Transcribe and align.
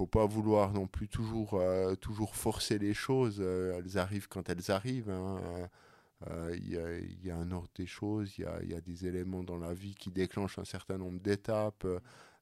faut 0.00 0.06
pas 0.06 0.24
vouloir 0.24 0.72
non 0.72 0.86
plus 0.86 1.08
toujours, 1.08 1.62
toujours 2.00 2.34
forcer 2.34 2.78
les 2.78 2.94
choses. 2.94 3.40
elles 3.40 3.98
arrivent 3.98 4.28
quand 4.28 4.48
elles 4.48 4.70
arrivent. 4.70 5.10
Hein. 5.10 5.68
Il 6.54 7.18
y, 7.22 7.30
a 7.30 7.36
un 7.36 7.50
ordre 7.50 7.68
des 7.74 7.86
choses, 7.86 8.32
il 8.38 8.46
y, 8.70 8.74
a, 8.74 8.80
des 8.80 9.06
éléments 9.06 9.42
dans 9.42 9.58
la 9.58 9.74
vie 9.74 9.94
qui 9.94 10.10
déclenchent 10.10 10.58
un 10.58 10.64
certain 10.64 10.96
nombre 10.96 11.20
d'étapes. 11.20 11.86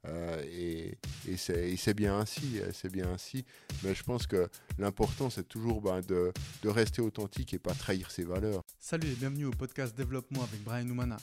Euh, 0.07 0.43
et, 0.47 0.97
c'est 1.37 1.95
bien 1.95 2.19
ainsi, 2.19 2.61
euh, 2.61 2.71
c'est 2.73 2.91
bien 2.91 3.11
ainsi. 3.11 3.45
Mais 3.83 3.95
je 3.95 4.03
pense 4.03 4.27
que 4.27 4.49
l'important, 4.79 5.31
c'est 5.31 5.49
toujours 5.49 5.81
ben, 5.81 6.01
de, 6.01 6.33
de, 6.63 6.69
rester 6.69 7.03
authentique 7.03 7.55
et 7.55 7.59
pas 7.59 7.75
trahir 7.75 8.11
ses 8.11 8.25
valeurs. 8.25 8.63
Salut 8.79 9.09
et 9.09 9.15
bienvenue 9.15 9.47
au 9.47 9.51
podcast 9.51 9.97
Développement 9.97 10.43
avec 10.43 10.63
Brian 10.63 10.89
Oumana. 10.89 11.17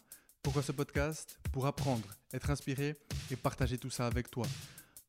Pourquoi 0.43 0.61
ce 0.61 0.73
podcast? 0.73 1.39
Pour 1.51 1.65
apprendre, 1.65 2.07
être 2.33 2.49
inspiré 2.49 2.95
et 3.31 3.35
partager 3.35 3.77
tout 3.77 3.89
ça 3.89 4.07
avec 4.07 4.29
toi. 4.29 4.45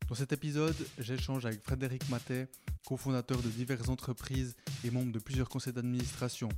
Dans 0.08 0.14
cet 0.14 0.32
épisode, 0.32 0.76
j'échange 1.00 1.46
avec 1.46 1.64
Frédéric 1.64 2.08
Matet, 2.08 2.48
cofondateur 2.86 3.42
de 3.42 3.48
diverses 3.48 3.88
entreprises 3.88 4.54
et 4.84 4.90
membre 4.92 5.10
de 5.10 5.18
plusieurs 5.18 5.48
conseils 5.48 5.72
d'administration. 5.72 6.48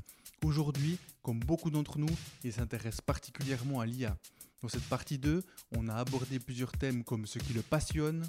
Aujourd'hui, 0.44 0.98
comme 1.22 1.40
beaucoup 1.40 1.70
d'entre 1.70 1.98
nous, 1.98 2.14
il 2.44 2.52
s'intéresse 2.52 3.00
particulièrement 3.00 3.80
à 3.80 3.86
l'IA. 3.86 4.18
Dans 4.60 4.68
cette 4.68 4.84
partie 4.84 5.16
2, 5.16 5.42
on 5.76 5.88
a 5.88 5.94
abordé 5.94 6.38
plusieurs 6.38 6.72
thèmes 6.72 7.04
comme 7.04 7.24
ce 7.24 7.38
qui 7.38 7.54
le 7.54 7.62
passionne, 7.62 8.28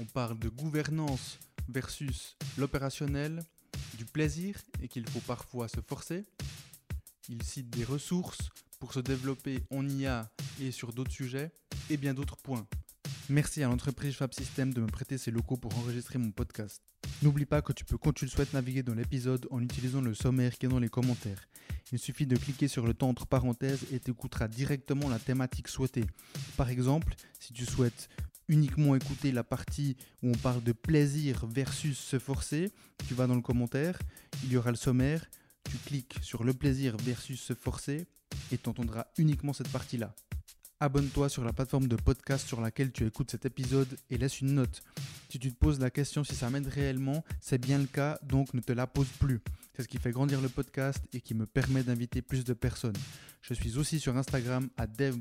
on 0.00 0.04
parle 0.04 0.38
de 0.40 0.48
gouvernance 0.48 1.38
versus 1.68 2.36
l'opérationnel, 2.58 3.44
du 3.98 4.04
plaisir 4.04 4.56
et 4.82 4.88
qu'il 4.88 5.08
faut 5.08 5.20
parfois 5.20 5.68
se 5.68 5.80
forcer. 5.80 6.24
Il 7.28 7.40
cite 7.44 7.70
des 7.70 7.84
ressources 7.84 8.48
pour 8.80 8.94
se 8.94 9.00
développer 9.00 9.62
en 9.70 9.88
IA 9.88 10.28
et 10.60 10.72
sur 10.72 10.92
d'autres 10.92 11.12
sujets 11.12 11.52
et 11.88 11.96
bien 11.96 12.14
d'autres 12.14 12.36
points. 12.36 12.66
Merci 13.30 13.62
à 13.62 13.68
l'entreprise 13.68 14.16
Fab 14.16 14.34
System 14.34 14.74
de 14.74 14.80
me 14.80 14.88
prêter 14.88 15.16
ses 15.16 15.30
locaux 15.30 15.56
pour 15.56 15.72
enregistrer 15.78 16.18
mon 16.18 16.32
podcast. 16.32 16.82
N'oublie 17.22 17.44
pas 17.44 17.62
que 17.62 17.72
tu 17.72 17.84
peux, 17.84 17.96
quand 17.96 18.12
tu 18.12 18.24
le 18.24 18.30
souhaites, 18.30 18.52
naviguer 18.54 18.82
dans 18.82 18.94
l'épisode 18.94 19.46
en 19.52 19.62
utilisant 19.62 20.00
le 20.00 20.14
sommaire 20.14 20.58
qui 20.58 20.66
est 20.66 20.68
dans 20.68 20.80
les 20.80 20.88
commentaires. 20.88 21.46
Il 21.92 22.00
suffit 22.00 22.26
de 22.26 22.34
cliquer 22.34 22.66
sur 22.66 22.84
le 22.84 22.92
temps 22.92 23.08
entre 23.08 23.28
parenthèses 23.28 23.86
et 23.92 24.00
tu 24.00 24.10
écouteras 24.10 24.48
directement 24.48 25.08
la 25.08 25.20
thématique 25.20 25.68
souhaitée. 25.68 26.06
Par 26.56 26.70
exemple, 26.70 27.14
si 27.38 27.52
tu 27.52 27.64
souhaites 27.64 28.08
uniquement 28.48 28.96
écouter 28.96 29.30
la 29.30 29.44
partie 29.44 29.96
où 30.24 30.30
on 30.30 30.38
parle 30.38 30.64
de 30.64 30.72
plaisir 30.72 31.46
versus 31.46 31.96
se 31.96 32.18
forcer, 32.18 32.72
tu 33.06 33.14
vas 33.14 33.28
dans 33.28 33.36
le 33.36 33.42
commentaire, 33.42 33.96
il 34.42 34.50
y 34.50 34.56
aura 34.56 34.72
le 34.72 34.76
sommaire, 34.76 35.24
tu 35.70 35.76
cliques 35.76 36.18
sur 36.20 36.42
le 36.42 36.52
plaisir 36.52 36.96
versus 36.96 37.40
se 37.40 37.54
forcer 37.54 38.08
et 38.50 38.58
tu 38.58 38.68
entendras 38.68 39.06
uniquement 39.18 39.52
cette 39.52 39.70
partie-là 39.70 40.16
abonne-toi 40.80 41.28
sur 41.28 41.44
la 41.44 41.52
plateforme 41.52 41.86
de 41.86 41.96
podcast 41.96 42.46
sur 42.48 42.60
laquelle 42.60 42.90
tu 42.90 43.06
écoutes 43.06 43.30
cet 43.30 43.44
épisode 43.44 43.88
et 44.08 44.16
laisse 44.16 44.40
une 44.40 44.54
note. 44.54 44.82
Si 45.28 45.38
tu 45.38 45.52
te 45.52 45.58
poses 45.58 45.78
la 45.78 45.90
question 45.90 46.24
si 46.24 46.34
ça 46.34 46.48
m'aide 46.48 46.66
réellement, 46.66 47.22
c'est 47.40 47.58
bien 47.58 47.78
le 47.78 47.86
cas, 47.86 48.18
donc 48.22 48.54
ne 48.54 48.60
te 48.60 48.72
la 48.72 48.86
pose 48.86 49.08
plus. 49.18 49.40
C'est 49.76 49.82
ce 49.82 49.88
qui 49.88 49.98
fait 49.98 50.10
grandir 50.10 50.40
le 50.40 50.48
podcast 50.48 51.04
et 51.12 51.20
qui 51.20 51.34
me 51.34 51.46
permet 51.46 51.82
d'inviter 51.82 52.22
plus 52.22 52.44
de 52.44 52.54
personnes. 52.54 52.96
Je 53.42 53.54
suis 53.54 53.78
aussi 53.78 54.00
sur 54.00 54.16
Instagram 54.16 54.68
à 54.76 54.86
Dev 54.86 55.16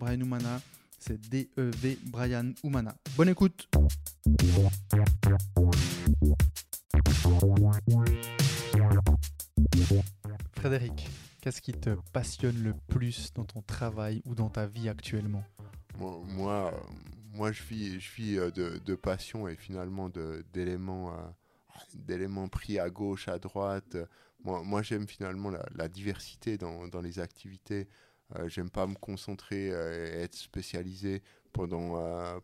c'est 0.99 1.19
D-E-V 1.29 1.97
Brian 2.05 2.51
Oumana. 2.63 2.93
Bonne 3.15 3.29
écoute 3.29 3.69
Frédéric, 10.57 11.09
Qu'est-ce 11.41 11.61
qui 11.61 11.71
te 11.71 11.91
passionne 12.11 12.61
le 12.61 12.73
plus 12.89 13.31
dans 13.33 13.45
ton 13.45 13.61
travail 13.61 14.21
ou 14.25 14.35
dans 14.35 14.49
ta 14.49 14.65
vie 14.65 14.89
actuellement 14.89 15.43
moi, 15.97 16.73
moi, 17.33 17.51
je 17.51 17.63
vis, 17.63 17.99
je 17.99 18.13
vis 18.15 18.37
euh, 18.37 18.51
de, 18.51 18.95
passion 18.95 19.47
et 19.47 19.55
finalement 19.55 20.09
d'éléments 20.53 21.13
euh, 21.13 21.17
d'éléments 21.93 22.47
pris 22.47 22.79
à 22.79 22.89
gauche, 22.89 23.27
à 23.27 23.39
droite. 23.39 23.97
Moi, 24.43 24.63
moi 24.63 24.81
j'aime 24.81 25.07
finalement 25.07 25.51
la, 25.75 25.87
diversité 25.87 26.57
dans, 26.57 26.87
dans, 26.87 27.01
les 27.01 27.19
activités. 27.19 27.87
Euh, 28.35 28.47
j'aime 28.49 28.69
pas 28.69 28.87
me 28.87 28.95
concentrer 28.95 29.67
et 29.67 30.21
être 30.21 30.35
spécialisé 30.35 31.21
pendant, 31.53 31.97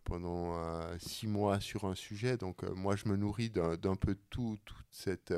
pendant 0.04 0.58
six 0.98 1.28
mois 1.28 1.60
sur 1.60 1.86
un 1.86 1.96
sujet. 1.96 2.38
Donc 2.38 2.64
moi, 2.64 2.96
je 2.96 3.08
me 3.08 3.18
nourris 3.18 3.50
d'un 3.50 3.96
peu 3.96 4.16
tout, 4.30 4.58
toute 4.66 4.88
cette, 4.92 5.34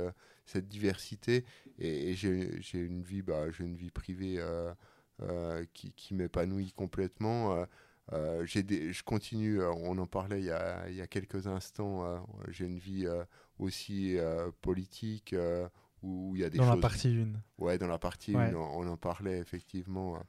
cette 0.46 0.68
diversité 0.68 1.44
et, 1.80 2.14
j'ai 2.14 2.80
une 2.80 3.04
vie 3.04 3.22
bah, 3.22 3.52
j'ai 3.52 3.64
une 3.64 3.76
vie 3.76 3.92
privée 3.92 4.36
euh, 4.40 4.74
euh, 5.22 5.66
qui, 5.74 5.92
qui 5.94 6.14
m'épanouit 6.14 6.72
complètement. 6.72 7.66
Euh, 8.14 8.46
j'ai 8.46 8.94
je 8.94 9.04
continue 9.04 9.62
on 9.62 9.98
en 9.98 10.06
parlait 10.06 10.40
il 10.40 10.46
y 10.46 10.52
a, 10.52 10.88
il 10.88 10.96
y 10.96 11.02
a 11.02 11.08
quelques 11.08 11.46
instants 11.48 12.06
j'ai 12.48 12.66
une 12.66 12.80
vie 12.80 13.06
aussi 13.60 14.16
politique 14.62 15.36
où 16.02 16.32
il 16.34 16.42
y 16.42 16.46
a 16.46 16.50
des 16.50 16.58
dans 16.58 16.70
la 16.70 16.78
partie 16.78 17.10
1 17.10 17.62
ouais 17.62 17.78
dans 17.78 17.88
la 17.88 17.98
partie 17.98 18.34
1 18.34 18.54
on, 18.56 18.88
en 18.88 18.96
parlait 18.96 19.40
effectivement 19.40 20.24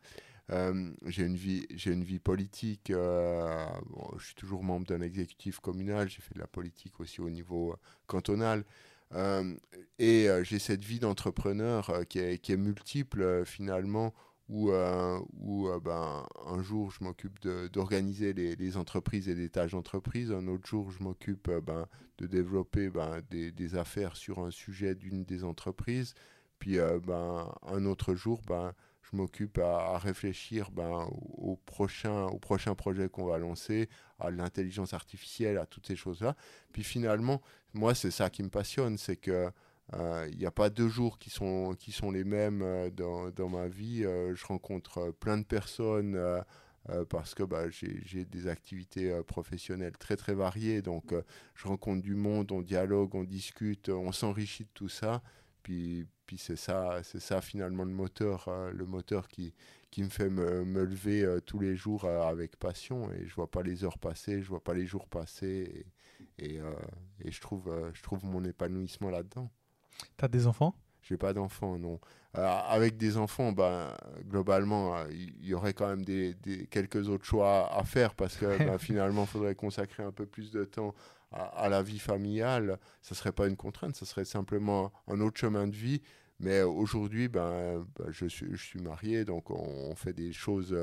j'ai 0.50 1.22
une 1.22 1.36
vie 1.36 1.68
j'ai 1.70 1.92
une 1.92 2.02
vie 2.02 2.18
politique 2.18 2.88
je 2.88 4.24
suis 4.24 4.34
toujours 4.34 4.64
membre 4.64 4.88
d'un 4.88 5.00
exécutif 5.00 5.60
communal 5.60 6.08
j'ai 6.08 6.20
fait 6.20 6.34
de 6.34 6.40
la 6.40 6.48
politique 6.48 6.98
aussi 6.98 7.20
au 7.20 7.30
niveau 7.30 7.76
cantonal. 8.08 8.64
euh, 8.64 8.64
et 9.12 10.28
euh, 10.28 10.44
j'ai 10.44 10.58
cette 10.58 10.84
vie 10.84 10.98
d'entrepreneur 10.98 11.90
euh, 11.90 12.04
qui 12.04 12.18
est, 12.18 12.56
multiple 12.56 13.44
finalement, 13.44 14.14
où, 14.48 14.70
où 14.70 15.68
ben, 15.84 16.26
un 16.46 16.62
jour 16.62 16.90
je 16.90 17.04
m'occupe 17.04 17.38
d'organiser 17.70 18.32
les, 18.32 18.76
entreprises 18.78 19.28
et 19.28 19.34
des 19.34 19.50
tâches 19.50 19.72
d'entreprise, 19.72 20.32
un 20.32 20.46
autre 20.48 20.66
jour 20.66 20.90
je 20.90 21.02
m'occupe 21.02 21.50
ben, 21.50 21.86
de 22.16 22.26
développer 22.26 22.88
ben, 22.88 23.20
des, 23.30 23.52
des, 23.52 23.76
affaires 23.76 24.16
sur 24.16 24.38
un 24.38 24.50
sujet 24.50 24.94
d'une 24.94 25.24
des 25.24 25.44
entreprises, 25.44 26.14
puis 26.58 26.78
ben, 27.04 27.52
un 27.66 27.84
autre 27.84 28.14
jour 28.14 28.40
ben, 28.46 28.72
je 29.10 29.16
m'occupe 29.16 29.58
à, 29.58 29.98
réfléchir 29.98 30.70
ben, 30.70 31.08
au, 31.10 31.56
prochain, 31.56 32.26
au 32.26 32.38
prochain 32.38 32.74
projet 32.74 33.08
qu'on 33.08 33.24
va 33.24 33.38
lancer, 33.38 33.88
à 34.18 34.30
l'intelligence 34.30 34.92
artificielle, 34.92 35.58
à 35.58 35.66
toutes 35.66 35.86
ces 35.86 35.96
choses-là. 35.96 36.36
Puis 36.72 36.82
finalement, 36.82 37.40
moi, 37.74 37.94
c'est 37.94 38.10
ça 38.10 38.30
qui 38.30 38.42
me 38.42 38.50
passionne, 38.50 38.98
c'est 38.98 39.16
que 39.16 39.50
euh, 39.94 40.28
il 40.30 40.38
n'y 40.38 40.46
a 40.46 40.50
pas 40.50 40.68
deux 40.68 40.88
jours 40.88 41.18
qui 41.18 41.30
sont, 41.30 41.74
les 42.12 42.24
mêmes 42.24 42.60
euh, 42.62 42.90
dans, 42.90 43.30
dans, 43.30 43.48
ma 43.48 43.68
vie. 43.68 44.04
Euh, 44.04 44.34
je 44.34 44.44
rencontre 44.44 45.12
plein 45.12 45.38
de 45.38 45.44
personnes 45.44 46.18
parce 47.10 47.34
que 47.34 47.42
bah, 47.42 47.68
j'ai 47.68 48.24
des 48.24 48.46
activités 48.48 49.20
professionnelles 49.26 49.98
très 49.98 50.16
très 50.16 50.34
variées. 50.34 50.80
Donc 50.80 51.12
je 51.54 51.68
rencontre 51.68 52.02
du 52.02 52.14
monde, 52.14 52.50
on 52.50 52.62
dialogue, 52.62 53.14
on 53.14 53.24
discute, 53.24 53.90
on 53.90 54.10
s'enrichit 54.10 54.64
de 54.64 54.70
tout 54.72 54.88
ça. 54.88 55.22
Puis, 55.62 56.06
puis 56.26 56.38
c'est 56.38 56.56
ça, 56.56 57.00
c'est 57.02 57.20
ça 57.20 57.40
finalement 57.40 57.84
le 57.84 57.92
moteur, 57.92 58.48
le 58.72 58.86
moteur 58.86 59.28
qui, 59.28 59.54
qui 59.90 60.02
me 60.02 60.08
fait 60.08 60.30
me, 60.30 60.64
me 60.64 60.84
lever 60.84 61.26
tous 61.46 61.58
les 61.58 61.76
jours 61.76 62.04
avec 62.04 62.56
passion. 62.56 63.10
Et 63.12 63.26
je 63.26 63.34
vois 63.34 63.50
pas 63.50 63.62
les 63.62 63.84
heures 63.84 63.98
passer, 63.98 64.42
je 64.42 64.48
vois 64.48 64.62
pas 64.62 64.74
les 64.74 64.86
jours 64.86 65.08
passer. 65.08 65.86
Et, 66.38 66.44
et, 66.46 66.60
et 67.24 67.30
je, 67.30 67.40
trouve, 67.40 67.70
je 67.92 68.02
trouve 68.02 68.24
mon 68.24 68.44
épanouissement 68.44 69.10
là-dedans. 69.10 69.50
Tu 70.16 70.24
as 70.24 70.28
des 70.28 70.46
enfants? 70.46 70.74
J'ai 71.08 71.16
pas 71.16 71.32
d'enfants, 71.32 71.78
non. 71.78 72.00
avec 72.34 72.96
des 72.98 73.16
enfants, 73.16 73.52
ben, 73.52 73.96
globalement, 74.24 75.06
il 75.06 75.46
y, 75.46 75.54
aurait 75.54 75.72
quand 75.72 75.88
même 75.88 76.04
des, 76.04 76.34
des, 76.34 76.66
quelques 76.66 77.08
autres 77.08 77.24
choix 77.24 77.72
à 77.74 77.82
faire 77.84 78.14
parce 78.14 78.36
que 78.36 78.58
ben, 78.58 78.76
finalement, 78.78 79.22
il 79.22 79.28
faudrait 79.28 79.54
consacrer 79.54 80.02
un 80.02 80.12
peu 80.12 80.26
plus 80.26 80.50
de 80.50 80.64
temps 80.64 80.94
à, 81.32 81.68
la 81.68 81.82
vie 81.82 81.98
familiale. 81.98 82.78
Ce 83.02 83.14
serait 83.14 83.32
pas 83.32 83.46
une 83.46 83.56
contrainte, 83.56 83.96
ce 83.96 84.04
serait 84.04 84.24
simplement 84.24 84.92
un 85.06 85.20
autre 85.20 85.38
chemin 85.38 85.66
de 85.66 85.76
vie. 85.76 86.02
Mais 86.40 86.62
aujourd'hui, 86.62 87.26
ben, 87.26 87.84
ben 87.98 88.10
je, 88.10 88.26
suis, 88.26 88.46
je 88.52 88.62
suis 88.62 88.80
marié, 88.80 89.24
donc 89.24 89.50
on, 89.50 89.94
fait 89.96 90.12
des 90.12 90.32
choses, 90.32 90.76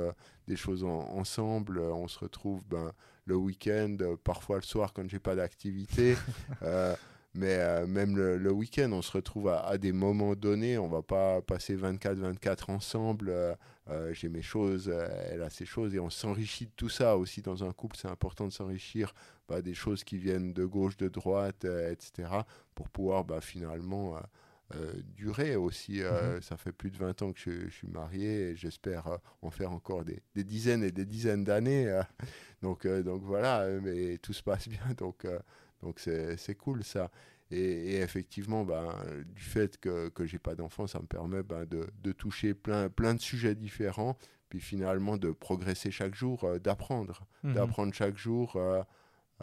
des 0.48 0.58
choses 0.58 0.84
ensemble. 0.84 1.80
On 1.80 2.10
se 2.10 2.20
retrouve 2.20 2.62
ben, 2.68 2.92
le 3.24 3.36
week-end, 3.36 3.96
parfois 4.24 4.58
le 4.58 4.64
soir 4.64 4.92
quand 4.94 5.10
j'ai 5.10 5.20
pas 5.20 5.36
d'activité. 5.36 6.16
Euh, 6.64 6.96
mais 7.36 7.58
euh, 7.60 7.86
même 7.86 8.16
le, 8.16 8.52
week-end, 8.52 8.90
on 8.94 9.02
se 9.02 9.12
retrouve 9.12 9.50
à, 9.50 9.78
des 9.78 9.92
moments 9.92 10.36
donnés. 10.36 10.78
On 10.78 10.88
va 10.88 11.02
pas 11.02 11.42
passer 11.42 11.76
24-24 11.76 12.72
ensemble. 12.72 13.30
Euh, 13.30 14.14
j'ai 14.14 14.30
mes 14.30 14.42
choses, 14.42 14.90
elle 15.30 15.44
a 15.44 15.50
ses 15.50 15.66
choses, 15.66 15.94
et 15.94 16.00
on 16.00 16.10
s'enrichit 16.10 16.66
de 16.66 16.72
tout 16.76 16.90
ça 16.90 17.18
aussi 17.18 17.42
dans 17.42 17.66
un 17.66 17.74
couple. 17.74 17.98
C'est 17.98 18.08
important 18.08 18.48
de 18.48 18.54
s'enrichir 18.54 19.14
bah, 19.50 19.62
des 19.62 19.74
choses 19.74 20.06
qui 20.06 20.18
viennent 20.18 20.54
de 20.54 20.66
gauche, 20.66 20.96
de 20.96 21.10
droite, 21.10 21.66
etc., 21.66 22.30
pour 22.74 22.90
pouvoir 22.90 23.26
bah, 23.26 23.42
finalement 23.42 24.18
durer 25.16 25.58
aussi. 25.58 26.02
Mhm. 26.02 26.42
Ça 26.42 26.56
fait 26.56 26.72
plus 26.72 26.90
de 26.90 26.98
20 26.98 27.22
ans 27.22 27.34
que 27.34 27.40
je, 27.40 27.70
suis 27.70 27.88
marié 27.88 28.52
et 28.52 28.56
j'espère 28.56 29.20
en 29.42 29.52
faire 29.52 29.74
encore 29.74 30.06
des, 30.06 30.22
des, 30.34 30.46
dizaines 30.46 30.84
et 30.84 30.92
des 30.92 31.06
dizaines 31.06 31.44
d'années. 31.44 32.02
donc, 32.62 32.88
donc 32.88 33.24
voilà, 33.24 33.68
mais 33.84 34.18
tout 34.20 34.34
se 34.34 34.42
passe 34.42 34.70
bien. 34.70 34.94
Donc 34.98 35.26
donc 35.82 36.00
c'est 36.00 36.56
cool 36.56 36.84
ça. 36.84 37.12
Et, 37.52 37.98
effectivement, 37.98 38.66
ben, 38.66 38.92
du 39.36 39.42
fait 39.42 39.78
que, 39.78 40.10
que 40.10 40.26
j'ai 40.26 40.40
pas 40.40 40.56
d'enfant, 40.56 40.88
ça 40.88 41.00
me 41.00 41.06
permet 41.06 41.44
ben, 41.44 41.66
de, 41.66 41.88
de, 42.02 42.12
toucher 42.12 42.54
plein, 42.54 42.90
plein 42.90 43.14
de 43.14 43.22
sujets 43.22 43.54
différents, 43.54 44.18
puis 44.50 44.60
finalement 44.60 45.18
de 45.18 45.32
progresser 45.32 45.92
chaque 45.92 46.16
jour, 46.16 46.44
euh, 46.44 46.60
d'apprendre, 46.60 47.26
mhm. 47.44 47.54
d'apprendre 47.54 47.94
chaque 47.94 48.18
jour. 48.18 48.56
Euh, 48.56 48.84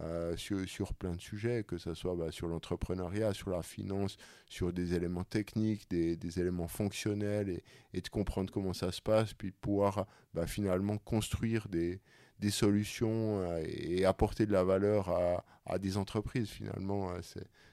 euh, 0.00 0.34
sur, 0.38 0.66
sur, 0.66 0.94
plein 0.94 1.14
de 1.14 1.20
sujets, 1.20 1.64
que 1.64 1.76
ce 1.76 1.92
soit 1.92 2.16
bah, 2.16 2.30
sur 2.30 2.48
l'entrepreneuriat, 2.48 3.34
sur 3.34 3.50
la 3.50 3.62
finance, 3.62 4.16
sur 4.48 4.72
des 4.72 4.94
éléments 4.94 5.22
techniques, 5.22 5.86
des, 5.90 6.16
des 6.16 6.40
éléments 6.40 6.66
fonctionnels, 6.66 7.50
et, 7.50 7.62
et, 7.92 8.00
de 8.00 8.08
comprendre 8.08 8.50
comment 8.50 8.72
ça 8.72 8.90
se 8.90 9.02
passe, 9.02 9.34
puis 9.34 9.50
de 9.50 9.56
pouvoir 9.60 10.06
bah, 10.32 10.46
finalement 10.46 10.96
construire 10.96 11.68
des, 11.68 12.00
des 12.42 12.50
solutions 12.50 13.40
euh, 13.40 13.62
et 13.64 14.04
apporter 14.04 14.46
de 14.46 14.52
la 14.52 14.64
valeur 14.64 15.08
à, 15.08 15.44
à 15.64 15.78
des 15.78 15.96
entreprises. 15.96 16.50
Finalement, 16.50 17.10
euh, 17.12 17.20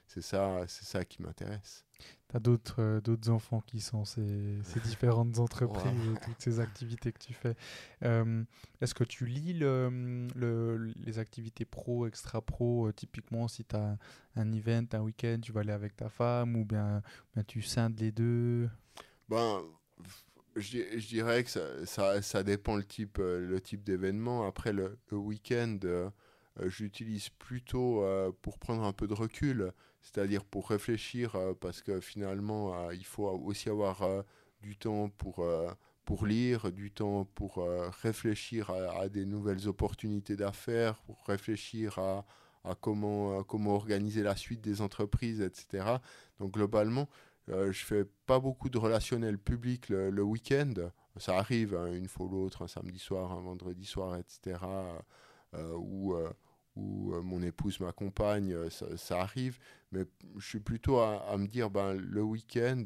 c'est 0.06 0.22
ça, 0.22 0.64
ça 0.68 1.04
qui 1.04 1.22
m'intéresse. 1.22 1.84
Tu 2.28 2.36
as 2.36 2.40
d'autres 2.40 3.00
d'autres 3.04 3.28
enfants 3.30 3.60
qui 3.66 3.80
sont 3.80 4.04
ces, 4.04 4.58
ces 4.62 4.80
différentes 4.88 5.38
entreprises, 5.40 6.14
toutes 6.24 6.40
ces 6.40 6.60
activités 6.60 7.12
que 7.12 7.18
tu 7.18 7.34
fais. 7.34 7.56
Est-ce 8.00 8.94
que 8.94 9.04
tu 9.04 9.26
lis 9.26 9.52
le, 9.52 10.26
le, 10.36 10.92
les 11.04 11.18
activités 11.18 11.64
pro, 11.64 12.06
extra 12.06 12.40
pro 12.40 12.90
Typiquement, 12.92 13.48
si 13.48 13.64
tu 13.64 13.76
as 13.76 13.98
un 14.36 14.52
event, 14.52 14.86
un 14.92 15.00
week-end, 15.00 15.38
tu 15.42 15.52
vas 15.52 15.60
aller 15.60 15.72
avec 15.72 15.96
ta 15.96 16.08
femme 16.08 16.56
ou 16.56 16.64
bien, 16.64 17.02
bien 17.34 17.44
tu 17.44 17.60
scindes 17.60 17.98
les 17.98 18.12
deux? 18.12 18.70
Ben, 19.28 19.62
je, 20.56 20.78
je, 20.98 21.06
dirais 21.08 21.44
que 21.44 21.50
ça, 21.50 21.86
ça, 21.86 22.22
ça, 22.22 22.42
dépend 22.42 22.76
le 22.76 22.84
type, 22.84 23.18
le 23.18 23.60
type 23.60 23.84
d'événement. 23.84 24.46
Après, 24.46 24.72
le, 24.72 24.98
week-end, 25.12 25.78
j'utilise 26.66 27.28
plutôt 27.30 28.04
pour 28.42 28.58
prendre 28.58 28.84
un 28.84 28.92
peu 28.92 29.06
de 29.06 29.14
recul 29.14 29.72
c'est-à-dire 30.02 30.44
pour 30.44 30.68
réfléchir, 30.68 31.36
euh, 31.36 31.52
parce 31.58 31.82
que 31.82 32.00
finalement, 32.00 32.74
euh, 32.74 32.94
il 32.94 33.04
faut 33.04 33.26
aussi 33.26 33.68
avoir 33.68 34.02
euh, 34.02 34.22
du 34.62 34.76
temps 34.76 35.08
pour, 35.08 35.46
pour 36.04 36.26
lire, 36.26 36.70
du 36.70 36.90
temps 36.90 37.24
pour 37.34 37.66
réfléchir 38.02 38.68
à, 38.68 39.08
des 39.08 39.24
nouvelles 39.24 39.68
opportunités 39.68 40.36
d'affaires, 40.36 40.98
pour 40.98 41.24
réfléchir 41.26 41.98
à, 41.98 42.26
à 42.64 42.74
comment, 42.74 43.42
comment 43.44 43.74
organiser 43.74 44.22
la 44.22 44.36
suite 44.36 44.60
des 44.60 44.82
entreprises, 44.82 45.40
etc. 45.40 45.96
Donc 46.40 46.52
globalement, 46.52 47.08
je 47.50 47.72
je 47.72 47.84
fais 47.84 48.04
pas 48.26 48.38
beaucoup 48.38 48.68
de 48.68 48.78
relationnel 48.78 49.38
public 49.38 49.88
le, 49.88 50.22
week-end. 50.22 50.74
Ça 51.16 51.36
arrive 51.36 51.74
hein, 51.74 51.92
une 51.92 52.08
fois 52.08 52.26
ou 52.26 52.28
l'autre, 52.30 52.62
un 52.62 52.68
samedi 52.68 52.98
soir, 52.98 53.32
un 53.32 53.40
vendredi 53.40 53.84
soir, 53.84 54.16
etc. 54.16 54.58
où 55.76 56.14
où 56.76 57.14
euh, 57.14 57.22
mon 57.22 57.42
épouse 57.42 57.80
m'accompagne, 57.80 58.52
euh, 58.52 58.70
ça, 58.70 59.20
arrive, 59.20 59.58
mais 59.92 60.04
je 60.38 60.46
suis 60.46 60.60
plutôt 60.60 60.98
à, 60.98 61.36
me 61.36 61.46
dire, 61.46 61.70
ben, 61.70 61.94
le 61.94 62.22
week-end, 62.22 62.84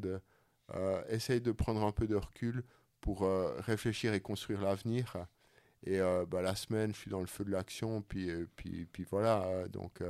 euh, 0.73 1.03
essaye 1.09 1.41
de 1.41 1.51
prendre 1.51 1.83
un 1.83 1.91
peu 1.91 2.07
de 2.07 2.15
recul 2.15 2.63
pour 3.01 3.29
réfléchir 3.59 4.15
et 4.15 4.19
construire 4.19 4.61
l'avenir. 4.61 5.15
Et 5.83 5.99
ben, 5.99 6.41
la 6.41 6.55
semaine, 6.55 6.91
je 6.91 7.01
suis 7.01 7.11
dans 7.11 7.19
le 7.19 7.27
feu 7.27 7.45
de 7.45 7.51
l'action, 7.51 8.01
puis, 8.01 8.31
puis, 8.55 8.87
puis 8.87 9.05
voilà, 9.07 9.67
donc 9.67 10.01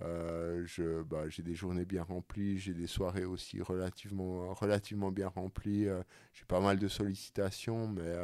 je, 0.00 1.02
bah, 1.02 1.28
j'ai 1.28 1.42
des 1.42 1.54
journées 1.54 1.84
bien 1.84 2.02
remplies, 2.02 2.58
j'ai 2.58 2.74
des 2.74 2.86
soirées 2.86 3.24
aussi 3.24 3.60
relativement, 3.60 4.52
relativement 4.54 5.12
bien 5.12 5.28
remplies, 5.28 5.86
j'ai 6.32 6.44
pas 6.46 6.60
mal 6.60 6.78
de 6.78 6.88
sollicitations, 6.88 7.88
mais 7.88 8.14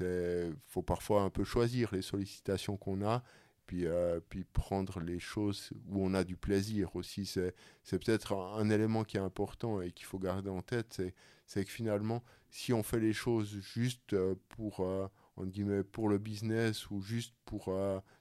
il 0.00 0.54
faut 0.66 0.82
parfois 0.82 1.22
un 1.22 1.30
peu 1.30 1.44
choisir 1.44 1.92
les 1.92 2.02
sollicitations 2.02 2.76
qu'on 2.76 3.04
a 3.04 3.22
puis, 3.66 3.86
euh, 3.86 4.20
puis 4.28 4.44
prendre 4.44 5.00
les 5.00 5.18
choses 5.18 5.70
où 5.88 6.04
on 6.04 6.14
a 6.14 6.24
du 6.24 6.36
plaisir 6.36 6.94
aussi. 6.96 7.26
C'est, 7.26 7.54
peut-être 7.98 8.34
un, 8.34 8.68
élément 8.70 9.04
qui 9.04 9.16
est 9.16 9.20
important 9.20 9.80
et 9.80 9.92
qu'il 9.92 10.06
faut 10.06 10.18
garder 10.18 10.50
en 10.50 10.62
tête, 10.62 11.00
c'est, 11.46 11.64
que 11.64 11.70
finalement, 11.70 12.22
si 12.50 12.72
on 12.72 12.82
fait 12.82 13.00
les 13.00 13.12
choses 13.12 13.58
juste 13.60 14.12
euh, 14.12 14.34
pour, 14.48 14.80
euh, 14.80 15.08
guillemets, 15.40 15.84
pour 15.84 16.08
le 16.08 16.18
business 16.18 16.90
ou 16.90 17.00
juste 17.00 17.34
pour 17.44 17.74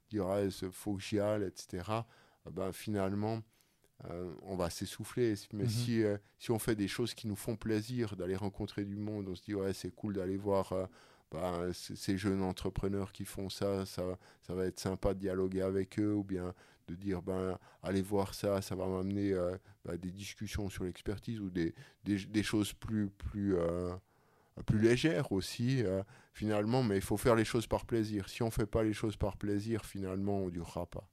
dire 0.09 0.25
il 0.39 0.71
faut 0.71 0.95
que 0.95 1.03
j'y 1.03 1.19
aille, 1.19 1.43
etc., 1.43 1.83
ben, 2.49 2.71
finalement, 2.71 3.41
on 4.41 4.55
va 4.55 4.69
s'essouffler. 4.69 5.35
Mais 5.53 5.65
mhm. 5.65 5.69
si, 5.69 6.03
si 6.39 6.51
on 6.51 6.57
fait 6.57 6.75
des 6.75 6.87
choses 6.87 7.13
qui 7.13 7.27
nous 7.27 7.35
font 7.35 7.55
plaisir, 7.55 8.15
d'aller 8.15 8.35
rencontrer 8.35 8.83
du 8.83 8.95
monde, 8.95 9.27
on 9.29 9.35
se 9.35 9.43
dit 9.43 9.53
ouais, 9.53 9.73
c'est 9.73 9.93
cool 9.93 10.15
d'aller 10.15 10.37
voir 10.37 10.73
bah, 11.31 11.67
ces 11.73 12.17
jeunes 12.17 12.41
entrepreneurs 12.41 13.11
qui 13.11 13.25
font 13.25 13.49
ça, 13.49 13.85
ça, 13.85 14.17
ça 14.41 14.53
va 14.53 14.65
être 14.65 14.79
sympa 14.79 15.13
de 15.13 15.19
dialoguer 15.19 15.61
avec 15.61 15.99
eux 15.99 16.13
ou 16.13 16.23
bien 16.23 16.53
de 16.87 16.95
dire 16.95 17.21
ben, 17.21 17.57
allez 17.83 18.01
voir 18.01 18.33
ça, 18.33 18.61
ça 18.61 18.75
va 18.75 18.87
m'amener 18.87 19.31
euh, 19.31 19.57
bah, 19.85 19.97
des 19.97 20.11
discussions 20.11 20.69
sur 20.69 20.83
l'expertise 20.83 21.39
ou 21.39 21.49
des, 21.49 21.73
des, 22.03 22.17
des, 22.25 22.43
choses 22.43 22.73
plus, 22.73 23.09
plus, 23.09 23.55
euh, 23.55 23.93
plus 24.65 24.79
légères 24.79 25.31
aussi, 25.31 25.83
euh, 25.83 26.03
finalement, 26.33 26.83
mais 26.83 26.97
il 26.97 27.01
faut 27.01 27.17
faire 27.17 27.35
les 27.35 27.45
choses 27.45 27.67
par 27.67 27.85
plaisir. 27.85 28.29
Si 28.29 28.43
on 28.43 28.47
ne 28.47 28.51
fait 28.51 28.65
pas 28.65 28.83
les 28.83 28.93
choses 28.93 29.15
par 29.15 29.37
plaisir, 29.37 29.85
finalement, 29.85 30.39
on 30.39 30.45
ne 30.45 30.51
durera 30.51 30.85
pas. 30.85 31.07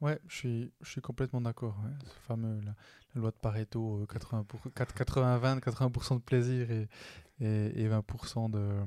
Ouais, 0.00 0.18
je 0.28 0.36
suis, 0.36 0.72
je 0.80 0.90
suis 0.90 1.00
complètement 1.00 1.40
d'accord. 1.40 1.76
Ce 2.04 2.26
fameux, 2.26 2.60
la, 2.64 2.74
loi 3.20 3.30
de 3.30 3.36
Pareto, 3.36 4.06
80 4.10 4.46
80-20, 4.74 5.60
80%, 5.60 6.14
de 6.14 6.20
plaisir 6.20 6.70
et, 6.70 6.88
et, 7.40 7.82
et 7.84 7.88
20% 7.88 8.50
de, 8.50 8.84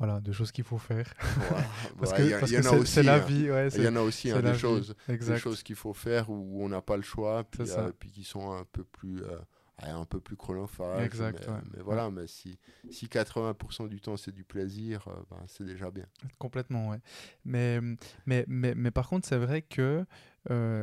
voilà, 0.00 0.18
de 0.18 0.32
choses 0.32 0.50
qu'il 0.50 0.64
faut 0.64 0.78
faire. 0.78 1.12
parce 2.00 2.14
que 2.14 2.84
c'est 2.86 3.02
la 3.02 3.18
vie. 3.18 3.50
il 3.76 3.82
y 3.82 3.88
en 3.88 3.96
a 3.96 4.00
aussi 4.00 4.30
hein, 4.30 4.40
des, 4.40 4.54
choses, 4.54 4.96
des 5.06 5.36
choses 5.36 5.62
qu'il 5.62 5.76
faut 5.76 5.92
faire 5.92 6.30
où 6.30 6.64
on 6.64 6.70
n'a 6.70 6.80
pas 6.80 6.96
le 6.96 7.02
choix, 7.02 7.44
puis, 7.44 7.70
euh, 7.70 7.92
puis 7.98 8.10
qui 8.10 8.24
sont 8.24 8.50
un 8.52 8.64
peu 8.72 8.82
plus, 8.82 9.22
euh, 9.22 9.38
un 9.88 10.04
peu 10.04 10.20
plus 10.20 10.36
chronophages. 10.36 11.04
Exact, 11.04 11.48
mais, 11.74 11.82
voilà, 11.82 12.10
mais 12.10 12.26
si, 12.26 12.58
si 12.90 13.06
80% 13.06 13.88
du 13.88 14.00
temps 14.00 14.16
c'est 14.16 14.32
du 14.32 14.44
plaisir, 14.44 15.06
euh, 15.08 15.12
ben, 15.30 15.42
c'est 15.46 15.64
déjà 15.64 15.90
bien. 15.90 16.06
Complètement, 16.38 16.90
ouais. 16.90 17.00
Mais, 17.44 17.80
mais, 18.26 18.44
mais, 18.48 18.74
mais 18.74 18.90
par 18.90 19.08
contre, 19.08 19.26
c'est 19.26 19.38
vrai 19.38 19.62
que, 19.62 20.04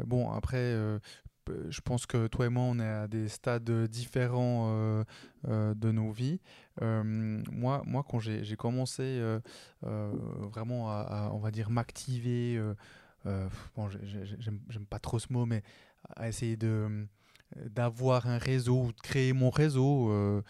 bon, 0.06 0.32
après, 0.32 1.00
je 1.70 1.82
pense 1.82 2.06
que 2.06 2.28
toi 2.28 2.46
et 2.46 2.50
moi, 2.50 2.64
on 2.64 2.80
est 2.80 2.88
à 2.88 3.08
des 3.08 3.28
stades 3.28 3.88
différents 3.88 4.70
euh, 4.70 5.04
euh, 5.48 5.74
de 5.74 5.92
nos 5.92 6.12
vies. 6.12 6.40
Euh, 6.82 7.04
moi, 7.52 7.84
moi, 7.86 8.06
quand 8.08 8.20
j'ai 8.20 8.56
commencé 8.56 9.22
vraiment 9.82 10.90
à, 10.90 11.30
on 11.34 11.40
va 11.40 11.52
dire, 11.52 11.70
m'activer, 11.70 12.62
bon, 13.26 13.90
j'aime 13.90 14.86
pas 14.90 15.00
trop 15.00 15.20
ce 15.20 15.32
mot, 15.32 15.46
mais 15.46 15.64
à 16.16 16.28
essayer 16.28 16.58
de 16.58 17.08
d'avoir 17.56 18.28
un 18.28 18.38
réseau 18.38 18.84
ou 18.84 18.92
de 18.92 19.00
créer 19.00 19.34
mon 19.34 19.50
réseau 19.50 20.44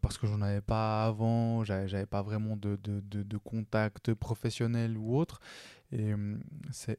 parce 0.00 0.18
que 0.18 0.26
j'en 0.26 0.40
avais 0.42 0.60
pas 0.60 1.04
avant, 1.04 1.64
j'avais 1.64 2.06
pas 2.06 2.22
vraiment 2.22 2.56
de, 2.56 2.76
de, 2.76 3.00
de, 3.00 3.22
de 3.22 3.36
contact 3.36 4.14
professionnel 4.14 4.96
ou 4.96 5.16
autre. 5.16 5.40
Et 5.92 6.14
c'est 6.72 6.98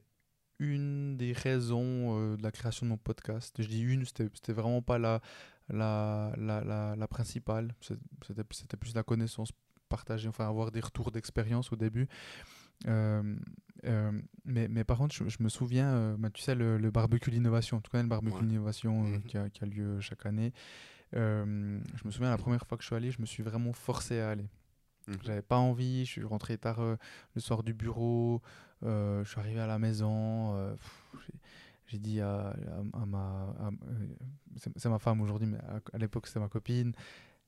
une 0.59 1.17
des 1.17 1.33
raisons 1.33 2.17
euh, 2.17 2.37
de 2.37 2.43
la 2.43 2.51
création 2.51 2.85
de 2.85 2.91
mon 2.91 2.97
podcast. 2.97 3.55
Je 3.61 3.67
dis 3.67 3.81
une, 3.81 4.05
c'était 4.05 4.53
vraiment 4.53 4.81
pas 4.81 4.99
la, 4.99 5.21
la, 5.69 6.33
la, 6.37 6.95
la, 6.95 7.07
principale. 7.07 7.73
C'était 7.81 8.77
plus 8.77 8.93
la 8.93 9.03
connaissance 9.03 9.51
partagée, 9.87 10.27
enfin 10.27 10.47
avoir 10.47 10.71
des 10.71 10.81
retours 10.81 11.11
d'expérience 11.11 11.71
au 11.71 11.75
début. 11.75 12.07
Euh, 12.87 13.35
euh, 13.85 14.11
mais, 14.45 14.67
mais, 14.67 14.83
par 14.83 14.97
contre, 14.97 15.15
je, 15.15 15.43
me 15.43 15.49
souviens, 15.49 16.15
bah, 16.17 16.29
tu 16.29 16.41
sais, 16.41 16.55
le, 16.55 16.77
barbecue 16.91 17.31
d'innovation, 17.31 17.81
tu 17.81 17.89
connais 17.89 18.03
le 18.03 18.09
barbecue 18.09 18.45
d'innovation 18.45 19.19
qui, 19.27 19.37
a, 19.37 19.49
qui, 19.49 19.63
a, 19.63 19.67
lieu 19.67 19.99
chaque 20.01 20.25
année. 20.25 20.53
je 21.13 21.45
me 22.05 22.11
souviens, 22.11 22.29
la 22.29 22.37
première 22.37 22.65
fois 22.65 22.77
que 22.77 22.83
je 22.83 22.87
suis 22.87 22.95
allé, 22.95 23.11
je 23.11 23.21
me 23.21 23.25
suis 23.25 23.43
vraiment 23.43 23.73
forcé 23.73 24.19
à 24.19 24.31
aller. 24.31 24.49
Mhm. 25.07 25.17
J'avais 25.23 25.41
pas 25.41 25.57
envie, 25.57 26.05
je 26.05 26.11
suis 26.11 26.23
rentré 26.23 26.57
tard 26.57 26.81
le 26.81 27.41
soir 27.41 27.63
du 27.63 27.73
bureau, 27.73 28.41
euh, 28.83 29.23
je 29.23 29.29
suis 29.29 29.39
arrivé 29.39 29.59
à 29.59 29.67
la 29.67 29.79
maison. 29.79 30.55
Euh, 30.55 30.75
j'ai 31.87 31.97
dit 31.97 32.21
à, 32.21 32.55
ma. 33.07 33.53
c'est 34.75 34.89
ma 34.89 34.99
femme 34.99 35.21
aujourd'hui, 35.21 35.47
mais 35.47 35.57
à, 35.93 35.97
l'époque 35.97 36.27
c'était 36.27 36.39
ma 36.39 36.49
copine. 36.49 36.93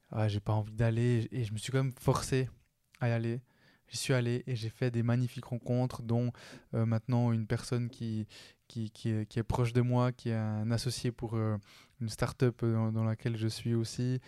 Ah, 0.10 0.28
j'ai 0.28 0.40
pas 0.40 0.54
envie 0.54 0.74
d'aller. 0.74 1.28
Et 1.32 1.44
je 1.44 1.54
me 1.54 1.58
suis 1.58 1.72
quand 1.72 1.84
même 1.84 1.94
forcé 2.00 2.50
à 3.00 3.10
y 3.10 3.12
aller. 3.12 3.42
J'y 3.92 3.98
suis 3.98 4.14
allé 4.14 4.44
et 4.48 4.56
j'ai 4.56 4.70
fait 4.70 4.90
des 4.90 5.04
magnifiques 5.04 5.46
rencontres, 5.46 6.02
dont 6.02 6.32
euh, 6.74 6.86
maintenant 6.86 7.32
une 7.32 7.46
personne 7.46 7.90
qui, 7.90 8.26
qui, 8.68 8.90
qui, 8.90 9.10
est, 9.10 9.26
qui, 9.28 9.38
est, 9.38 9.44
proche 9.44 9.74
de 9.74 9.82
moi, 9.82 10.12
qui 10.12 10.30
est 10.30 10.36
un 10.36 10.72
associé 10.72 11.12
pour 11.12 11.36
une 11.36 12.10
start-up 12.10 12.66
dans, 12.66 12.92
dans, 12.92 13.04
laquelle 13.04 13.38
je 13.38 13.48
suis 13.48 13.76
aussi. 13.76 14.20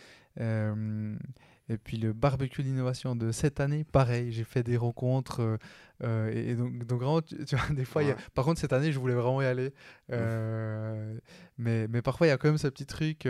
Et 1.70 1.78
puis 1.78 1.98
le 1.98 2.12
barbecue 2.12 2.62
d'innovation 2.62 3.16
de 3.16 3.32
cette 3.32 3.60
année, 3.62 3.86
pareil, 3.86 4.32
j'ai 4.32 4.44
fait 4.44 4.64
des 4.64 4.76
rencontres. 4.76 5.40
Euh, 5.40 5.58
euh, 6.04 6.32
et, 6.34 6.56
donc, 6.56 6.86
donc, 6.86 7.00
vraiment, 7.00 7.22
tu, 7.22 7.56
vois, 7.56 7.74
des 7.74 7.86
fois, 7.86 8.04
y 8.04 8.12
a... 8.12 8.18
par 8.34 8.44
contre, 8.44 8.60
cette 8.60 8.74
année, 8.74 8.92
je 8.92 9.00
voulais 9.00 9.14
vraiment 9.14 9.42
y 9.42 9.46
aller. 9.46 9.74
Euh, 10.12 11.18
mais, 11.58 11.88
mais 11.88 12.02
parfois, 12.02 12.28
il 12.28 12.32
y 12.32 12.34
a 12.34 12.38
quand 12.38 12.50
même 12.50 12.58
ce 12.58 12.68
petit 12.68 12.86
truc. 12.86 13.28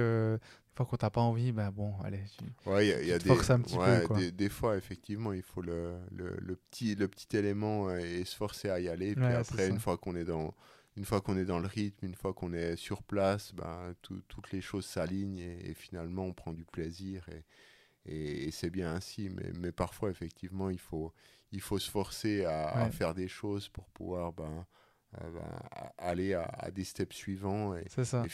Fois, 0.76 0.88
quand 0.90 0.98
t'as 0.98 1.10
pas 1.10 1.22
envie, 1.22 1.52
ben 1.52 1.72
bon, 1.72 1.94
allez. 2.04 2.24
Tu, 2.38 2.70
ouais, 2.70 2.88
il 2.88 3.08
y 3.08 3.12
a, 3.12 3.20
des, 3.20 3.30
un 3.30 3.60
petit 3.60 3.78
peu, 3.78 4.08
quoi. 4.08 4.18
Des, 4.18 4.32
des, 4.32 4.50
fois, 4.50 4.78
effectivement, 4.78 5.34
il 5.34 5.44
faut 5.44 5.62
le, 5.62 5.96
le, 6.12 6.36
le, 6.42 6.56
petit, 6.56 6.96
le 6.96 7.08
petit 7.08 7.38
élément 7.38 7.90
et 7.92 8.24
se 8.26 8.36
forcer 8.36 8.70
à 8.70 8.80
y 8.80 8.90
aller. 8.90 9.16
Puis 9.16 9.26
après, 9.26 9.70
une 9.70 9.80
fois 9.80 9.98
qu'on 9.98 10.16
est 10.16 10.26
dans 10.26 10.54
une 10.96 11.06
fois 11.06 11.22
qu'on 11.22 11.38
est 11.38 11.46
dans 11.46 11.58
le 11.58 11.66
rythme, 11.68 12.06
une 12.06 12.14
fois 12.14 12.34
qu'on 12.34 12.54
est 12.54 12.76
sur 12.76 13.02
place, 13.02 13.52
ben, 13.54 13.96
toutes 14.02 14.52
les 14.52 14.62
choses 14.62 14.86
s'alignent 14.86 15.40
et, 15.40 15.72
et, 15.72 15.74
finalement 15.74 16.24
on 16.24 16.34
prend 16.34 16.54
du 16.54 16.66
plaisir 16.66 17.28
et, 17.30 17.44
et, 18.06 18.52
c'est 18.52 18.70
bien 18.70 18.94
ainsi. 18.94 19.30
Mais, 19.30 19.52
mais, 19.56 19.72
parfois, 19.72 20.10
effectivement, 20.10 20.70
il 20.70 20.80
faut, 20.80 21.14
il 21.52 21.62
faut 21.62 21.80
se 21.80 21.90
forcer 21.90 22.46
à, 22.46 22.90
faire 22.92 23.14
des 23.14 23.28
choses 23.28 23.70
pour 23.70 23.88
pouvoir 23.90 24.34
ben, 24.34 24.66
ben, 25.14 25.60
aller 25.98 26.34
à, 26.34 26.70
des 26.72 26.84
steps 26.84 27.16
suivants. 27.16 27.76
Et, 27.76 27.86
ça. 27.90 28.24
et 28.26 28.30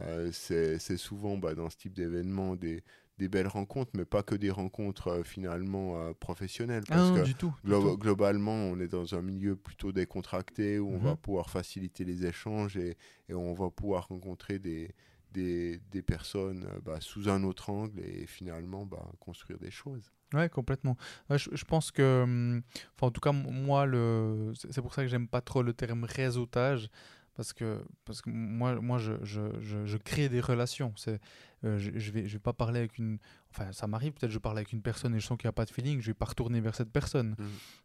finalement, 0.00 0.30
c'est 0.32 0.96
souvent 0.96 1.36
bah, 1.36 1.54
dans 1.54 1.68
ce 1.68 1.76
type 1.76 1.92
d'événement 1.92 2.56
des, 2.56 2.82
des 3.18 3.28
belles 3.28 3.48
rencontres, 3.48 3.90
mais 3.94 4.04
pas 4.04 4.22
que 4.22 4.34
des 4.34 4.50
rencontres 4.50 5.22
finalement 5.24 6.12
professionnelles. 6.14 6.84
Parce 6.88 7.10
ah 7.12 7.20
que 7.20 7.24
du 7.24 7.34
tout, 7.34 7.52
globalement, 7.64 8.54
on 8.54 8.80
est 8.80 8.88
dans 8.88 9.14
un 9.14 9.22
milieu 9.22 9.56
plutôt 9.56 9.92
décontracté 9.92 10.78
où 10.78 10.88
on 10.88 10.98
va 10.98 11.10
mhm. 11.10 11.16
pouvoir 11.18 11.50
faciliter 11.50 12.04
les 12.04 12.24
échanges 12.24 12.76
et, 12.76 12.96
et, 13.28 13.34
on 13.34 13.52
va 13.52 13.70
pouvoir 13.70 14.08
rencontrer 14.08 14.58
des, 14.58 14.94
des, 15.32 15.80
des 15.90 16.02
personnes 16.02 16.66
bah, 16.84 16.98
sous 17.00 17.28
un 17.28 17.42
autre 17.44 17.70
angle 17.70 18.00
et 18.00 18.26
finalement 18.26 18.86
bah, 18.86 19.10
construire 19.20 19.58
des 19.58 19.70
choses. 19.70 20.12
Ouais, 20.34 20.48
complètement. 20.48 20.96
je, 21.30 21.50
je, 21.52 21.64
pense 21.64 21.90
que, 21.90 22.22
hum, 22.22 22.62
enfin, 22.96 23.08
en 23.08 23.10
tout 23.10 23.20
cas, 23.20 23.32
moi, 23.32 23.86
le, 23.86 24.52
c'est 24.54 24.80
pour 24.80 24.94
ça 24.94 25.02
que 25.02 25.08
j'aime 25.08 25.28
pas 25.28 25.40
trop 25.40 25.62
le 25.62 25.74
terme 25.74 26.04
réseautage, 26.04 26.88
parce 27.34 27.52
que, 27.52 27.82
parce 28.04 28.20
que 28.20 28.30
moi, 28.30 28.74
moi 28.80 28.98
je, 28.98 29.12
je, 29.22 29.40
je, 29.60 29.96
crée 29.96 30.28
des 30.28 30.40
relations. 30.40 30.92
C'est, 30.96 31.18
euh, 31.64 31.78
je, 31.78 31.90
je 31.94 32.10
vais, 32.10 32.26
je 32.26 32.34
vais 32.34 32.38
pas 32.38 32.52
parler 32.52 32.78
avec 32.80 32.98
une. 32.98 33.18
Enfin, 33.50 33.72
ça 33.72 33.86
m'arrive, 33.86 34.12
peut-être 34.12 34.30
je 34.30 34.38
parle 34.38 34.58
avec 34.58 34.72
une 34.72 34.82
personne 34.82 35.14
et 35.14 35.20
je 35.20 35.26
sens 35.26 35.38
qu'il 35.38 35.46
n'y 35.46 35.50
a 35.50 35.54
pas 35.54 35.64
de 35.64 35.70
feeling, 35.70 36.00
je 36.00 36.08
vais 36.08 36.14
pas 36.14 36.26
retourner 36.26 36.60
vers 36.60 36.74
cette 36.74 36.90
personne. 36.90 37.30
Mmh. 37.30 37.44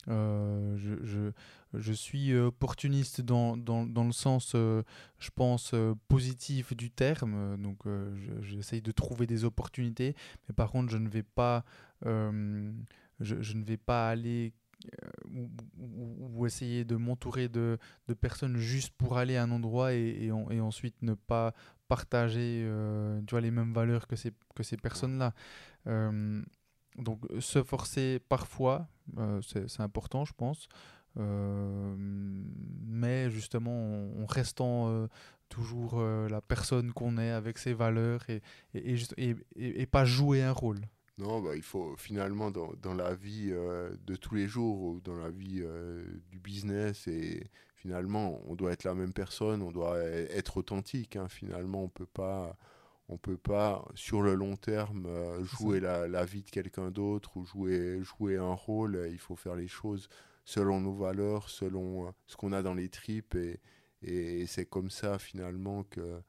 Euh, 0.10 0.78
je, 0.78 1.06
je, 1.06 1.32
je, 1.74 1.94
suis 1.94 2.36
opportuniste 2.36 3.22
dans, 3.22 3.56
dans, 3.56 3.86
dans 3.86 4.04
le 4.04 4.12
sens, 4.12 4.54
euh, 4.56 4.84
je 5.20 5.30
pense, 5.30 5.74
positif 6.08 6.76
du 6.76 6.92
terme. 6.92 7.58
Donc, 7.62 7.84
j'essaye 8.42 8.82
de 8.82 8.92
trouver 8.92 9.28
des 9.28 9.46
opportunités, 9.46 10.16
mais 10.48 10.54
par 10.54 10.72
contre, 10.72 10.92
je 10.92 10.98
ne 10.98 11.08
vais 11.08 11.24
pas. 11.24 11.64
je 12.04 13.54
ne 13.54 13.64
vais 13.64 13.78
pas 13.78 14.10
aller 14.10 14.54
ou, 15.30 16.46
essayer 16.46 16.86
de 16.86 16.96
m'entourer 16.96 17.50
de, 17.50 17.78
de, 18.08 18.14
personnes 18.14 18.58
juste 18.58 18.94
pour 18.98 19.18
aller 19.18 19.36
à 19.36 19.44
un 19.44 19.52
endroit 19.52 19.94
et, 19.94 20.00
et, 20.00 20.28
et 20.28 20.62
ensuite 20.62 20.96
ne 21.02 21.14
pas 21.14 21.54
partager 21.88 22.64
euh, 22.66 23.20
tu 23.28 23.32
vois, 23.32 23.42
les 23.42 23.52
mêmes 23.52 23.74
valeurs 23.74 24.08
que 24.08 24.16
ces, 24.16 24.32
que 24.56 24.64
ces 24.64 24.78
personnes-là. 24.78 25.34
Euh, 25.88 26.42
donc 26.98 27.20
se 27.40 27.64
forcer 27.64 28.20
parfois, 28.28 28.88
euh, 29.18 29.42
c'est 29.42 29.82
important, 29.82 30.26
je 30.26 30.34
pense. 30.34 30.68
mais 31.16 33.30
justement, 33.32 34.22
en, 34.22 34.26
restant 34.26 35.08
toujours 35.50 36.02
la 36.02 36.42
personne 36.42 36.92
qu'on 36.92 37.18
est 37.18 37.32
avec 37.32 37.58
ses 37.58 37.74
valeurs 37.74 38.22
et, 38.30 38.42
et, 38.74 38.96
et, 39.18 39.36
et, 39.56 39.86
pas 39.86 40.06
jouer 40.06 40.44
un 40.44 40.52
rôle. 40.52 40.82
Non, 41.18 41.42
bah, 41.42 41.56
il 41.56 41.64
faut 41.64 41.96
finalement 41.98 42.52
dans, 42.52 42.74
dans 42.82 42.94
la 42.94 43.16
vie 43.16 43.50
de 43.50 44.16
tous 44.16 44.36
les 44.36 44.48
jours 44.48 44.82
ou 44.82 45.00
dans 45.02 45.18
la 45.18 45.30
vie 45.30 45.64
du 46.30 46.40
business 46.40 47.08
et 47.08 47.50
finalement, 47.78 48.42
on 48.48 48.56
doit 48.56 48.74
être 48.74 48.84
la 48.84 48.94
même 48.94 49.14
personne, 49.14 49.62
on 49.62 49.72
doit 49.72 49.98
e-, 49.98 50.28
être 50.32 50.58
authentique. 50.58 51.16
Hein. 51.16 51.30
Finalement, 51.30 51.84
on 51.84 51.90
peut 51.90 52.06
pas, 52.06 52.58
on 53.08 53.18
peut 53.18 53.38
pas 53.38 53.86
sur 53.96 54.22
le 54.22 54.34
long 54.34 54.58
terme 54.58 55.06
euh, 55.06 55.44
jouer 55.46 55.80
la, 55.80 56.08
la, 56.08 56.26
vie 56.26 56.44
de 56.44 56.50
quelqu'un 56.50 56.92
d'autre 56.92 57.38
ou 57.38 57.46
jouer, 57.46 58.04
jouer 58.04 58.38
un 58.38 58.54
rôle. 58.54 59.08
Il 59.12 59.20
faut 59.20 59.36
faire 59.36 59.56
les 59.56 59.68
choses 59.70 60.10
selon 60.44 60.82
nos 60.82 60.94
valeurs, 60.94 61.50
selon 61.50 62.08
euh, 62.08 62.12
ce 62.26 62.36
qu'on 62.36 62.52
a 62.52 62.62
dans 62.62 62.74
les 62.74 62.90
tripes 62.90 63.36
et, 63.36 63.62
et 64.02 64.46
c'est 64.48 64.66
comme 64.66 64.90
ça 64.90 65.18
finalement 65.20 65.84
que, 65.84 66.22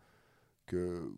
que, 0.66 1.12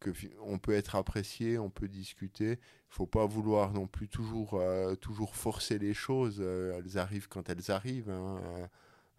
que 0.00 0.10
on 0.40 0.58
peut 0.58 0.72
être 0.72 0.96
apprécié, 0.96 1.58
on 1.58 1.70
peut 1.70 1.88
discuter. 1.88 2.52
Il 2.52 2.94
faut 2.94 3.06
pas 3.06 3.26
vouloir 3.26 3.72
non 3.72 3.86
plus 3.86 4.08
toujours, 4.08 4.54
euh, 4.54 4.94
toujours 4.94 5.36
forcer 5.36 5.78
les 5.78 5.94
choses. 5.94 6.40
elles 6.40 6.98
arrivent 6.98 7.28
quand 7.28 7.48
elles 7.48 7.70
arrivent. 7.70 8.10
Hein. 8.10 8.68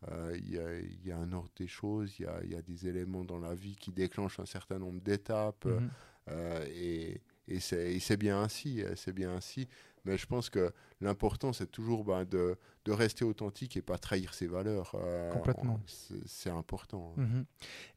Euh, 0.09 0.35
il 0.35 1.05
y, 1.05 1.11
a, 1.11 1.17
un 1.17 1.31
ordre 1.31 1.51
des 1.55 1.67
choses, 1.67 2.15
il 2.19 2.25
y 2.49 2.55
a, 2.55 2.61
des 2.61 2.87
éléments 2.87 3.23
dans 3.23 3.37
la 3.37 3.53
vie 3.53 3.75
qui 3.75 3.91
déclenchent 3.91 4.39
un 4.39 4.45
certain 4.45 4.79
nombre 4.79 4.99
d'étapes. 5.01 5.65
Mhm. 5.65 5.89
Euh, 6.29 6.65
et, 6.69 7.21
et 7.47 7.59
c'est 7.59 8.17
bien 8.17 8.41
ainsi, 8.41 8.81
euh, 8.81 8.95
c'est 8.95 9.13
bien 9.13 9.31
ainsi. 9.35 9.67
Mais 10.05 10.17
je 10.17 10.25
pense 10.25 10.49
que 10.49 10.71
l'important, 11.01 11.53
c'est 11.53 11.71
toujours 11.71 12.03
ben, 12.03 12.25
de, 12.25 12.57
de, 12.85 12.91
rester 12.91 13.25
authentique 13.25 13.75
et 13.77 13.81
pas 13.81 13.97
trahir 13.97 14.33
ses 14.33 14.47
valeurs. 14.47 14.95
Complètement. 15.31 15.79
C'est 16.25 16.49
important. 16.49 17.13
Mhm. 17.17 17.45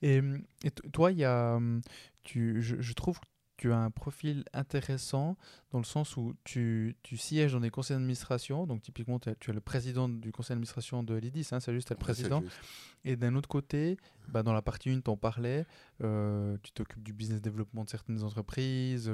Et, 0.02 0.20
et, 0.64 0.70
toi, 0.70 1.12
il 1.12 1.18
y 1.18 1.24
a, 1.24 1.56
hum, 1.56 1.80
tu, 2.22 2.62
je, 2.62 2.80
je 2.80 2.92
trouve 2.92 3.20
tu 3.56 3.72
as 3.72 3.78
un 3.78 3.90
profil 3.90 4.44
intéressant 4.52 5.36
dans 5.70 5.78
le 5.78 5.84
sens 5.84 6.16
où 6.16 6.34
tu, 6.44 6.96
tu 7.02 7.16
sièges 7.16 7.52
dans 7.52 7.60
des 7.60 7.70
conseils 7.70 7.96
d'administration. 7.96 8.66
Donc, 8.66 8.82
typiquement, 8.82 9.18
tu 9.18 9.30
es, 9.30 9.52
le 9.52 9.60
président 9.60 10.08
du 10.08 10.32
conseil 10.32 10.50
d'administration 10.54 11.02
de 11.02 11.14
l'IDIS, 11.14 11.48
hein, 11.52 11.60
c'est 11.60 11.72
juste, 11.72 11.90
le 11.90 11.96
président. 11.96 12.42
Et 13.04 13.16
d'un 13.16 13.34
autre 13.36 13.48
côté, 13.48 13.96
bah, 14.28 14.42
dans 14.42 14.52
la 14.52 14.62
partie 14.62 14.90
1, 14.90 15.00
tu 15.00 15.10
en 15.10 15.16
parlais, 15.16 15.66
euh, 16.02 16.56
tu 16.62 16.72
t'occupes 16.72 17.02
du 17.02 17.12
business 17.12 17.40
développement 17.40 17.84
de 17.84 17.90
certaines 17.90 18.22
entreprises, 18.22 19.10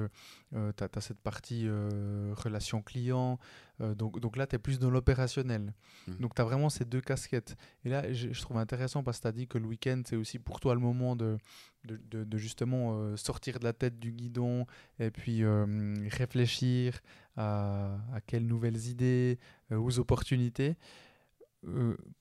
euh, 0.55 0.73
tu 0.77 0.85
as, 0.85 1.01
cette 1.01 1.21
partie 1.21 1.65
euh, 1.67 2.33
relation 2.37 2.83
client. 2.83 3.39
donc, 3.81 4.21
donc 4.21 4.37
là, 4.37 4.47
tu 4.47 4.57
es 4.57 4.59
plus 4.59 4.79
dans 4.79 4.91
l'opérationnel. 4.91 5.73
Mmh. 6.07 6.15
Donc, 6.21 6.35
tu 6.35 6.43
as 6.43 6.45
vraiment 6.45 6.69
ces 6.69 6.85
deux 6.85 7.01
casquettes. 7.01 7.57
Et 7.85 7.89
là, 7.89 8.13
je, 8.13 8.33
je 8.33 8.41
trouve 8.41 8.59
intéressant 8.59 9.03
parce 9.03 9.19
que 9.19 9.23
tu 9.23 9.29
as 9.29 9.33
dit 9.33 9.47
que 9.47 9.59
le 9.59 9.67
week-end, 9.67 10.03
c'est 10.05 10.17
aussi 10.17 10.39
pour 10.39 10.61
toi 10.61 10.75
le 10.75 10.81
moment 10.81 11.17
de, 11.17 11.39
de, 11.85 12.25
de, 12.25 12.39
justement 12.39 13.17
sortir 13.17 13.59
de 13.59 13.65
la 13.65 13.73
tête 13.73 13.99
du 13.99 14.13
guidon 14.13 14.67
et 14.99 15.11
puis 15.11 15.43
réfléchir 16.09 17.01
à, 17.37 17.97
à, 18.13 18.21
quelles 18.21 18.47
nouvelles 18.47 18.87
idées, 18.87 19.39
aux 19.71 19.99
opportunités. 19.99 20.77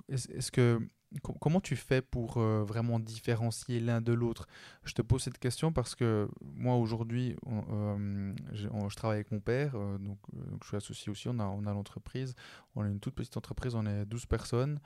Est-ce 0.07 0.51
que 0.51 0.79
comment 1.39 1.61
tu 1.61 1.75
fais 1.75 2.01
pour 2.01 2.37
euh, 2.37 2.63
vraiment 2.63 2.99
différencier 2.99 3.79
l'un 3.79 4.01
de 4.01 4.13
l'autre? 4.13 4.47
Je 4.83 4.93
te 4.93 5.01
pose 5.01 5.23
cette 5.23 5.39
question 5.39 5.71
parce 5.71 5.95
que 5.95 6.29
moi 6.41 6.75
aujourd'hui, 6.75 7.35
euh, 7.47 8.33
je, 8.53 8.95
travaille 8.95 9.17
avec 9.17 9.31
mon 9.31 9.39
père, 9.39 9.73
euh, 9.75 9.97
donc, 9.97 10.19
je 10.61 10.67
suis 10.67 10.77
associé 10.77 11.11
aussi, 11.11 11.27
on 11.27 11.39
a, 11.39 11.45
on 11.45 11.65
a 11.65 11.73
l'entreprise, 11.73 12.35
on 12.75 12.83
a 12.83 12.87
une 12.87 12.99
toute 12.99 13.15
petite 13.15 13.37
entreprise, 13.37 13.75
on 13.75 13.85
est 13.85 14.05
12 14.05 14.25
personnes. 14.25 14.79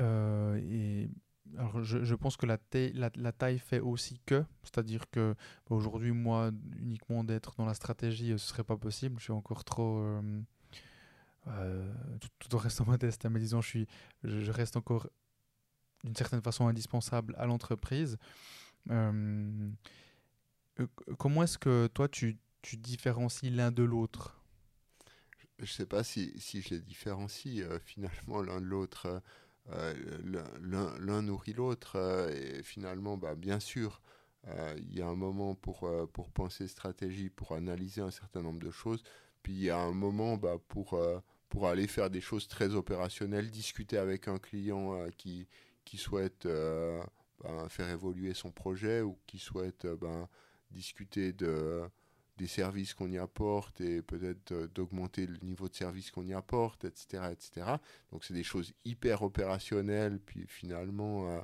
et 0.00 1.10
alors 1.58 1.82
je, 1.84 2.14
pense 2.14 2.38
que 2.38 2.46
la, 2.46 3.32
taille 3.32 3.58
fait 3.58 3.80
aussi 3.80 4.20
que, 4.24 4.44
c'est-à-dire 4.62 5.10
que 5.10 5.34
bah, 5.68 5.76
aujourd'hui, 5.76 6.12
moi, 6.12 6.50
uniquement 6.78 7.24
d'être 7.24 7.54
dans 7.56 7.66
la 7.66 7.74
stratégie, 7.74 8.30
ce 8.30 8.38
serait 8.38 8.64
pas 8.64 8.78
possible, 8.78 9.16
je 9.18 9.24
suis 9.24 9.32
encore 9.32 9.64
trop 9.64 10.02
euh, 11.48 11.92
tout, 12.38 12.54
en 12.54 12.58
restant 12.58 12.84
modeste, 12.84 13.26
hein, 13.26 13.30
mais 13.30 13.40
disons, 13.40 13.60
je, 13.60 13.68
suis, 13.68 13.86
je, 14.22 14.50
reste 14.52 14.76
encore 14.76 15.08
d'une 16.04 16.14
certaine 16.14 16.42
façon 16.42 16.68
indispensable 16.68 17.34
à 17.36 17.46
l'entreprise. 17.46 18.16
Euh, 18.90 19.70
euh, 20.78 20.86
comment 21.18 21.42
est-ce 21.42 21.58
que 21.58 21.88
toi, 21.88 22.08
tu, 22.08 22.38
tu 22.62 22.76
différencies 22.76 23.50
l'un 23.50 23.72
de 23.72 23.82
l'autre? 23.82 24.40
Je 25.58 25.64
ne 25.64 25.68
sais 25.68 25.86
pas 25.86 26.04
si, 26.04 26.32
si, 26.38 26.62
je 26.62 26.74
les 26.74 26.80
différencie 26.80 27.64
finalement 27.84 28.40
l'un 28.40 28.60
de 28.60 28.66
l'autre. 28.66 29.22
l'un 29.68 31.22
nourrit 31.22 31.54
l'autre 31.54 31.96
et 32.32 32.62
finalement, 32.62 33.16
bah, 33.16 33.34
bien 33.34 33.58
sûr, 33.58 34.00
il 34.46 34.94
y 34.94 35.02
a 35.02 35.06
un 35.06 35.16
moment 35.16 35.56
pour, 35.56 35.90
pour 36.12 36.30
penser 36.30 36.68
stratégie, 36.68 37.30
pour 37.30 37.52
analyser 37.52 38.00
un 38.00 38.10
certain 38.12 38.42
nombre 38.42 38.60
de 38.60 38.70
choses, 38.70 39.02
puis 39.42 39.52
il 39.52 39.62
y 39.62 39.70
a 39.70 39.78
un 39.78 39.92
moment 39.92 40.36
bah, 40.36 40.56
pour, 40.68 40.98
pour 41.52 41.68
aller 41.68 41.86
faire 41.86 42.08
des 42.08 42.22
choses 42.22 42.48
très 42.48 42.70
opérationnelles, 42.70 43.50
discuter 43.50 43.98
avec 43.98 44.26
un 44.26 44.38
client 44.38 44.94
euh, 44.94 45.10
qui, 45.18 45.46
qui 45.84 45.98
souhaite 45.98 46.46
euh, 46.46 46.98
ben, 47.44 47.68
faire 47.68 47.90
évoluer 47.90 48.32
son 48.32 48.50
projet 48.50 49.02
ou 49.02 49.18
qui 49.26 49.38
souhaite 49.38 49.84
euh, 49.84 49.94
ben, 49.94 50.30
discuter 50.70 51.34
de, 51.34 51.82
des 52.38 52.46
services 52.46 52.94
qu'on 52.94 53.10
y 53.10 53.18
apporte 53.18 53.82
et 53.82 54.00
peut-être 54.00 54.54
d'augmenter 54.74 55.26
le 55.26 55.36
niveau 55.42 55.68
de 55.68 55.74
service 55.74 56.10
qu'on 56.10 56.24
y 56.26 56.32
apporte, 56.32 56.86
etc. 56.86 57.24
etc. 57.30 57.66
Donc 58.12 58.24
c'est 58.24 58.32
des 58.32 58.44
choses 58.44 58.72
hyper 58.86 59.20
opérationnelles, 59.20 60.20
puis 60.20 60.46
finalement 60.48 61.38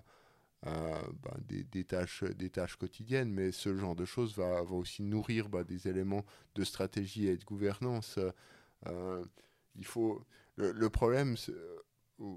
ben, 0.63 1.03
des, 1.47 1.85
tâches, 1.85 2.25
des 2.25 2.49
tâches 2.49 2.77
quotidiennes, 2.77 3.31
mais 3.31 3.53
ce 3.53 3.77
genre 3.77 3.95
de 3.95 4.07
choses 4.07 4.35
va, 4.35 4.63
va 4.63 4.75
aussi 4.75 5.03
nourrir 5.03 5.51
des 5.67 5.87
éléments 5.87 6.25
de 6.55 6.65
stratégie 6.65 7.27
et 7.27 7.37
de 7.37 7.45
gouvernance 7.45 8.19
il 9.79 9.87
faut. 9.87 10.25
Le, 10.59 10.91
problème, 10.91 11.37
euh, 11.51 12.35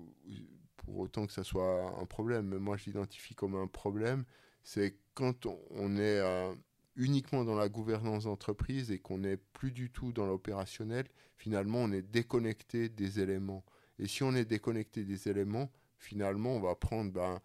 pour 0.77 0.99
autant 0.99 1.25
que 1.25 1.33
ça 1.33 1.43
soit 1.43 1.91
un 1.99 2.05
problème, 2.05 2.49
mais 2.49 2.59
moi 2.59 2.77
je 2.77 2.85
l'identifie 2.85 3.33
comme 3.33 3.55
un 3.55 3.65
problème, 3.65 4.25
c'est 4.63 4.95
quand 5.15 5.47
on, 5.47 5.97
est 5.97 6.19
euh, 6.19 6.53
uniquement 6.95 7.43
dans 7.43 7.55
la 7.55 7.67
gouvernance 7.67 8.25
d'entreprise 8.25 8.91
et 8.91 8.99
qu'on 8.99 9.17
n'est 9.17 9.37
plus 9.37 9.71
du 9.71 9.89
tout 9.89 10.11
dans 10.11 10.27
l'opérationnel, 10.27 11.07
finalement 11.35 11.79
on 11.79 11.91
est 11.91 12.03
déconnecté 12.03 12.89
des 12.89 13.19
éléments. 13.19 13.65
Et 13.97 14.07
si 14.07 14.21
on 14.21 14.35
est 14.35 14.45
déconnecté 14.45 15.03
des 15.03 15.27
éléments, 15.27 15.71
finalement 15.97 16.51
on 16.51 16.59
va 16.59 16.75
prendre 16.75 17.11
ben, 17.11 17.41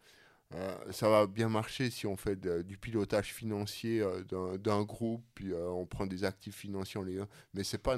euh, 0.55 0.93
ça 0.93 1.09
va 1.09 1.27
bien 1.27 1.49
marcher 1.49 1.91
si 1.91 2.07
on 2.07 2.17
fait 2.17 2.37
du 2.67 2.77
pilotage 2.77 3.33
financier 3.33 4.05
d'un 4.29 4.83
groupe, 4.83 5.25
puis 5.35 5.55
on 5.55 5.87
prend 5.87 6.07
des 6.07 6.23
actifs 6.25 6.57
financiers, 6.57 7.03
les, 7.03 7.23
mais 7.55 7.65
ce 7.65 7.77
n'est 7.77 7.83
pas, 7.83 7.97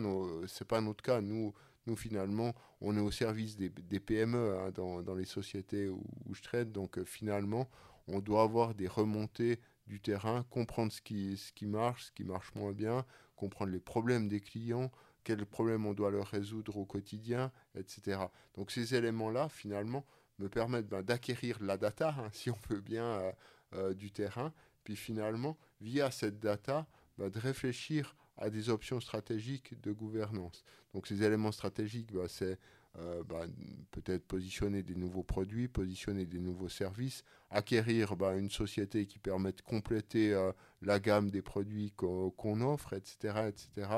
pas 0.69 0.81
notre 0.81 1.03
cas. 1.03 1.21
Nous, 1.21 1.53
Nous, 1.87 1.97
finalement, 1.97 2.55
on 2.81 2.97
est 2.97 3.01
au 3.01 3.11
service 3.11 3.57
des, 3.57 3.71
PME 4.01 4.57
hein, 4.59 4.71
dans, 4.73 5.15
les 5.15 5.25
sociétés 5.25 5.89
où, 5.89 6.03
je 6.33 6.43
traite. 6.43 6.73
Donc, 6.73 7.03
finalement, 7.05 7.69
on 8.07 8.21
doit 8.21 8.43
avoir 8.43 8.75
des 8.75 8.89
remontées 8.89 9.61
du 9.87 10.01
terrain, 10.01 10.45
comprendre 10.51 10.93
ce 10.93 11.01
qui, 11.01 11.37
ce 11.37 11.53
qui 11.53 11.67
marche, 11.67 12.07
ce 12.07 12.13
qui 12.13 12.25
marche 12.25 12.55
moins 12.55 12.73
bien, 12.73 13.07
comprendre 13.37 13.73
les 13.73 13.81
problèmes 13.81 14.29
des 14.29 14.41
clients, 14.41 14.91
quels 15.25 15.45
problèmes 15.47 15.87
on 15.87 15.95
doit 15.95 16.11
leur 16.11 16.27
résoudre 16.27 16.77
au 16.77 16.85
quotidien, 16.85 17.53
etc. 17.75 18.21
Donc 18.55 18.71
ces 18.71 18.95
éléments-là, 18.95 19.49
finalement, 19.49 20.07
me 20.39 20.49
permettent 20.49 20.89
ben, 20.89 21.03
d'acquérir 21.03 21.59
la 21.61 21.77
data, 21.77 22.15
hein, 22.19 22.29
si 22.33 22.51
on 22.51 22.59
veut 22.71 22.81
bien, 22.81 23.05
euh, 23.05 23.33
euh, 23.75 23.95
du 23.95 24.11
terrain, 24.11 24.53
puis 24.85 24.97
finalement, 24.97 25.59
via 25.81 26.11
cette 26.11 26.39
data, 26.39 26.87
ben, 27.19 27.29
de 27.29 27.39
réfléchir 27.39 28.17
à 28.39 28.51
des 28.51 28.71
options 28.71 29.01
stratégiques 29.01 29.81
de 29.83 29.93
gouvernance. 29.93 30.65
Donc 30.95 31.07
ces 31.07 31.23
éléments 31.23 31.53
stratégiques, 31.53 32.13
ben, 32.13 32.29
c'est 32.29 32.59
euh, 32.97 33.23
bah, 33.23 33.45
peut-être 33.91 34.27
positionner 34.27 34.83
des 34.83 34.95
nouveaux 34.95 35.23
produits, 35.23 35.69
positionner 35.69 36.25
des 36.25 36.41
nouveaux 36.41 36.69
services, 36.69 37.23
acquérir 37.51 38.17
bah, 38.17 38.35
une 38.35 38.51
société 38.51 39.07
qui 39.07 39.19
permet 39.19 39.53
de 39.53 39.61
compléter 39.61 40.33
euh, 40.33 40.53
la 40.83 40.99
gamme 40.99 41.31
des 41.31 41.43
produits 41.43 41.93
qu'on 41.93 42.61
offre, 42.61 42.95
etc., 42.95 43.49
etc. 43.49 43.89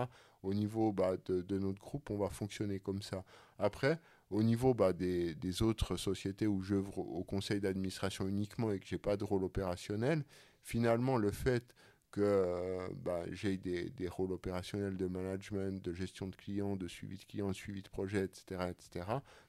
Au 0.43 0.53
niveau 0.53 0.93
bah, 0.93 1.17
de, 1.27 1.59
notre 1.59 1.81
groupe, 1.81 2.11
on 2.11 2.19
va 2.19 2.29
fonctionner 2.29 2.81
comme 2.81 3.01
ça. 3.01 3.25
Après, 3.59 4.01
au 4.31 4.43
niveau 4.43 4.75
des, 4.93 5.35
des, 5.35 5.63
autres 5.63 5.97
sociétés 5.97 6.47
où 6.47 6.63
j'œuvre 6.63 6.99
au 6.99 7.25
conseil 7.25 7.61
d'administration 7.61 8.27
uniquement 8.29 8.71
et 8.73 8.81
que 8.81 8.87
je 8.87 8.95
n'ai 8.95 8.99
pas 8.99 9.17
de 9.17 9.25
rôle 9.25 9.45
opérationnel, 9.45 10.25
finalement, 10.63 11.17
le 11.17 11.31
fait 11.31 11.75
que 12.11 12.21
euh, 12.23 12.89
bah, 12.97 13.23
j'ai 13.31 13.57
des, 13.57 13.91
des, 13.91 14.09
rôles 14.09 14.33
opérationnels 14.33 14.97
de 14.97 15.07
management, 15.07 15.83
de 15.83 15.93
gestion 15.93 16.27
de 16.29 16.37
clients, 16.37 16.77
de 16.77 16.89
suivi 16.89 17.17
de 17.17 17.25
clients, 17.25 17.49
de 17.49 17.55
suivi 17.55 17.83
de 17.83 17.89
projet, 17.89 18.25
etc., 18.25 18.71
etc., 18.71 19.07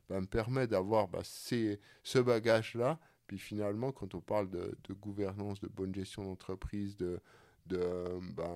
bah, 0.10 0.22
me 0.22 0.28
permet 0.28 0.68
d'avoir 0.68 1.08
bah, 1.08 1.22
ce 1.24 2.20
bagage-là. 2.20 3.00
Puis 3.28 3.40
finalement, 3.40 3.92
quand 3.92 4.14
on 4.14 4.22
parle 4.22 4.50
de, 4.50 4.78
de 4.84 4.94
gouvernance, 4.94 5.60
de 5.60 5.68
bonne 5.68 5.96
gestion 5.96 6.24
d'entreprise, 6.24 6.98
de, 6.98 7.20
de, 7.72 8.20
ben, 8.36 8.56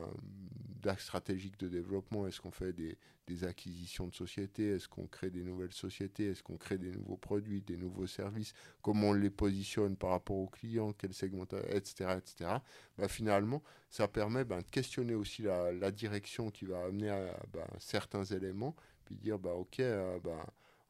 d'axe 0.85 1.03
stratégique 1.03 1.59
de 1.59 1.67
développement. 1.67 2.27
Est-ce 2.27 2.39
qu'on 2.39 2.51
fait 2.51 2.73
des, 2.73 2.97
acquisitions 3.43 4.07
de 4.07 4.13
sociétés? 4.13 4.75
Est-ce 4.75 4.87
qu'on 4.87 5.07
crée 5.07 5.31
des 5.31 5.43
nouvelles 5.43 5.73
sociétés? 5.73 6.27
Est-ce 6.27 6.43
qu'on 6.43 6.57
crée 6.57 6.77
des 6.77 6.91
nouveaux 6.91 7.17
produits, 7.17 7.61
des 7.61 7.75
nouveaux 7.75 8.05
services? 8.05 8.53
Comment 8.81 9.09
on 9.09 9.13
les 9.13 9.31
positionne 9.31 9.95
par 9.97 10.11
rapport 10.11 10.37
aux 10.37 10.47
clients? 10.47 10.93
Quel 10.93 11.13
segment 11.13 11.45
Etc. 11.69 12.05
etc. 12.17 12.51
Ben, 12.97 13.07
finalement, 13.07 13.63
ça 13.89 14.07
permet 14.07 14.45
ben, 14.45 14.59
de 14.59 14.69
questionner 14.69 15.15
aussi 15.15 15.41
la, 15.41 15.91
direction 15.91 16.51
qui 16.51 16.65
va 16.65 16.83
amener 16.85 17.09
à 17.09 17.39
ben, 17.51 17.65
certains 17.79 18.23
éléments, 18.23 18.75
puis 19.05 19.15
dire 19.15 19.39
ok, 19.43 19.79
euh, 19.79 20.19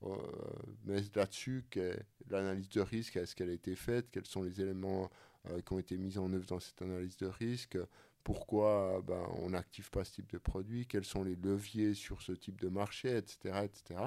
euh, 0.04 0.16
mais 0.86 1.02
là-dessus, 1.16 1.64
l'analyse 2.30 2.70
de 2.70 2.82
risque, 2.82 3.16
est-ce 3.16 3.36
qu'elle 3.36 3.50
a 3.50 3.54
été 3.54 3.76
faite? 3.76 4.08
Quels 4.12 4.26
sont 4.26 4.44
les 4.44 4.62
éléments 4.62 5.10
euh, 5.50 5.62
qui 5.62 5.74
ont 5.74 5.80
été 5.80 5.98
mis 5.98 6.18
en 6.18 6.32
œuvre 6.34 6.46
dans 6.46 6.60
cette 6.60 6.82
analyse 6.82 7.18
de 7.18 7.28
risque? 7.28 7.78
Pourquoi 8.26 9.02
ben, 9.06 9.24
on 9.44 9.52
n'active 9.52 9.90
pas 9.92 10.04
ce 10.04 10.14
type 10.14 10.32
de 10.34 10.40
produit, 10.40 10.86
quels 10.88 11.06
sont 11.06 11.24
les 11.24 11.36
leviers 11.36 11.94
sur 11.94 12.22
ce 12.22 12.34
type 12.34 12.60
de 12.60 12.68
marché, 12.68 13.16
etc. 13.16 13.62
etc. 13.64 14.02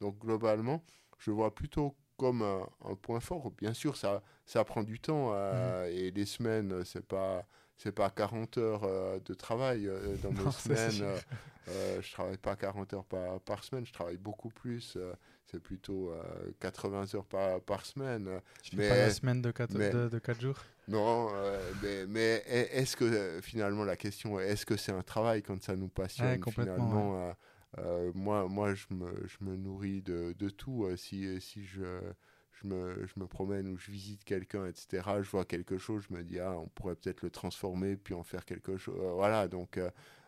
Donc 0.00 0.18
globalement, 0.18 0.82
je 1.18 1.30
vois 1.30 1.54
plutôt 1.54 1.94
comme 2.16 2.42
un, 2.42 2.94
point 2.94 3.20
fort. 3.20 3.50
Bien 3.50 3.74
sûr, 3.74 3.96
ça, 3.96 4.22
ça 4.46 4.64
prend 4.64 4.84
du 4.84 5.00
temps 5.00 5.32
euh, 5.34 5.86
mmh. 5.86 5.92
et 5.92 6.10
les 6.12 6.24
semaines, 6.24 6.84
c'est 6.84 7.04
pas 7.04 7.44
c'est 7.76 7.92
pas 7.92 8.10
40 8.10 8.58
heures 8.58 8.84
euh, 8.84 9.18
de 9.24 9.34
travail 9.34 9.88
euh, 9.88 10.16
dans 10.22 10.30
mes 10.30 10.50
semaines. 10.52 11.04
Je 11.66 12.12
travaille 12.12 12.38
pas 12.38 12.56
40 12.56 12.94
heures 12.94 13.04
par, 13.04 13.40
par 13.40 13.64
semaine, 13.64 13.86
je 13.86 13.92
travaille 13.92 14.18
beaucoup 14.18 14.50
plus 14.50 14.98
c'est 15.46 15.60
plutôt 15.60 16.12
80 16.60 17.14
heures 17.14 17.24
par, 17.26 17.60
par 17.60 17.84
semaine. 17.86 18.40
Tu 18.62 18.76
mais, 18.76 18.84
fais 18.84 18.88
pas 18.88 18.96
la 18.96 19.10
semaine 19.10 19.42
de 19.42 19.50
4, 19.50 19.72
de, 19.72 20.08
de 20.08 20.18
4 20.18 20.40
jours? 20.40 20.58
Non, 20.88 21.28
euh, 21.32 21.72
mais, 21.82 22.06
mais 22.06 22.44
est-ce 22.46 22.96
que 22.96 23.04
euh, 23.04 23.40
finalement 23.40 23.84
la 23.84 23.96
question 23.96 24.38
est 24.38 24.48
est-ce 24.48 24.66
que 24.66 24.76
c'est 24.76 24.92
un 24.92 25.02
travail 25.02 25.42
quand 25.42 25.62
ça 25.62 25.76
nous 25.76 25.88
passionne 25.88 26.42
finalement 26.50 27.34
euh, 27.78 28.12
moi, 28.14 28.46
moi 28.48 28.74
je, 28.74 28.86
me, 28.90 29.26
je 29.26 29.44
me 29.44 29.56
nourris 29.56 30.00
de, 30.00 30.32
de 30.38 30.48
tout. 30.48 30.88
si, 30.96 31.40
si 31.40 31.64
je, 31.64 31.82
je, 32.52 32.68
me, 32.68 33.04
je 33.04 33.18
me 33.18 33.26
promène 33.26 33.66
ou 33.66 33.76
je 33.76 33.90
visite 33.90 34.22
quelqu'un, 34.22 34.66
etc., 34.66 35.02
je 35.22 35.30
vois 35.30 35.44
quelque 35.44 35.76
chose, 35.76 36.04
je 36.08 36.14
me 36.14 36.22
dis, 36.22 36.38
ah, 36.38 36.56
on 36.56 36.68
pourrait 36.68 36.94
peut-être 36.94 37.22
le 37.22 37.30
transformer 37.30 37.96
puis 37.96 38.14
en 38.14 38.22
faire 38.22 38.44
quelque 38.44 38.76
chose. 38.76 38.96
voilà, 39.14 39.48
donc 39.48 39.80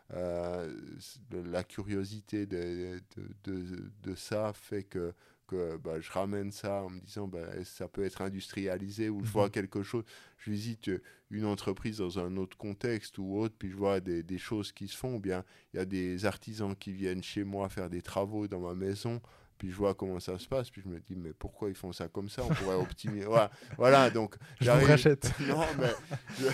la 0.09 1.63
curiosité 1.63 2.45
de, 2.45 2.99
de, 3.15 3.51
de, 3.51 3.91
de, 4.03 4.15
ça 4.15 4.53
fait 4.53 4.83
que 4.83 5.13
que 5.47 5.77
bah, 5.77 5.99
je 5.99 6.11
ramène 6.11 6.51
ça 6.51 6.83
en 6.83 6.89
me 6.89 6.99
disant 6.99 7.27
bah, 7.27 7.63
ça 7.63 7.87
peut 7.87 8.03
être 8.03 8.21
industrialisé 8.21 9.09
ou 9.09 9.23
je 9.23 9.31
vois 9.31 9.45
mhm. 9.45 9.51
quelque 9.51 9.81
chose? 9.81 10.03
Je 10.37 10.51
visite 10.51 10.91
une 11.31 11.45
entreprise 11.45 11.97
dans 11.97 12.19
un 12.19 12.37
autre 12.37 12.57
contexte 12.57 13.17
ou 13.17 13.37
autre, 13.37 13.55
puis 13.57 13.71
je 13.71 13.75
vois 13.75 13.99
des, 13.99 14.23
des 14.23 14.37
choses 14.37 14.71
qui 14.71 14.87
se 14.87 14.95
font. 14.95 15.19
Bien, 15.19 15.43
il 15.73 15.77
y 15.77 15.79
a 15.79 15.85
des 15.85 16.25
artisans 16.25 16.75
qui 16.75 16.91
viennent 16.91 17.23
chez 17.23 17.43
moi 17.43 17.69
faire 17.69 17.89
des 17.89 18.01
travaux 18.01 18.47
dans 18.47 18.59
ma 18.59 18.75
maison 18.75 19.21
puis 19.57 19.71
je 19.71 19.75
vois 19.75 19.95
comment 19.95 20.19
ça 20.19 20.37
se 20.37 20.47
passe, 20.47 20.69
puis 20.69 20.81
je 20.83 20.89
me 20.89 20.99
dis, 20.99 21.15
mais 21.15 21.33
pourquoi 21.33 21.69
ils 21.69 21.75
font 21.75 21.91
ça 21.91 22.07
comme 22.07 22.29
ça? 22.29 22.43
On 22.43 22.53
pourrait 22.53 22.75
optimiser. 22.75 23.25
voilà, 23.25 23.51
voilà, 23.77 24.09
donc. 24.09 24.35
Je 24.61 24.69
vous 24.69 24.85
rachète. 24.85 25.31
non, 25.47 25.65
mais 25.79 25.91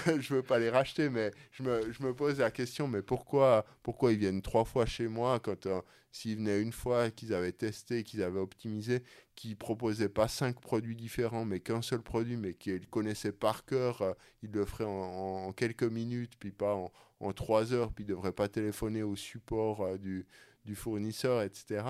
je 0.05 0.33
ne 0.33 0.37
veux 0.37 0.43
pas 0.43 0.59
les 0.59 0.69
racheter, 0.69 1.09
mais 1.09 1.31
je 1.51 1.63
me, 1.63 1.91
je 1.91 2.03
me, 2.03 2.13
pose 2.13 2.39
la 2.39 2.51
question, 2.51 2.87
mais 2.87 3.01
pourquoi, 3.01 3.65
pourquoi 3.81 4.13
ils 4.13 4.19
viennent 4.19 4.41
trois 4.41 4.65
fois 4.65 4.85
chez 4.85 5.07
moi 5.07 5.39
quand 5.39 5.65
euh, 5.65 5.81
s'ils 6.11 6.37
venaient 6.37 6.61
une 6.61 6.71
fois, 6.71 7.09
qu'ils 7.09 7.33
avaient 7.33 7.51
testé, 7.51 8.03
qu'ils 8.03 8.23
avaient 8.23 8.39
optimisé, 8.39 9.03
qu'ils 9.35 9.57
proposaient 9.57 10.09
pas 10.09 10.27
cinq 10.27 10.59
produits 10.61 10.95
différents, 10.95 11.43
mais 11.43 11.59
qu'un 11.59 11.81
seul 11.81 12.01
produit, 12.01 12.37
mais 12.37 12.53
qu'ils 12.53 12.87
connaissaient 12.87 13.31
par 13.31 13.65
cœur, 13.65 14.01
euh, 14.01 14.13
ils 14.43 14.51
le 14.51 14.65
feraient 14.65 14.85
en, 14.85 15.51
quelques 15.51 15.83
minutes, 15.83 16.33
puis 16.39 16.51
pas 16.51 16.75
en, 16.75 16.91
en 17.19 17.33
trois 17.33 17.73
heures, 17.73 17.91
puis 17.91 18.03
ils 18.03 18.07
ne 18.07 18.13
devraient 18.13 18.31
pas 18.31 18.47
téléphoner 18.47 19.03
au 19.03 19.15
support 19.15 19.81
euh, 19.81 19.97
du, 19.97 20.25
du 20.65 20.75
fournisseur, 20.75 21.41
etc. 21.41 21.85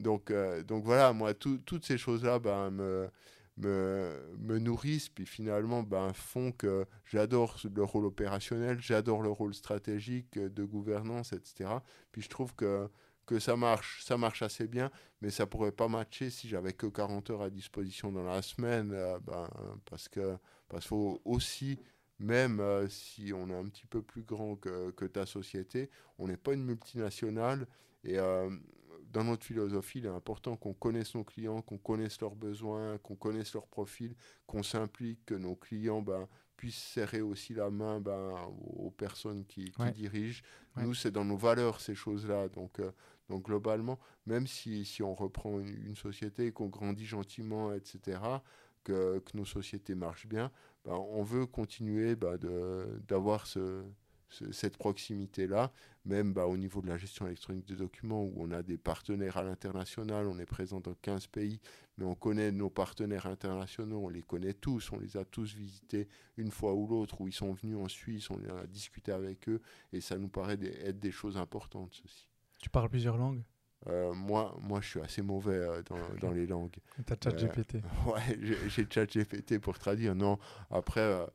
Donc, 0.00 0.30
euh, 0.30 0.62
donc 0.62 0.84
voilà, 0.84 1.12
moi, 1.12 1.34
toutes 1.34 1.84
ces 1.84 1.98
choses-là 1.98 2.38
ben, 2.38 2.70
me, 2.70 3.10
me, 3.58 4.58
nourrissent, 4.58 5.10
puis 5.10 5.26
finalement 5.26 5.82
ben, 5.82 6.12
font 6.14 6.52
que 6.52 6.86
j'adore 7.04 7.58
le 7.72 7.84
rôle 7.84 8.06
opérationnel, 8.06 8.80
j'adore 8.80 9.22
le 9.22 9.30
rôle 9.30 9.54
stratégique 9.54 10.38
euh, 10.38 10.48
de 10.48 10.64
gouvernance, 10.64 11.32
etc. 11.34 11.70
Puis 12.12 12.22
je 12.22 12.30
trouve 12.30 12.54
que, 12.54 12.88
que 13.26 13.38
ça 13.38 13.56
marche, 13.56 14.02
ça 14.02 14.16
marche 14.16 14.40
assez 14.42 14.66
bien, 14.66 14.90
mais 15.20 15.30
ça 15.30 15.46
pourrait 15.46 15.72
pas 15.72 15.88
matcher 15.88 16.30
si 16.30 16.48
j'avais 16.48 16.72
que 16.72 16.86
40 16.86 17.30
heures 17.30 17.42
à 17.42 17.50
disposition 17.50 18.10
dans 18.10 18.24
la 18.24 18.40
semaine, 18.40 18.92
euh, 18.92 19.18
ben, 19.20 19.48
parce 19.84 20.08
que 20.08 20.36
parce 20.68 20.86
faut 20.86 21.20
aussi 21.24 21.78
même 22.20 22.62
si 22.90 23.32
on 23.34 23.48
est 23.48 23.54
un 23.54 23.64
petit 23.64 23.86
peu 23.86 24.02
plus 24.02 24.22
grand 24.22 24.54
que, 24.54 24.90
que 24.90 25.06
ta 25.06 25.24
société, 25.24 25.88
on 26.18 26.28
n'est 26.28 26.36
pas 26.36 26.52
une 26.52 26.64
multinationale 26.64 27.66
et 28.04 28.18
dans 29.10 29.24
notre 29.24 29.44
philosophie, 29.44 29.98
il 29.98 30.06
est 30.06 30.10
important 30.10 30.56
qu'on 30.56 30.72
connaisse 30.72 31.14
nos 31.14 31.24
clients, 31.24 31.62
qu'on 31.62 31.78
connaisse 31.78 32.20
leurs 32.20 32.36
besoins, 32.36 32.98
qu'on 32.98 33.16
connaisse 33.16 33.54
leur 33.54 33.66
profil, 33.66 34.14
qu'on 34.46 34.62
s'implique, 34.62 35.24
que 35.26 35.34
nos 35.34 35.56
clients 35.56 36.00
ben, 36.00 36.28
puissent 36.56 36.82
serrer 36.82 37.20
aussi 37.20 37.54
la 37.54 37.70
main 37.70 38.00
ben, 38.00 38.32
aux 38.60 38.90
personnes 38.90 39.44
qui, 39.46 39.72
dirigent. 39.94 40.42
Nous, 40.76 40.94
c'est 40.94 41.10
dans 41.10 41.24
nos 41.24 41.36
valeurs, 41.36 41.80
ces 41.80 41.94
choses-là. 41.94 42.48
Donc, 42.48 42.78
euh, 42.78 42.92
donc 43.28 43.44
globalement, 43.44 43.98
même 44.26 44.46
si, 44.46 44.84
si 44.84 45.02
on 45.02 45.14
reprend 45.14 45.58
une, 45.58 45.96
société, 45.96 46.52
qu'on 46.52 46.68
grandit 46.68 47.06
gentiment, 47.06 47.72
etc., 47.72 48.20
que, 48.84 49.18
que, 49.18 49.36
nos 49.36 49.44
sociétés 49.44 49.94
marchent 49.94 50.26
bien, 50.26 50.50
ben, 50.84 50.94
on 50.94 51.22
veut 51.22 51.46
continuer 51.46 52.14
ben, 52.14 52.38
d'avoir 53.08 53.46
ce, 53.46 53.82
cette 54.52 54.78
proximité-là, 54.78 55.72
même 56.04 56.32
bah, 56.32 56.46
au 56.46 56.56
niveau 56.56 56.80
de 56.80 56.88
la 56.88 56.96
gestion 56.96 57.26
électronique 57.26 57.66
des 57.66 57.76
documents, 57.76 58.22
où 58.22 58.32
on 58.36 58.50
a 58.52 58.62
des 58.62 58.78
partenaires 58.78 59.36
à 59.36 59.42
l'international, 59.42 60.26
on 60.26 60.38
est 60.38 60.46
présent 60.46 60.80
dans 60.80 60.94
15 60.94 61.26
pays, 61.26 61.60
mais 61.98 62.04
on 62.04 62.14
connaît 62.14 62.52
nos 62.52 62.70
partenaires 62.70 63.26
internationaux, 63.26 64.00
on 64.04 64.08
les 64.08 64.22
connaît 64.22 64.54
tous, 64.54 64.92
on 64.92 64.98
les 64.98 65.16
a 65.16 65.24
tous 65.24 65.54
visités 65.54 66.08
une 66.36 66.50
fois 66.50 66.74
ou 66.74 66.86
l'autre, 66.86 67.20
où 67.20 67.28
ils 67.28 67.34
sont 67.34 67.52
venus 67.52 67.76
en 67.76 67.88
Suisse, 67.88 68.30
on 68.30 68.38
a 68.56 68.66
discuté 68.66 69.12
avec 69.12 69.48
eux, 69.48 69.60
et 69.92 70.00
ça 70.00 70.16
nous 70.16 70.28
paraît 70.28 70.58
être 70.84 70.98
des 70.98 71.12
choses 71.12 71.36
importantes, 71.36 71.92
ceci. 72.02 72.28
Tu 72.60 72.70
parles 72.70 72.88
plusieurs 72.88 73.16
langues? 73.16 73.42
Euh, 73.86 74.12
moi, 74.12 74.56
moi, 74.60 74.80
je 74.80 74.88
suis 74.88 75.00
assez 75.00 75.22
mauvais 75.22 75.54
euh, 75.54 75.82
dans, 75.82 75.96
dans, 76.20 76.32
les 76.32 76.46
langues. 76.46 76.76
T'as 77.06 77.16
ChatGPT. 77.22 77.76
Euh, 77.76 78.10
ouais, 78.12 78.38
j'ai 78.68 78.86
ChatGPT 78.88 79.58
pour 79.58 79.78
traduire. 79.78 80.14
Non, 80.14 80.38
après, 80.70 81.00
euh, 81.00 81.26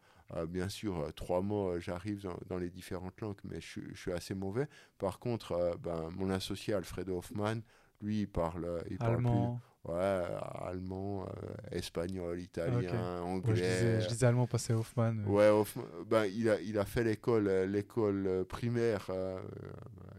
bien 0.48 0.70
sûr, 0.70 1.00
euh, 1.00 1.12
trois 1.12 1.42
mots, 1.42 1.70
euh, 1.70 1.80
j'arrive 1.80 2.28
dans, 2.48 2.58
les 2.58 2.70
différentes 2.70 3.20
langues, 3.22 3.40
mais 3.44 3.62
je, 3.62 3.80
suis 3.94 4.12
assez 4.12 4.34
mauvais. 4.34 4.68
Par 4.98 5.20
contre, 5.20 5.78
ben, 5.82 6.10
mon 6.16 6.30
associé 6.30 6.74
Alfred 6.74 7.10
Hoffman, 7.10 7.58
lui, 8.02 8.22
il 8.22 8.28
parle, 8.28 8.84
il 8.90 8.98
allemand. 9.00 9.62
Parle 9.84 9.98
ouais, 9.98 10.26
allemand, 10.66 11.28
espagnol, 11.72 12.40
italien, 12.40 13.22
anglais. 13.22 14.02
je, 14.02 14.08
disais, 14.08 14.26
allemand 14.26 14.48
parce 14.48 14.68
que 14.68 14.74
Hoffman. 14.74 15.24
Ouais, 15.26 15.50
ben, 16.08 16.26
il, 16.26 16.50
a, 16.50 16.60
il 16.62 16.80
a 16.80 16.86
fait 16.86 17.04
l'école, 17.04 17.48
l'école 17.66 18.46
primaire. 18.50 19.12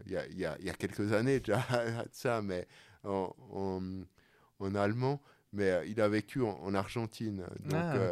il 0.05 0.13
y 0.13 0.17
a, 0.17 0.27
y, 0.27 0.45
a, 0.45 0.57
y, 0.61 0.69
a, 0.69 0.73
quelques 0.73 1.11
années 1.11 1.39
déjà 1.39 1.57
de 2.03 2.09
ça, 2.11 2.41
mais 2.41 2.65
en, 3.03 3.35
en, 4.59 4.75
allemand. 4.75 5.21
Mais 5.53 5.81
il 5.87 5.99
a 6.01 6.09
vécu 6.09 6.41
en, 6.41 6.73
Argentine. 6.73 7.45
Donc, 7.59 7.73
ah, 7.73 8.11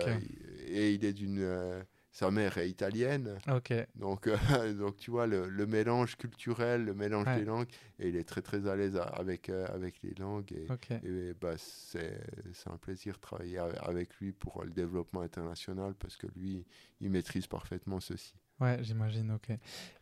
et 0.68 0.94
il 0.94 1.06
est 1.06 1.14
d'une 1.14 1.86
sa 2.16 2.32
mère 2.32 2.58
est 2.58 2.70
italienne. 2.70 3.38
Donc, 3.96 4.28
euh, 4.28 4.38
donc 4.80 4.96
tu 4.96 5.12
vois, 5.12 5.28
le, 5.28 5.50
le, 5.50 5.66
mélange 5.68 6.16
culturel, 6.16 6.86
le 6.86 6.94
mélange 6.94 7.26
des 7.36 7.44
langues, 7.44 7.68
et 8.00 8.08
il 8.08 8.16
est 8.16 8.24
très 8.24 8.42
très 8.42 8.68
à 8.68 8.76
l'aise 8.78 8.98
avec, 9.14 9.50
euh, 9.50 9.68
avec 9.68 10.02
les 10.02 10.14
langues. 10.14 10.54
Et, 11.04 11.34
bah, 11.34 11.56
c'est 11.58 12.22
un 12.68 12.78
plaisir 12.78 13.16
de 13.16 13.20
travailler 13.20 13.60
avec 13.82 14.16
lui 14.16 14.32
pour 14.32 14.64
le 14.64 14.72
développement 14.72 15.22
international 15.22 15.94
parce 16.00 16.16
que 16.16 16.28
lui, 16.38 16.66
il 17.02 17.10
maîtrise 17.10 17.48
parfaitement 17.48 18.00
ceci. 18.00 18.34
Ouais, 18.62 18.78
j'imagine, 18.82 19.32
ok. 19.32 19.50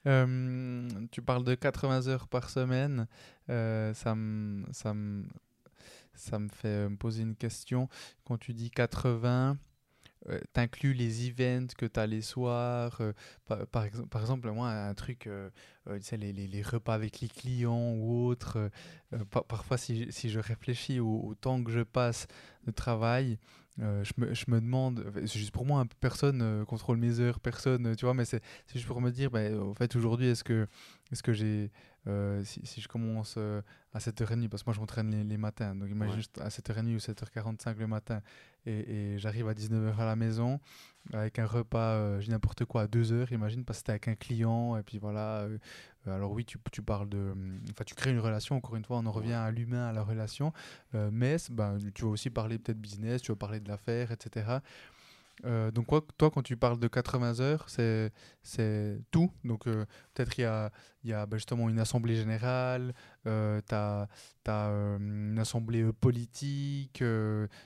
Euh, 0.06 0.88
tu 1.10 1.23
parles 1.23 1.43
de 1.43 1.56
80 1.56 2.08
heures 2.10 2.28
par 2.28 2.52
semaine. 2.52 3.08
ça 3.47 4.13
me 4.13 4.71
ça 4.71 4.93
me 4.93 5.26
ça 6.13 6.38
me 6.38 6.49
fait 6.49 6.89
me 6.89 6.95
poser 6.95 7.23
une 7.23 7.36
question. 7.36 7.89
Quand 8.23 8.38
tu 8.38 8.54
dis 8.54 8.69
80, 8.69 9.58
euh, 10.29 10.39
t'inclus 10.53 10.93
les 10.93 11.27
events 11.27 11.73
que 11.77 11.86
tu 11.86 11.99
as 11.99 12.07
les 12.07 12.21
soirs. 12.21 12.99
Euh, 13.01 13.13
par, 13.71 13.83
exemple, 13.86 14.09
par 14.09 14.53
moi, 14.53 14.69
un 14.69 14.93
truc, 14.93 15.27
euh, 15.27 15.49
les, 15.88 16.31
les, 16.31 16.47
les, 16.47 16.62
repas 16.62 16.93
avec 16.93 17.19
les 17.19 17.27
clients 17.27 17.93
ou 17.93 18.27
autres. 18.27 18.69
parfois, 19.47 19.77
si, 19.77 20.07
si, 20.12 20.29
je 20.29 20.39
réfléchis 20.39 20.99
au, 20.99 21.36
temps 21.39 21.63
que 21.63 21.71
je 21.71 21.81
passe 21.81 22.27
de 22.65 22.71
travail, 22.71 23.38
je, 23.79 24.12
me, 24.17 24.33
je, 24.33 24.45
me, 24.47 24.62
demande, 24.62 25.03
c'est 25.25 25.39
juste 25.39 25.51
pour 25.51 25.65
moi, 25.65 25.86
personne 25.99 26.65
contrôle 26.65 26.97
mes 26.97 27.19
heures, 27.19 27.39
personne, 27.39 27.95
tu 27.95 28.05
vois, 28.05 28.13
mais 28.13 28.25
c'est 28.25 28.41
juste 28.73 28.86
pour 28.88 29.01
me 29.01 29.12
dire, 29.12 29.31
ben, 29.31 29.59
en 29.59 29.73
fait, 29.73 29.95
aujourd'hui, 29.95 30.27
est-ce 30.27 30.43
que, 30.43 30.67
est 31.12 31.15
-ce 31.15 31.23
que 31.23 31.33
j'ai 31.33 31.71
euh, 32.07 32.43
si, 32.43 32.59
si, 32.65 32.81
je 32.81 32.89
commence 32.89 33.36
euh, 33.38 33.62
à 33.93 33.99
7h30, 33.99 34.49
parce 34.49 34.63
que 34.63 34.69
moi 34.69 34.73
je 34.73 34.79
m'entraîne 34.81 35.09
les, 35.09 35.23
les, 35.23 35.38
matins, 35.38 35.73
donc 35.73 35.89
imagine 35.89 36.17
juste 36.17 36.38
à 36.41 36.49
7h30 36.49 36.95
ou 36.95 36.97
7h45 36.97 37.77
le 37.77 37.88
matin, 37.88 38.21
et, 38.65 39.13
et 39.13 39.19
j'arrive 39.19 39.47
à 39.47 39.53
19h 39.53 39.95
à 39.97 40.05
la 40.05 40.17
maison 40.17 40.59
avec 41.13 41.39
un 41.39 41.45
repas, 41.45 41.93
euh, 41.93 42.19
j'ai 42.19 42.31
n'importe 42.31 42.65
quoi, 42.65 42.83
à 42.83 42.88
2h, 42.88 43.33
imagine, 43.33 43.63
parce 43.63 43.77
que 43.77 43.81
c'était 43.81 43.91
avec 43.91 44.07
un 44.09 44.15
client, 44.15 44.75
et 44.75 44.83
puis 44.83 44.97
voilà. 44.97 45.47
Alors 46.05 46.31
oui, 46.31 46.45
tu, 46.45 46.57
parles 46.81 47.09
de. 47.09 47.33
Enfin, 47.71 47.83
tu 47.85 47.95
crées 47.95 48.11
une 48.11 48.19
relation, 48.19 48.55
encore 48.55 48.75
une 48.75 48.85
fois, 48.85 48.97
on 48.97 49.05
en 49.05 49.11
revient 49.11 49.33
à 49.33 49.51
l'humain, 49.51 49.87
à 49.87 49.93
la 49.93 50.03
relation, 50.03 50.53
mais 50.93 51.37
ben, 51.51 51.77
tu 51.93 52.03
vas 52.03 52.09
aussi 52.09 52.29
parler 52.29 52.59
peut-être 52.59 52.79
business, 52.79 53.21
tu 53.21 53.31
vas 53.31 53.37
parler 53.37 53.59
de 53.59 53.69
l'affaire, 53.69 54.11
etc. 54.11 54.59
Euh, 55.45 55.71
donc 55.71 55.87
toi, 56.17 56.31
quand 56.31 56.41
tu 56.41 56.55
parles 56.57 56.79
de 56.79 56.87
80 56.87 57.39
heures, 57.39 57.65
c'est, 57.67 58.11
tout. 59.11 59.31
Donc 59.43 59.67
euh, 59.67 59.85
peut-être 60.13 60.37
il 60.39 60.43
y 60.43 61.13
a, 61.13 61.25
bah, 61.25 61.37
justement 61.37 61.69
une 61.69 61.79
assemblée 61.79 62.15
générale, 62.15 62.93
euh, 63.27 63.61
tu 63.67 63.75
as, 63.75 64.07
euh, 64.47 64.97
une 64.99 65.39
assemblée 65.39 65.91
politique, 65.93 67.03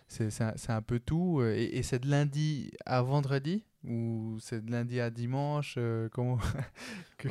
c'est, 0.08 0.42
un, 0.42 0.54
c'est 0.56 0.72
un 0.72 0.82
peu 0.82 1.00
tout. 1.00 1.42
Et, 1.44 1.82
c'est 1.84 2.00
de 2.00 2.10
lundi 2.10 2.72
à 2.86 3.02
vendredi? 3.02 3.64
Ou 3.88 4.38
c'est 4.40 4.64
de 4.64 4.72
lundi 4.72 5.00
à 5.00 5.10
dimanche 5.10 5.80
comment 6.12 6.38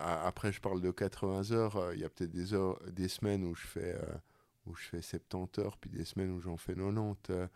Après, 0.00 0.52
je 0.52 0.60
parle 0.60 0.80
de 0.80 0.90
80 0.90 1.52
heures. 1.52 1.92
Il 1.94 2.00
y 2.00 2.04
a 2.04 2.10
peut-être 2.10 2.32
des, 2.32 2.54
heures, 2.54 2.78
des 2.90 3.08
semaines 3.08 3.44
où 3.44 3.54
je, 3.54 3.66
fais, 3.66 3.96
où 4.66 4.74
je 4.74 4.84
fais 4.84 5.02
70 5.02 5.60
heures, 5.60 5.76
puis 5.76 5.90
des 5.90 6.04
semaines 6.04 6.32
où 6.32 6.40
j'en 6.40 6.56
fais 6.56 6.74
90. 6.74 7.48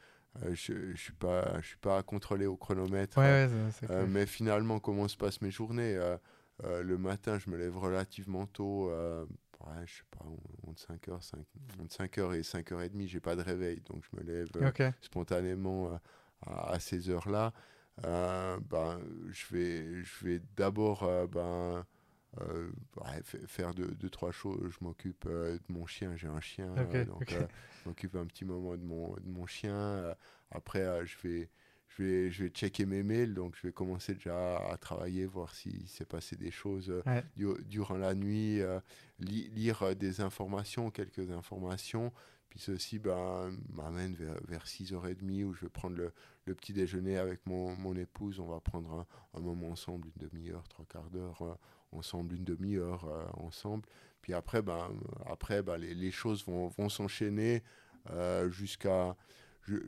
Euh, 0.43 0.55
je 0.55 0.73
ne 0.73 0.97
suis, 0.97 1.13
pas, 1.13 1.61
je 1.61 1.69
suis 1.69 1.77
pas 1.77 1.99
à 1.99 2.03
contrôler 2.03 2.47
au 2.47 2.57
chronomètre. 2.57 3.19
Euh, 3.19 4.07
mais 4.09 4.27
finalement, 4.27 4.81
comment 4.81 5.09
se 5.09 5.17
passent 5.17 5.41
mes 5.41 5.51
journées 5.51 5.97
euh, 5.97 6.83
Le 6.83 6.99
matin, 6.99 7.39
je 7.39 7.51
me 7.51 7.57
lève 7.57 7.77
relativement 7.77 8.47
tôt. 8.47 8.91
Ouais, 8.91 9.87
je 9.87 9.95
sais 9.95 10.03
pas, 10.11 10.25
entre 10.69 10.83
5h, 10.93 11.23
5, 11.23 11.39
5h 11.89 12.35
et 12.35 12.43
5h30, 12.43 13.07
j'ai 13.07 13.21
pas 13.21 13.35
de 13.35 13.41
réveil, 13.41 13.81
donc 13.81 14.05
je 14.05 14.17
me 14.19 14.23
lève 14.23 14.49
spontanément 15.01 15.99
à, 16.47 16.79
ces 16.81 17.09
heures-là. 17.09 17.53
Ben, 18.03 19.01
je 19.31 19.55
vais, 19.55 20.03
je 20.03 20.25
vais 20.25 20.43
d'abord 20.57 21.09
ben, 21.29 21.85
euh, 22.41 22.71
faire 23.47 23.75
deux, 23.75 23.93
deux, 23.93 24.11
trois 24.11 24.33
choses. 24.33 24.73
Je 24.73 24.85
m'occupe 24.85 25.25
euh, 25.27 25.57
de 25.57 25.73
mon 25.73 25.87
chien, 25.87 26.17
j'ai 26.17 26.27
un 26.27 26.41
chien, 26.41 26.75
euh, 26.77 27.05
donc 27.05 27.31
je 27.31 27.39
m'occupe 27.87 28.17
un 28.17 28.27
petit 28.27 28.45
moment 28.45 28.77
de 28.77 28.83
mon, 28.83 29.15
de 29.15 29.29
mon 29.29 29.47
chien. 29.47 30.15
après, 30.51 31.07
je 31.07 31.17
vais 31.23 31.51
je 31.97 32.03
vais, 32.03 32.31
je 32.33 32.43
vais 32.43 32.51
checker 32.51 32.87
mes 32.87 33.05
mails, 33.05 33.35
donc 33.35 33.55
je 33.55 33.69
vais 33.69 33.73
commencer 33.73 34.15
déjà 34.15 34.57
à 34.57 34.77
travailler, 34.77 35.27
voir 35.27 35.55
s'il 35.55 35.87
s'est 35.87 36.05
passé 36.05 36.35
des 36.35 36.51
choses 36.51 36.93
durant 37.37 37.97
la 37.97 38.17
nuit, 38.17 38.61
lire 39.21 39.95
des 39.95 40.21
informations, 40.21 40.91
quelques 40.91 41.31
informations. 41.31 42.13
Puis 42.55 42.63
ceci 42.63 43.01
ben, 43.01 43.51
m'amène 43.73 44.15
vers, 44.15 44.37
vers 44.47 44.65
6h30 44.65 45.43
où 45.43 45.55
je 45.55 45.63
vais 45.63 45.69
prendre 45.69 45.97
le, 45.97 46.55
petit 46.55 46.73
déjeuner 46.73 47.19
avec 47.19 47.45
mon, 47.47 47.97
épouse. 47.97 48.39
On 48.39 48.47
va 48.47 48.61
prendre 48.61 49.05
un, 49.35 49.41
moment 49.41 49.71
ensemble, 49.71 50.07
une 50.07 50.29
demi-heure, 50.29 50.63
trois 50.69 50.85
quarts 50.85 51.11
d'heure 51.11 51.59
ensemble, 51.91 52.37
une 52.37 52.45
demi-heure 52.45 53.07
euh, 53.07 53.25
ensemble. 53.45 53.85
Puis 54.23 54.35
après, 54.35 54.63
ben, 54.63 54.89
après 55.27 55.65
ben, 55.65 55.79
les, 55.79 56.11
choses 56.13 56.47
vont, 56.47 56.89
s'enchaîner 56.89 57.65
euh, 58.11 58.49
jusqu'à 58.51 59.17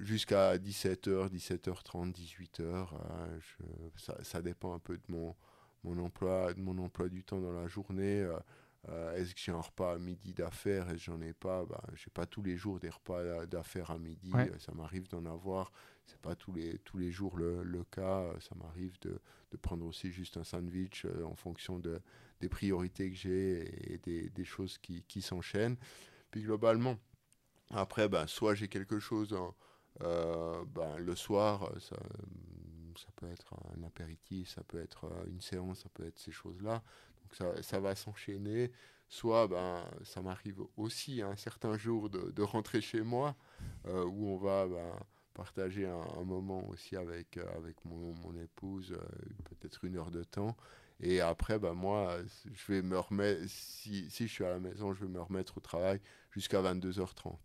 jusqu'à 0.00 0.56
17h, 0.56 1.30
17h30, 1.30 2.14
18h. 2.14 2.88
ça, 4.24 4.42
dépend 4.42 4.74
un 4.74 4.80
peu 4.80 4.96
de 4.96 5.04
mon, 5.06 5.36
emploi, 5.98 6.52
de 6.52 6.60
mon 6.60 6.78
emploi 6.78 7.08
du 7.08 7.22
temps 7.22 7.40
dans 7.40 7.52
la 7.52 7.68
journée. 7.68 8.26
Euh, 8.88 9.16
est-ce 9.16 9.34
que 9.34 9.40
j'ai 9.40 9.52
un 9.52 9.60
repas 9.60 9.94
à 9.94 9.98
midi 9.98 10.32
d'affaires? 10.32 10.88
Est-ce 10.88 11.06
que 11.06 11.12
j'en 11.12 11.20
ai 11.20 11.32
pas? 11.32 11.64
Ben, 11.64 11.80
Je 11.94 12.02
n'ai 12.02 12.12
pas 12.14 12.26
tous 12.26 12.42
les 12.42 12.56
jours 12.56 12.78
des 12.78 12.90
repas 12.90 13.46
d'affaires 13.46 13.90
à 13.90 13.98
midi. 13.98 14.32
Ça 14.58 14.72
m'arrive 14.72 15.08
d'en 15.08 15.24
avoir 15.26 15.72
c'est 16.06 16.20
pas 16.20 16.34
tous 16.34 16.52
les, 16.52 16.78
tous 16.78 16.98
les 16.98 17.10
jours 17.10 17.36
le, 17.36 17.62
le 17.62 17.84
cas. 17.84 18.32
Ça 18.40 18.54
m'arrive 18.54 18.98
de, 19.00 19.20
de, 19.50 19.56
prendre 19.56 19.84
aussi 19.84 20.10
juste 20.10 20.36
un 20.36 20.44
sandwich 20.44 21.04
euh, 21.04 21.24
en 21.24 21.34
fonction 21.34 21.78
de, 21.78 22.00
des 22.40 22.48
priorités 22.48 23.10
que 23.10 23.16
j'ai 23.16 23.92
et 23.92 23.98
des, 23.98 24.30
des, 24.30 24.44
choses 24.44 24.78
qui, 24.78 25.02
qui 25.02 25.20
s'enchaînent. 25.20 25.76
Puis 26.30 26.42
globalement, 26.42 26.96
après, 27.70 28.08
ben, 28.08 28.26
soit 28.26 28.54
j'ai 28.54 28.68
quelque 28.68 28.98
chose 28.98 29.36
euh, 30.02 30.64
ben, 30.66 30.96
le 30.98 31.16
soir, 31.16 31.72
ça, 31.80 31.96
ça, 32.96 33.08
peut 33.16 33.30
être 33.30 33.54
un 33.76 33.82
apéritif, 33.82 34.48
ça 34.48 34.62
peut 34.62 34.80
être 34.80 35.06
euh, 35.06 35.26
une 35.26 35.40
séance, 35.40 35.80
ça 35.80 35.88
peut 35.92 36.06
être 36.06 36.18
ces 36.18 36.32
choses-là. 36.32 36.82
Donc 37.26 37.64
ça, 37.64 37.80
va 37.80 37.94
s'enchaîner. 37.94 38.70
Soit 39.08 39.46
ben, 39.48 39.84
ça 40.02 40.20
m'arrive 40.20 40.62
aussi 40.76 41.22
un 41.22 41.36
certain 41.36 41.76
jour 41.76 42.10
de, 42.10 42.42
rentrer 42.42 42.80
chez 42.80 43.02
moi 43.02 43.36
où 43.84 44.28
on 44.28 44.36
va 44.36 44.66
ben, 44.66 44.92
partager 45.36 45.86
un, 45.86 46.24
moment 46.24 46.66
aussi 46.70 46.96
avec, 46.96 47.36
euh, 47.36 47.44
avec 47.56 47.76
mon, 47.84 48.14
épouse, 48.42 48.92
euh, 48.92 49.04
peut-être 49.44 49.84
une 49.84 49.96
heure 49.98 50.10
de 50.10 50.24
temps. 50.24 50.56
Et 50.98 51.20
après, 51.20 51.58
bah, 51.58 51.74
moi, 51.74 52.16
je 52.54 52.72
vais 52.72 52.80
me 52.80 52.98
remettre, 52.98 53.42
si, 53.46 54.10
si 54.10 54.26
je 54.26 54.32
suis 54.32 54.44
à 54.44 54.48
la 54.48 54.58
maison, 54.58 54.94
je 54.94 55.04
vais 55.04 55.10
me 55.10 55.20
remettre 55.20 55.58
au 55.58 55.60
travail 55.60 56.00
jusqu'à 56.30 56.62
22h30. 56.62 57.36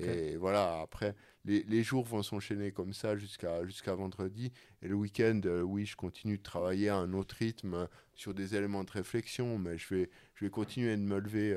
Et 0.00 0.36
voilà, 0.36 0.80
après, 0.80 1.14
les, 1.44 1.62
les 1.64 1.82
jours 1.82 2.04
vont 2.04 2.22
s'enchaîner 2.22 2.72
comme 2.72 2.92
ça 2.92 3.16
jusqu'à 3.16 3.64
jusqu'à 3.66 3.94
vendredi. 3.94 4.52
Et 4.82 4.88
le 4.88 4.94
week-end, 4.94 5.40
euh, 5.44 5.60
oui, 5.60 5.84
je 5.84 5.94
continue 5.94 6.38
de 6.38 6.42
travailler 6.42 6.88
à 6.88 6.96
un 6.96 7.12
autre 7.12 7.36
rythme 7.38 7.88
sur 8.14 8.32
des 8.32 8.54
éléments 8.54 8.84
de 8.84 8.90
réflexion, 8.90 9.58
mais 9.58 9.76
je 9.76 9.94
vais, 9.94 10.10
je 10.34 10.44
vais 10.46 10.50
continuer 10.50 10.96
de 10.96 11.02
me 11.02 11.18
lever 11.18 11.54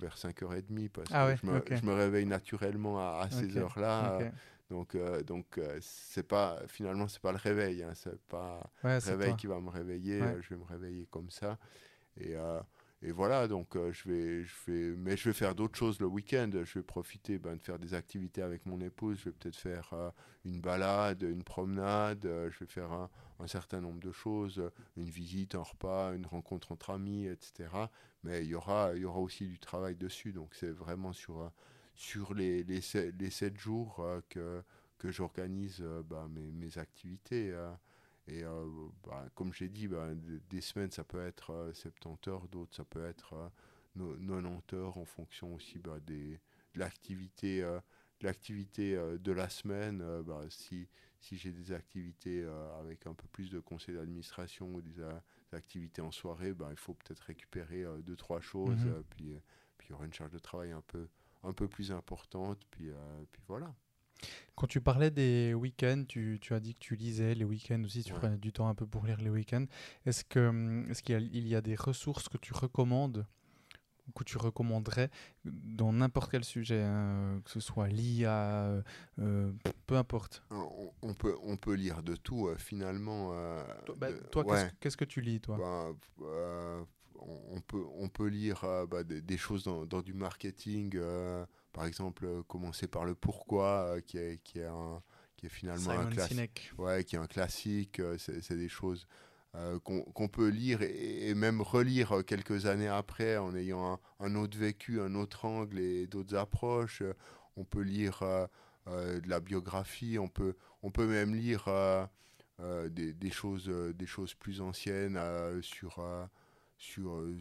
vers 0.00 0.16
5h30 0.16 0.88
parce 0.88 1.10
ah 1.12 1.32
que 1.32 1.40
je, 1.40 1.46
me, 1.46 1.62
je, 1.76 1.84
me, 1.84 1.92
réveille 1.92 2.26
naturellement 2.26 2.98
à, 2.98 3.22
à 3.24 3.30
ces 3.30 3.56
heures-là. 3.56 4.18
Donc, 4.70 4.94
euh, 4.94 5.22
donc 5.22 5.46
euh, 5.56 5.78
c'est 5.80 6.26
pas, 6.26 6.60
finalement, 6.66 7.08
c'est 7.08 7.22
pas 7.22 7.32
le 7.32 7.38
réveil. 7.38 7.82
Hein, 7.82 7.92
c'est 7.94 8.20
pas 8.22 8.70
le 8.82 8.98
réveil 8.98 9.34
qui 9.36 9.46
va 9.46 9.60
me 9.60 9.70
réveiller. 9.70 10.20
Euh, 10.20 10.42
je 10.42 10.50
vais 10.50 10.56
me 10.56 10.64
réveiller 10.64 11.06
comme 11.10 11.30
ça. 11.30 11.58
Et, 12.18 12.34
et 13.02 13.12
voilà, 13.12 13.46
donc 13.46 13.74
je, 13.74 14.08
vais, 14.08 14.44
je 14.44 14.54
vais. 14.66 14.96
Mais 14.96 15.16
je 15.16 15.28
vais 15.28 15.32
faire 15.32 15.54
d'autres 15.54 15.78
choses 15.78 16.00
le 16.00 16.06
week-end. 16.06 16.50
Je 16.52 16.78
vais 16.78 16.82
profiter 16.82 17.38
ben, 17.38 17.56
de 17.56 17.62
faire 17.62 17.78
des 17.78 17.94
activités 17.94 18.42
avec 18.42 18.66
mon 18.66 18.80
épouse. 18.80 19.18
Je 19.20 19.26
vais 19.26 19.32
peut-être 19.32 19.56
faire 19.56 19.94
une 20.44 20.60
balade, 20.60 21.22
une 21.22 21.44
promenade. 21.44 22.22
je 22.24 22.58
vais 22.58 22.66
faire 22.66 22.90
un, 23.38 23.46
certain 23.46 23.80
nombre 23.80 24.00
de 24.00 24.10
choses. 24.10 24.68
Une 24.96 25.08
visite, 25.08 25.54
un 25.54 25.62
repas, 25.62 26.12
une 26.14 26.26
rencontre 26.26 26.72
entre 26.72 26.90
amis, 26.90 27.26
etc. 27.26 27.68
Mais 28.24 28.42
il 28.44 28.48
y 28.48 28.54
aura, 28.56 28.90
il 28.96 29.02
y 29.02 29.04
aura 29.04 29.20
aussi 29.20 29.46
du 29.46 29.60
travail 29.60 29.94
dessus. 29.94 30.32
Donc 30.32 30.54
c'est 30.54 30.72
vraiment 30.72 31.12
sur 31.12 31.52
sur 31.98 32.32
les, 32.32 32.62
les, 32.62 32.80
les 33.18 33.30
7 33.30 33.58
jours 33.58 33.98
euh, 33.98 34.20
que, 34.28 34.62
que 34.98 35.10
j'organise 35.10 35.80
euh, 35.80 36.02
bah, 36.04 36.28
mes, 36.30 36.52
mes, 36.52 36.78
activités. 36.78 37.52
Euh. 38.30 38.88
et 38.88 39.08
bah, 39.08 39.26
comme 39.34 39.52
j'ai 39.52 39.68
dit, 39.68 39.88
bah, 39.88 40.08
des 40.50 40.60
semaines, 40.60 40.90
ça 40.90 41.04
peut 41.04 41.24
être 41.26 41.70
70 41.74 42.30
heures, 42.30 42.48
d'autres, 42.48 42.74
ça 42.74 42.84
peut 42.84 43.04
être 43.04 43.50
90 43.96 44.74
heures 44.74 44.98
en 44.98 45.04
fonction 45.04 45.54
aussi 45.54 45.78
bah, 45.78 45.98
des, 46.00 46.40
de 46.74 46.78
l'activité 46.78 47.64
l'activité 48.20 48.96
de 49.20 49.32
la 49.32 49.48
semaine, 49.48 50.02
bah, 50.22 50.42
si, 50.48 50.88
si 51.20 51.36
j'ai 51.36 51.52
des 51.52 51.70
activités 51.70 52.44
avec 52.80 53.06
un 53.06 53.14
peu 53.14 53.28
plus 53.28 53.48
de 53.48 53.60
conseil 53.60 53.94
d'administration 53.94 54.74
ou 54.74 54.82
des, 54.82 55.04
activités 55.52 56.02
en 56.02 56.10
soirée, 56.10 56.52
bah, 56.52 56.68
il 56.70 56.76
faut 56.76 56.94
peut-être 56.94 57.20
récupérer 57.20 57.84
deux, 58.02 58.16
trois 58.16 58.40
choses, 58.40 58.84
mhm. 58.84 59.04
puis, 59.10 59.34
puis 59.78 59.88
il 59.88 59.92
y 59.92 59.94
aura 59.94 60.04
une 60.04 60.12
charge 60.12 60.32
de 60.32 60.38
travail 60.40 60.72
un 60.72 60.82
peu, 60.82 61.06
un 61.44 61.52
peu 61.52 61.68
plus 61.68 61.92
importante, 61.92 62.58
puis, 62.72 62.90
puis 63.30 63.42
voilà. 63.46 63.72
Quand 64.56 64.66
tu 64.66 64.80
parlais 64.80 65.10
des 65.10 65.54
week-ends, 65.54 66.04
tu, 66.08 66.38
tu, 66.40 66.52
as 66.54 66.60
dit 66.60 66.74
que 66.74 66.80
tu 66.80 66.96
lisais 66.96 67.34
les 67.34 67.44
week-ends 67.44 67.82
aussi, 67.84 68.02
tu 68.02 68.12
prenais 68.12 68.38
du 68.38 68.52
temps 68.52 68.68
un 68.68 68.74
peu 68.74 68.86
pour 68.86 69.06
lire 69.06 69.20
les 69.20 69.30
week-ends. 69.30 69.66
Est-ce 70.04 70.24
qu'il 70.24 70.42
hum, 70.42 70.90
est 70.90 71.00
qu'il 71.02 71.14
y, 71.14 71.16
a, 71.16 71.20
il 71.20 71.46
y 71.46 71.54
a 71.54 71.60
des 71.60 71.76
ressources 71.76 72.28
que 72.28 72.38
tu 72.38 72.52
recommandes 72.52 73.26
que 74.14 74.24
tu 74.24 74.38
recommanderais 74.38 75.10
dans 75.44 75.92
n'importe 75.92 76.30
quel 76.30 76.44
sujet, 76.44 76.82
hein, 76.82 77.40
que 77.44 77.50
ce 77.50 77.60
soit 77.60 77.88
l'IA, 77.88 78.82
euh, 79.18 79.52
peu 79.86 79.96
importe? 79.96 80.42
On, 81.02 81.14
peut, 81.14 81.36
on 81.42 81.56
peut 81.56 81.74
lire 81.74 82.02
de 82.02 82.16
tout, 82.16 82.48
euh, 82.48 82.56
finalement. 82.56 83.30
Euh, 83.32 83.64
toi, 84.30 84.44
bah, 84.44 84.68
qu'est-ce 84.80 84.96
que 84.96 85.04
tu 85.04 85.20
lis, 85.20 85.40
toi? 85.40 85.56
Bah, 85.58 86.24
on, 87.20 87.60
peut, 87.60 87.84
on 87.96 88.08
peut 88.08 88.28
lire 88.28 88.64
bah, 88.88 89.02
des, 89.04 89.36
choses 89.36 89.64
dans, 89.64 89.86
dans, 89.86 90.02
du 90.02 90.14
marketing 90.14 90.98
par 91.78 91.86
exemple, 91.86 92.24
euh, 92.24 92.42
commencer 92.42 92.88
par 92.88 93.04
le 93.04 93.14
pourquoi, 93.14 93.84
euh, 93.84 94.00
qui, 94.00 94.18
est, 94.18 94.42
qui, 94.42 94.58
est 94.58 94.64
un, 94.64 95.00
qui 95.36 95.46
est 95.46 95.48
finalement 95.48 95.92
un 95.92 96.06
classique. 96.06 96.72
Ouais, 96.76 97.04
qui 97.04 97.14
est 97.14 97.20
un 97.20 97.28
classique. 97.28 98.00
Euh, 98.00 98.18
c'est 98.18 98.56
des 98.56 98.68
choses 98.68 99.06
qu'on 99.84 100.28
peut 100.28 100.48
lire 100.48 100.82
et, 100.82 101.34
même 101.34 101.60
relire 101.60 102.24
quelques 102.26 102.66
années 102.66 102.88
après 102.88 103.36
en 103.36 103.54
ayant 103.54 104.00
un, 104.18 104.34
autre 104.34 104.58
vécu, 104.58 105.00
un 105.00 105.14
autre 105.14 105.44
angle 105.44 105.78
et 105.78 106.08
d'autres 106.08 106.34
approches. 106.34 107.04
On 107.56 107.64
peut 107.64 107.82
lire 107.82 108.22
de 108.86 109.28
la 109.28 109.40
biographie, 109.40 110.18
on 110.18 110.28
peut, 110.28 110.54
on 110.82 110.90
peut 110.90 111.06
même 111.06 111.34
lire 111.34 111.68
des, 112.60 113.12
des, 113.12 113.30
choses, 113.30 113.68
des 113.68 114.06
choses 114.06 114.34
plus 114.34 114.60
anciennes 114.60 115.18
sur 115.62 115.98
sur, 116.78 117.16
euh, 117.16 117.36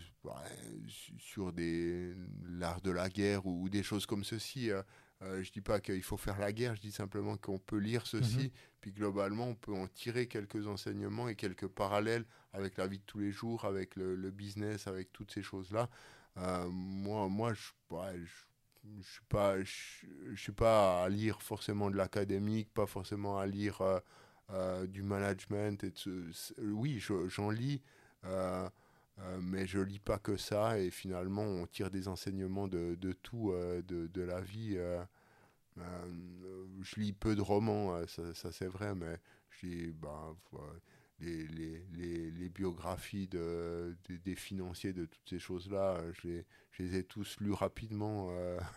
sur 1.19 1.53
des, 1.53 2.13
l'art 2.49 2.81
de 2.81 2.91
la 2.91 3.07
guerre 3.07 3.45
ou, 3.45 3.69
des 3.69 3.83
choses 3.83 4.05
comme 4.05 4.23
ceci. 4.23 4.71
Euh, 4.71 4.81
euh, 5.21 5.43
je 5.43 5.51
dis 5.51 5.61
pas 5.61 5.79
qu'il 5.79 6.03
faut 6.03 6.17
faire 6.17 6.39
la 6.39 6.51
guerre, 6.51 6.75
je 6.75 6.81
dis 6.81 6.91
simplement 6.91 7.37
qu'on 7.37 7.57
peut 7.57 7.77
lire 7.77 8.05
ceci, 8.05 8.37
mhm. 8.37 8.49
puis 8.81 8.91
globalement, 8.91 9.47
on 9.47 9.55
peut 9.55 9.73
en 9.73 9.87
tirer 9.87 10.27
quelques 10.27 10.67
enseignements 10.67 11.27
et 11.27 11.35
quelques 11.35 11.67
parallèles 11.67 12.25
avec 12.53 12.77
la 12.77 12.87
vie 12.87 12.99
de 12.99 13.03
tous 13.03 13.19
les 13.19 13.31
jours, 13.31 13.65
avec 13.65 13.95
le, 13.95 14.15
business, 14.31 14.87
avec 14.87 15.13
toutes 15.13 15.31
ces 15.31 15.41
choses-là. 15.41 15.89
moi, 16.69 17.27
moi 17.29 17.53
je, 17.53 17.71
je, 17.89 19.07
suis 19.07 19.25
pas, 19.27 19.59
je, 19.63 20.35
suis 20.35 20.51
pas 20.51 21.03
à 21.03 21.09
lire 21.09 21.41
forcément 21.41 21.89
de 21.89 21.95
l'académique, 21.95 22.71
pas 22.71 22.85
forcément 22.85 23.39
à 23.39 23.47
lire 23.47 23.81
du 24.87 25.01
management. 25.01 25.83
Et 25.83 25.93
oui, 26.59 26.99
j'en 27.27 27.49
lis. 27.49 27.81
Euh, 29.19 29.39
mais 29.41 29.65
je 29.65 29.79
lis 29.79 29.99
pas 29.99 30.19
que 30.19 30.37
ça 30.37 30.79
et 30.79 30.91
finalement 30.91 31.41
on 31.41 31.65
tire 31.65 31.89
des 31.89 32.07
enseignements 32.07 32.67
de, 32.67 32.95
de 32.95 33.13
tout 33.13 33.51
euh, 33.51 33.81
de, 33.81 34.07
de, 34.07 34.21
la 34.21 34.41
vie. 34.41 34.75
Euh, 34.77 35.03
je 36.81 36.99
lis 36.99 37.13
peu 37.13 37.35
de 37.35 37.41
romans, 37.41 38.05
ça, 38.07 38.51
c'est 38.51 38.67
vrai, 38.67 38.95
mais 38.95 39.19
je 39.49 39.91
ben, 39.91 40.35
les, 41.19 41.47
les, 41.47 41.85
les, 41.93 42.31
les, 42.31 42.49
biographies 42.49 43.27
de, 43.27 43.95
des 44.07 44.35
financiers 44.35 44.93
de 44.93 45.05
toutes 45.05 45.29
ces 45.29 45.37
choses-là. 45.37 46.01
Je 46.13 46.43
les, 46.79 46.95
ai 46.95 47.03
tous 47.03 47.39
lus 47.39 47.53
rapidement, 47.53 48.29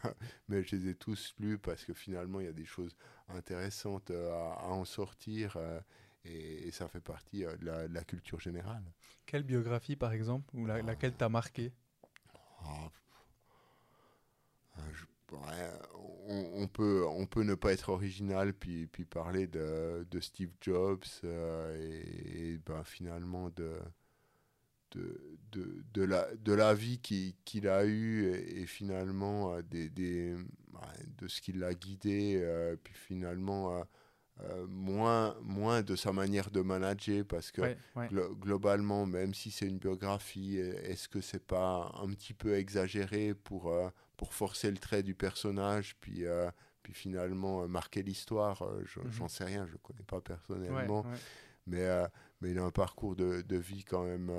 mais 0.49 0.63
je 0.63 0.77
les 0.77 0.89
ai 0.91 0.95
tous 0.95 1.35
lus 1.39 1.59
parce 1.59 1.85
que 1.87 1.95
finalement 1.95 2.41
il 2.41 2.47
y 2.47 2.51
a 2.51 2.53
des 2.53 2.67
choses 2.67 2.95
intéressantes 3.29 4.11
à 4.11 4.67
en 4.69 4.85
sortir 4.85 5.57
et, 6.25 6.71
ça 6.71 6.89
fait 6.89 7.01
partie 7.01 7.45
euh, 7.45 7.57
de 7.57 7.93
la, 7.93 8.05
culture 8.05 8.41
générale. 8.41 8.85
Quelle 9.27 9.43
biographie, 9.43 9.97
par 9.97 10.13
exemple, 10.13 10.55
ou 10.55 10.67
laquelle 10.67 11.15
t'a 11.15 11.29
marqué? 11.29 11.73
Ah, 12.63 12.91
euh, 15.33 15.79
on, 16.27 16.67
peut, 16.67 17.07
on 17.07 17.27
peut 17.27 17.43
ne 17.43 17.55
pas 17.55 17.73
être 17.73 17.91
original 17.91 18.53
puis, 18.53 18.89
puis 18.89 19.05
parler 19.05 19.47
de, 19.47 20.07
de 20.11 20.21
Steve 20.21 20.51
Jobs 20.61 21.05
euh, 21.23 21.77
et, 22.35 22.59
ben, 22.67 22.83
finalement 22.83 23.49
de, 23.51 23.79
de, 24.91 25.39
de, 25.53 25.85
de, 25.95 26.03
la, 26.03 26.35
de 26.35 26.53
la 26.53 26.75
vie 26.75 26.99
qu'il 26.99 27.69
a 27.69 27.85
eue 27.85 28.33
et, 28.33 28.67
finalement 28.67 29.61
des, 29.63 29.89
des, 29.89 30.37
de 31.19 31.29
ce 31.29 31.41
qui 31.41 31.53
l'a 31.53 31.75
guidé, 31.75 32.77
puis 32.83 32.95
finalement 32.95 33.85
euh, 34.45 34.67
moins, 34.69 35.37
moins 35.43 35.83
de 35.83 35.97
sa 35.97 36.13
manière 36.13 36.51
de 36.51 36.63
manager 36.63 37.25
parce 37.27 37.51
que 37.51 37.77
globalement, 38.41 39.05
même 39.05 39.35
si 39.35 39.51
c'est 39.51 39.67
une 39.67 39.79
biographie, 39.79 40.57
est-ce 40.57 41.09
que 41.09 41.21
c'est 41.21 41.45
pas 41.45 41.93
un 42.01 42.09
petit 42.09 42.33
peu 42.33 42.55
exagéré 42.57 43.35
pour, 43.35 43.71
euh, 43.71 43.91
pour 44.17 44.33
forcer 44.33 44.71
le 44.71 44.79
trait 44.79 45.03
du 45.03 45.15
personnage 45.15 45.95
puis, 46.01 46.25
euh, 46.25 46.51
puis 46.83 46.95
finalement 46.95 47.69
marquer 47.69 48.03
l'histoire 48.03 48.63
mhm. 48.63 49.11
J'en 49.11 49.29
sais 49.29 49.45
rien, 49.45 49.67
je 49.67 49.73
ne 49.73 49.79
connais 49.79 50.05
pas 50.05 50.23
personnellement. 50.23 51.05
mais, 51.67 51.87
mais 52.41 52.53
il 52.53 52.59
a 52.59 52.65
un 52.65 52.71
parcours 52.71 53.17
de, 53.17 53.43
de 53.43 53.57
vie 53.57 53.85
quand 53.85 54.05
même 54.05 54.33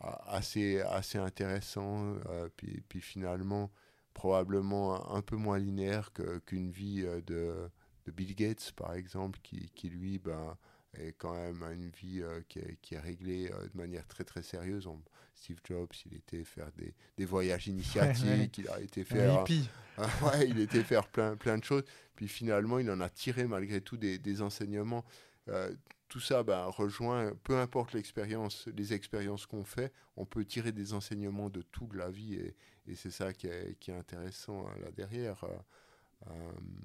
assez, 0.00 0.82
assez 0.82 1.16
intéressant. 1.16 2.14
puis, 2.56 2.82
puis 2.88 3.00
finalement, 3.00 3.70
probablement 4.12 5.14
un 5.14 5.22
peu 5.22 5.36
moins 5.36 5.58
linéaire 5.58 6.12
qu'une 6.44 6.70
vie 6.70 7.06
de 7.26 7.70
de 8.06 8.12
Bill 8.12 8.34
Gates, 8.34 8.72
par 8.76 8.94
exemple, 8.94 9.38
qui, 9.42 9.70
qui 9.74 9.90
lui, 9.90 10.18
ben, 10.18 10.56
est 10.98 11.14
quand 11.18 11.34
même 11.34 11.62
à 11.62 11.72
une 11.72 11.90
vie 11.90 12.22
euh, 12.22 12.40
qui, 12.48 12.58
est, 12.60 12.78
qui, 12.80 12.94
est, 12.94 13.00
réglée 13.00 13.50
euh, 13.52 13.68
de 13.68 13.76
manière 13.76 14.06
très 14.06 14.24
très 14.24 14.42
sérieuse. 14.42 14.88
Steve 15.34 15.58
Jobs, 15.64 15.88
il 16.06 16.14
était 16.14 16.44
faire 16.44 16.70
des, 16.72 16.94
des 17.16 17.24
voyages 17.24 17.66
initiatiques, 17.66 18.58
il 18.58 18.68
a 18.68 18.80
été 18.80 19.04
faire, 19.04 19.44
ouais, 19.98 20.48
il 20.48 20.60
était 20.60 20.82
faire 20.82 21.06
plein 21.08 21.36
plein 21.36 21.58
de 21.58 21.64
choses. 21.64 21.84
Puis 22.14 22.28
finalement, 22.28 22.78
il 22.78 22.90
en 22.90 23.00
a 23.00 23.10
tiré 23.10 23.46
malgré 23.46 23.80
tout 23.80 23.96
des, 23.96 24.18
des 24.18 24.42
enseignements. 24.42 25.04
Euh, 25.48 25.72
tout 26.08 26.20
ça 26.20 26.42
ben, 26.42 26.64
rejoint, 26.66 27.32
peu 27.42 27.58
importe 27.58 27.92
l'expérience, 27.92 28.68
les 28.76 28.94
expériences 28.94 29.44
qu'on 29.44 29.64
fait, 29.64 29.92
on 30.16 30.24
peut 30.24 30.44
tirer 30.44 30.72
des 30.72 30.94
enseignements 30.94 31.50
de 31.50 31.62
toute 31.62 31.94
la 31.94 32.10
vie 32.10 32.34
et, 32.34 32.54
et 32.86 32.94
c'est 32.94 33.10
ça 33.10 33.32
qui 33.32 33.48
est, 33.48 33.76
qui 33.80 33.90
est 33.90 33.96
intéressant 33.96 34.68
là 34.80 34.90
derrière. 34.92 35.44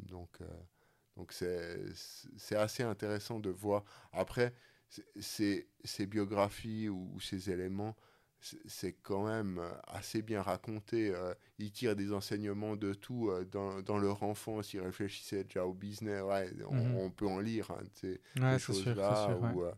donc 0.10 0.40
donc 1.18 1.34
c'est 1.34 2.56
assez 2.56 2.84
intéressant 2.84 3.40
de 3.40 3.50
voir. 3.50 3.84
Après, 4.14 4.54
ces, 5.20 5.68
ces 5.84 6.06
biographies 6.06 6.90
ou, 6.90 7.20
ces 7.20 7.50
éléments, 7.50 7.96
c'est 8.66 8.94
quand 9.04 9.28
même 9.28 9.62
assez 9.88 10.22
bien 10.22 10.42
raconté. 10.42 11.14
Euh, 11.14 11.34
ils 11.60 11.72
tirent 11.72 11.96
des 11.96 12.12
enseignements 12.12 12.76
de 12.76 12.94
tout. 12.94 13.30
Euh, 13.30 13.46
dans, 13.46 13.82
dans, 13.82 14.00
leur 14.00 14.24
enfance, 14.24 14.74
ils 14.74 14.82
réfléchissaient 14.82 15.44
déjà 15.44 15.66
au 15.66 15.74
business. 15.74 16.24
Ouais, 16.24 16.52
on, 16.68 17.04
mhm. 17.04 17.12
peut 17.12 17.28
en 17.28 17.40
lire 17.40 17.70
hein, 17.72 17.84
ces, 17.94 18.20
choses-là 18.58 19.38
où, 19.38 19.62
euh, 19.62 19.72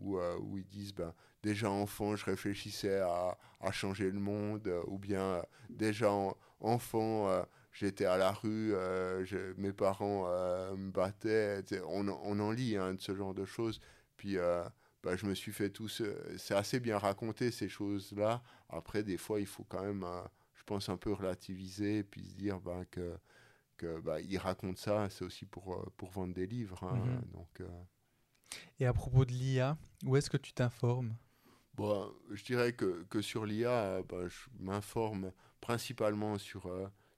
où, 0.00 0.18
où, 0.18 0.58
ils 0.58 0.66
disent 0.66 0.94
ben, 0.94 1.14
déjà 1.42 1.70
enfant, 1.70 2.16
je 2.16 2.24
réfléchissais 2.24 2.98
à, 2.98 3.38
à 3.60 3.70
changer 3.70 4.10
le 4.10 4.18
monde. 4.18 4.68
ou 4.88 4.98
bien 4.98 5.44
déjà 5.68 6.10
enfant 6.58 7.44
j'étais 7.72 8.04
à 8.04 8.16
la 8.16 8.32
rue, 8.32 8.72
euh, 8.74 9.54
mes 9.56 9.72
parents 9.72 10.24
euh, 10.26 10.76
me 10.76 10.90
battaient, 10.90 11.62
on, 11.86 12.08
on, 12.08 12.40
en 12.40 12.50
lit 12.50 12.76
hein, 12.76 12.94
de 12.94 13.00
ce 13.00 13.14
genre 13.14 13.34
de 13.34 13.44
choses. 13.44 13.80
Puis 14.16 14.36
euh, 14.36 14.64
bah, 15.02 15.16
je 15.16 15.26
me 15.26 15.34
suis 15.34 15.52
fait 15.52 15.70
tout 15.70 15.88
C'est 15.88 16.54
assez 16.54 16.80
bien 16.80 16.98
raconté 16.98 17.50
ces 17.50 17.68
choses-là. 17.68 18.42
Après, 18.68 19.02
des 19.02 19.16
fois, 19.16 19.40
il 19.40 19.46
faut 19.46 19.64
quand 19.64 19.82
même, 19.82 20.06
je 20.54 20.62
pense, 20.64 20.88
un 20.88 20.96
peu 20.96 21.12
relativiser 21.12 21.98
et 21.98 22.04
puis 22.04 22.24
se 22.24 22.34
dire 22.34 22.60
bah, 22.60 22.84
que, 22.90 23.16
que 23.76 24.00
bah, 24.00 24.20
il 24.20 24.38
raconte 24.38 24.78
ça, 24.78 25.08
c'est 25.10 25.24
aussi 25.24 25.46
pour, 25.46 25.90
pour 25.96 26.10
vendre 26.10 26.34
des 26.34 26.46
livres. 26.46 26.84
Hein, 26.84 26.96
mhm. 26.96 27.30
donc, 27.32 27.62
Et 28.78 28.86
à 28.86 28.92
propos 28.92 29.24
de 29.24 29.32
l'IA, 29.32 29.78
où 30.04 30.16
est-ce 30.16 30.28
que 30.28 30.36
tu 30.36 30.52
t'informes? 30.52 31.14
Bon, 31.74 32.12
Je 32.30 32.44
dirais 32.44 32.74
que, 32.74 33.04
que 33.08 33.22
sur 33.22 33.46
l'IA, 33.46 34.02
bah, 34.06 34.28
je 34.28 34.48
m'informe 34.58 35.32
principalement 35.62 36.36
sur 36.36 36.68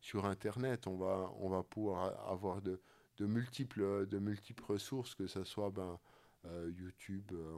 sur 0.02 0.26
Internet, 0.26 0.86
on 0.88 0.96
va, 0.96 1.32
on 1.38 1.48
va 1.48 1.62
pouvoir 1.62 2.28
avoir 2.28 2.60
de, 2.60 2.82
de, 3.18 3.24
multiples, 3.24 4.06
de 4.06 4.18
multiples 4.18 4.64
ressources, 4.64 5.14
que 5.14 5.28
ce 5.28 5.44
soit 5.44 5.70
ben, 5.70 5.98
euh, 6.44 6.72
YouTube, 6.76 7.30
euh, 7.32 7.54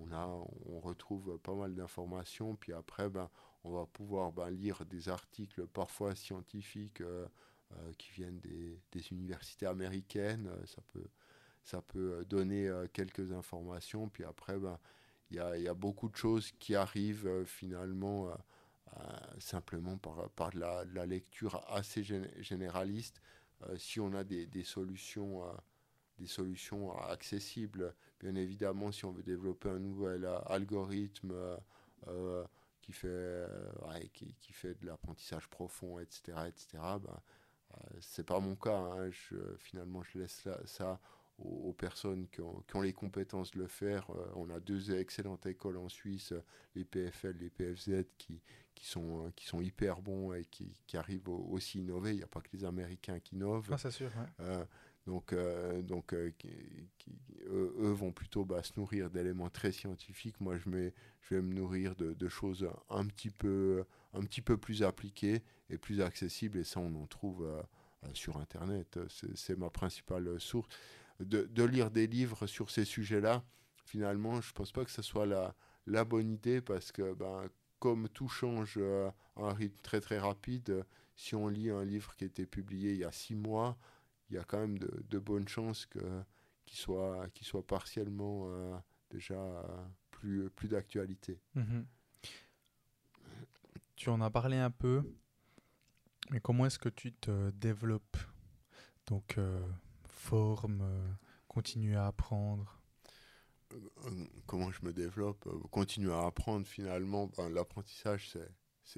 on, 0.00 0.12
a, 0.12 0.26
on 0.66 0.78
retrouve 0.78 1.38
pas 1.38 1.54
mal 1.54 1.74
d'informations, 1.74 2.54
puis 2.54 2.72
après, 2.72 3.08
ben, 3.08 3.28
on 3.64 3.72
va 3.72 3.84
pouvoir 3.84 4.30
ben, 4.32 4.48
lire 4.48 4.86
des 4.86 5.08
articles 5.08 5.66
parfois 5.66 6.14
scientifiques 6.14 7.00
euh, 7.00 7.26
qui 7.98 8.12
viennent 8.12 8.38
des, 8.38 8.80
des, 8.92 9.12
universités 9.12 9.66
américaines, 9.66 10.48
ça 10.66 10.82
peut, 10.92 11.08
ça 11.64 11.82
peut 11.82 12.24
donner 12.26 12.70
quelques 12.92 13.32
informations, 13.32 14.08
puis 14.08 14.22
après, 14.22 14.56
ben, 14.56 14.78
il 15.30 15.38
y, 15.38 15.40
a, 15.40 15.58
y, 15.58 15.66
a, 15.66 15.74
beaucoup 15.74 16.08
de 16.08 16.16
choses 16.16 16.52
qui 16.60 16.76
arrivent 16.76 17.44
finalement 17.44 18.28
simplement 19.38 19.96
par, 19.98 20.30
par 20.30 20.54
la, 20.56 20.84
la, 20.92 21.06
lecture 21.06 21.64
assez 21.68 22.04
généraliste. 22.40 23.20
si 23.76 24.00
on 24.00 24.12
a 24.14 24.24
des, 24.24 24.46
des 24.46 24.64
solutions 24.64 25.42
des 26.18 26.26
solutions 26.26 26.96
accessibles. 27.08 27.94
Bien 28.20 28.34
évidemment, 28.34 28.92
si 28.92 29.04
on 29.04 29.12
veut 29.12 29.22
développer 29.22 29.70
un 29.70 29.78
nouvel 29.78 30.28
algorithme 30.46 31.34
qui 32.80 32.92
fait, 32.92 33.46
qui, 34.12 34.34
qui, 34.34 34.52
fait 34.52 34.74
de 34.80 34.86
l'apprentissage 34.86 35.48
profond, 35.48 35.98
etc., 35.98 36.38
etc., 36.48 36.66
ben, 37.00 37.20
c'est 38.00 38.26
pas 38.26 38.38
mon 38.40 38.54
cas. 38.56 38.76
Hein. 38.76 39.10
Finalement, 39.58 40.02
je 40.02 40.18
laisse 40.18 40.46
ça 40.66 41.00
aux, 41.44 41.72
personnes 41.72 42.26
qui 42.28 42.40
ont, 42.40 42.62
qui 42.66 42.76
ont, 42.76 42.80
les 42.80 42.92
compétences 42.92 43.52
de 43.52 43.58
le 43.58 43.66
faire. 43.66 44.08
Euh, 44.10 44.26
on 44.36 44.50
a 44.50 44.60
deux 44.60 44.92
excellentes 44.94 45.46
écoles 45.46 45.76
en 45.76 45.88
Suisse, 45.88 46.32
les 46.74 46.84
PFL, 46.84 47.36
les 47.40 47.50
PFZ, 47.50 48.04
qui, 48.18 48.40
qui, 48.74 48.86
sont, 48.86 49.26
euh, 49.26 49.30
qui 49.34 49.46
sont 49.46 49.60
hyper 49.60 50.00
bons 50.00 50.32
et 50.32 50.44
qui, 50.44 50.72
qui 50.86 50.96
arrivent 50.96 51.28
aussi 51.28 51.78
à 51.78 51.80
innover. 51.80 52.10
Il 52.12 52.16
n'y 52.18 52.22
a 52.22 52.28
pas 52.28 52.40
que 52.40 52.50
les 52.52 52.64
Américains 52.64 53.18
qui 53.20 53.36
innovent. 53.36 53.68
Ah, 53.70 53.78
c'est 53.78 53.90
sûr. 53.90 54.10
Euh, 54.40 54.64
donc, 55.06 55.34
donc 55.82 56.14
eux, 56.14 56.32
vont 57.90 58.12
plutôt 58.12 58.44
bah, 58.44 58.62
se 58.62 58.72
nourrir 58.76 59.10
d'éléments 59.10 59.50
très 59.50 59.72
scientifiques. 59.72 60.40
Moi, 60.40 60.56
je, 60.56 60.68
mets, 60.68 60.94
je 61.22 61.34
vais 61.34 61.42
me 61.42 61.52
nourrir 61.54 61.96
de, 61.96 62.14
de, 62.14 62.28
choses 62.28 62.68
un 62.88 63.04
petit, 63.06 63.30
peu, 63.30 63.84
un 64.14 64.20
petit 64.20 64.42
peu 64.42 64.56
plus 64.56 64.84
appliquées 64.84 65.42
et 65.70 65.76
plus 65.76 66.00
accessibles. 66.00 66.58
Et 66.58 66.64
ça, 66.64 66.78
on 66.78 66.94
en 66.94 67.06
trouve 67.06 67.44
sur 68.12 68.36
Internet. 68.36 69.00
C'est 69.34 69.58
ma 69.58 69.70
principale 69.70 70.38
source 70.40 70.68
de, 71.24 71.64
lire 71.64 71.90
des 71.90 72.06
livres 72.06 72.46
sur 72.46 72.70
ces 72.70 72.84
sujets-là, 72.84 73.44
finalement, 73.84 74.40
je 74.40 74.50
ne 74.50 74.54
pense 74.54 74.72
pas 74.72 74.84
que 74.84 74.90
ce 74.90 75.02
soit 75.02 75.26
la, 75.26 75.54
la 75.86 76.04
bonne 76.04 76.30
idée 76.30 76.60
parce 76.60 76.92
que, 76.92 77.14
ben, 77.14 77.48
comme 77.78 78.08
tout 78.08 78.28
change 78.28 78.74
euh, 78.76 79.10
à 79.36 79.42
un 79.42 79.52
rythme 79.52 79.80
très 79.82 80.00
très 80.00 80.18
rapide, 80.18 80.84
si 81.16 81.34
on 81.34 81.48
lit 81.48 81.70
un 81.70 81.84
livre 81.84 82.14
qui 82.16 82.24
a 82.24 82.26
été 82.26 82.46
publié 82.46 82.92
il 82.92 82.98
y 82.98 83.04
a 83.04 83.12
six 83.12 83.34
mois, 83.34 83.76
il 84.30 84.36
y 84.36 84.38
a 84.38 84.44
quand 84.44 84.60
même 84.60 84.78
de, 84.78 85.18
bonnes 85.18 85.48
chances 85.48 85.86
qu'il 85.86 86.78
soit, 86.78 87.26
soit 87.42 87.66
partiellement 87.66 88.44
euh, 88.46 88.76
déjà 89.10 89.36
plus, 90.10 90.48
plus 90.50 90.68
d'actualité. 90.68 91.40
Mhm. 91.54 91.86
Tu 93.96 94.08
en 94.08 94.20
as 94.20 94.30
parlé 94.30 94.56
un 94.56 94.70
peu, 94.70 95.02
mais 96.30 96.40
comment 96.40 96.66
est-ce 96.66 96.78
que 96.78 96.88
tu 96.88 97.12
te 97.12 97.50
développes? 97.50 98.16
Donc, 99.06 99.36
euh, 99.38 99.60
forme, 100.22 100.82
euh, 100.82 101.12
continuer 101.48 101.96
à 101.96 102.06
apprendre? 102.06 102.80
Euh, 103.72 103.78
Comment 104.46 104.70
je 104.70 104.84
me 104.84 104.92
développe 104.92 105.46
euh, 105.46 105.58
Continuer 105.70 106.12
à 106.12 106.26
apprendre 106.26 106.66
finalement, 106.66 107.30
ben, 107.36 107.50
l'apprentissage 107.50 108.36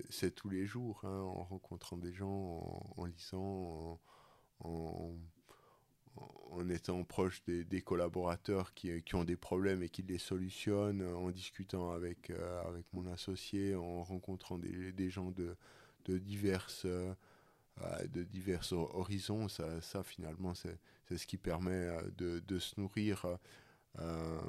c'est 0.08 0.34
tous 0.34 0.48
les 0.48 0.66
jours, 0.66 1.00
hein, 1.04 1.20
en 1.20 1.44
rencontrant 1.44 1.98
des 1.98 2.12
gens, 2.12 2.82
en, 2.96 3.04
lisant, 3.04 4.00
en, 4.60 5.14
en, 6.16 6.68
étant 6.70 7.04
proche 7.04 7.44
des, 7.44 7.82
collaborateurs 7.82 8.72
qui, 8.72 9.02
qui, 9.02 9.14
ont 9.14 9.24
des 9.24 9.36
problèmes 9.36 9.82
et 9.82 9.90
qui 9.90 10.02
les 10.02 10.18
solutionnent, 10.18 11.02
en 11.02 11.30
discutant 11.30 11.90
avec, 11.90 12.30
avec 12.66 12.86
mon 12.94 13.06
associé, 13.12 13.76
en 13.76 14.02
rencontrant 14.02 14.56
des, 14.56 14.90
des 14.90 15.10
gens 15.10 15.30
de, 15.30 15.54
de 16.06 16.18
diverses 16.18 16.86
de 16.86 18.22
divers 18.22 18.72
horizons. 18.72 19.48
Ça, 19.48 19.82
ça 19.82 20.02
finalement, 20.02 20.54
c'est 20.54 20.78
ce 21.16 21.26
qui 21.26 21.36
permet 21.36 21.72
euh, 21.72 22.00
de, 22.16 22.40
de 22.40 22.58
se 22.58 22.80
nourrir. 22.80 23.26
Euh, 24.00 24.40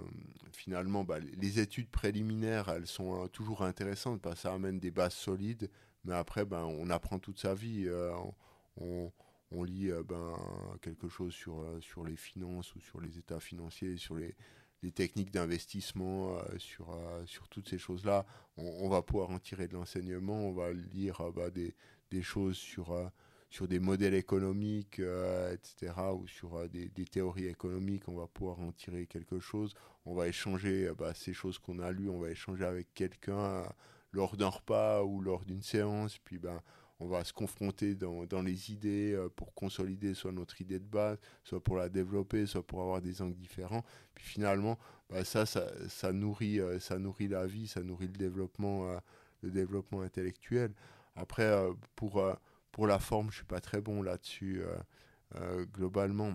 finalement, 0.51 1.03
bah, 1.03 1.19
les 1.19 1.59
études 1.59 1.89
préliminaires, 1.89 2.69
elles 2.69 2.87
sont 2.87 3.23
euh, 3.23 3.27
toujours 3.27 3.63
intéressantes 3.63 4.21
parce 4.21 4.35
que 4.35 4.41
ça 4.41 4.53
amène 4.53 4.79
des 4.79 4.91
bases 4.91 5.13
solides. 5.13 5.69
Mais 6.03 6.13
après, 6.13 6.45
ben, 6.45 6.63
on 6.63 6.89
apprend 6.89 7.19
toute 7.19 7.39
sa 7.39 7.53
vie. 7.53 7.89
on, 8.77 9.11
on, 9.51 9.63
lit 9.63 9.89
ben, 10.07 10.35
quelque 10.81 11.07
chose 11.07 11.33
sur, 11.33 11.65
sur 11.81 12.03
les 12.03 12.15
finances 12.15 12.75
ou 12.75 12.79
sur 12.79 13.01
les 13.01 13.17
états 13.17 13.39
financiers, 13.39 13.97
sur 13.97 14.15
les, 14.15 14.35
les 14.83 14.91
techniques 14.91 15.31
d'investissement, 15.31 16.37
sur, 16.57 16.95
sur 17.25 17.47
toutes 17.47 17.67
ces 17.67 17.79
choses-là. 17.79 18.23
On, 18.57 18.87
va 18.87 19.01
pouvoir 19.01 19.31
en 19.31 19.39
tirer 19.39 19.67
de 19.67 19.73
l'enseignement. 19.73 20.47
On 20.47 20.53
va 20.53 20.73
lire 20.73 21.31
bah, 21.33 21.49
des, 21.49 21.73
des 22.11 22.21
choses 22.21 22.57
sur, 22.57 22.91
euh, 22.91 23.07
sur 23.49 23.67
des 23.67 23.79
modèles 23.79 24.13
économiques, 24.13 24.99
euh, 24.99 25.53
etc., 25.53 25.93
ou 26.13 26.27
sur 26.27 26.55
euh, 26.55 26.67
des, 26.67 27.05
théories 27.05 27.47
économiques, 27.47 28.07
on 28.07 28.15
va 28.15 28.27
pouvoir 28.27 28.59
en 28.59 28.71
tirer 28.71 29.05
quelque 29.05 29.39
chose. 29.39 29.73
On 30.05 30.13
va 30.13 30.27
échanger 30.27 30.91
bah, 30.97 31.13
ces 31.13 31.33
choses 31.33 31.57
qu'on 31.59 31.79
a 31.79 31.91
lues, 31.91 32.09
on 32.09 32.19
va 32.19 32.29
échanger 32.29 32.65
avec 32.65 32.93
quelqu'un 32.93 33.63
lors 34.11 34.37
d'un 34.37 34.49
repas 34.49 35.03
ou 35.03 35.21
lors 35.21 35.45
d'une 35.45 35.61
séance, 35.61 36.17
puis 36.19 36.37
ben, 36.37 36.61
on 36.99 37.07
va 37.07 37.23
se 37.23 37.33
confronter 37.33 37.95
dans, 37.95 38.25
dans 38.25 38.41
les 38.41 38.71
idées 38.71 39.17
pour 39.35 39.53
consolider 39.53 40.13
soit 40.13 40.31
notre 40.31 40.61
idée 40.61 40.79
de 40.79 40.85
base, 40.85 41.17
soit 41.43 41.61
pour 41.61 41.75
la 41.75 41.89
développer, 41.89 42.45
soit 42.45 42.65
pour 42.65 42.81
avoir 42.81 43.01
des 43.01 43.21
angles 43.21 43.35
différents. 43.35 43.83
Puis 44.13 44.25
finalement, 44.25 44.77
bah, 45.09 45.25
ça, 45.25 45.45
ça, 45.45 45.67
ça, 45.89 46.13
nourrit, 46.13 46.59
ça 46.79 46.99
nourrit 46.99 47.27
la 47.27 47.45
vie, 47.45 47.67
ça 47.67 47.81
nourrit 47.81 48.07
le 48.07 48.17
développement, 48.17 48.99
le 49.41 49.51
développement 49.51 50.01
intellectuel. 50.01 50.71
Après, 51.15 51.43
euh, 51.43 51.73
pour, 51.95 52.19
euh, 52.19 52.33
pour 52.75 52.87
la 52.87 52.99
forme, 52.99 53.31
je 53.31 53.37
suis 53.37 53.45
pas 53.45 53.61
très 53.61 53.79
bon 53.79 54.01
là-dessus. 54.01 54.61
Euh, 55.35 55.63
globalement, 55.65 56.33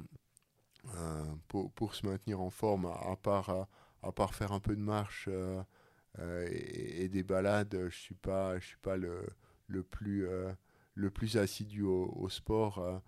pour, 1.48 1.70
pour, 1.72 1.94
se 1.94 2.06
maintenir 2.06 2.40
en 2.40 2.48
forme, 2.48 2.86
à, 2.86 3.14
part, 3.14 3.68
à 4.02 4.10
part 4.10 4.34
faire 4.34 4.52
un 4.52 4.58
peu 4.58 4.74
de 4.74 4.80
marche 4.80 5.28
et, 6.18 7.08
des 7.10 7.22
balades, 7.22 7.76
je 7.90 7.94
suis 7.94 8.14
pas, 8.14 8.58
je 8.58 8.68
suis 8.68 8.78
pas 8.78 8.96
le, 8.96 9.26
le 9.66 9.82
plus, 9.82 10.26
le 10.94 11.10
plus 11.10 11.36
assidu 11.36 11.82
au, 11.82 12.28
sport. 12.30 13.02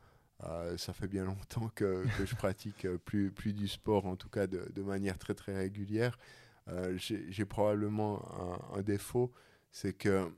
ça 0.77 0.93
fait 0.93 1.09
bien 1.09 1.25
longtemps 1.33 1.71
que, 1.75 2.05
que 2.19 2.27
je 2.27 2.37
pratique 2.37 2.87
plus, 3.07 3.33
plus 3.33 3.55
du 3.55 3.67
sport, 3.67 4.05
en 4.05 4.17
tout 4.17 4.29
cas 4.29 4.47
de, 4.47 4.83
manière 4.83 5.17
très 5.17 5.35
très 5.35 5.57
régulière. 5.57 6.19
J'ai 6.97 7.47
probablement 7.47 8.75
un, 8.75 8.83
défaut, 8.83 9.33
c'est 9.71 9.95
que 9.95 10.31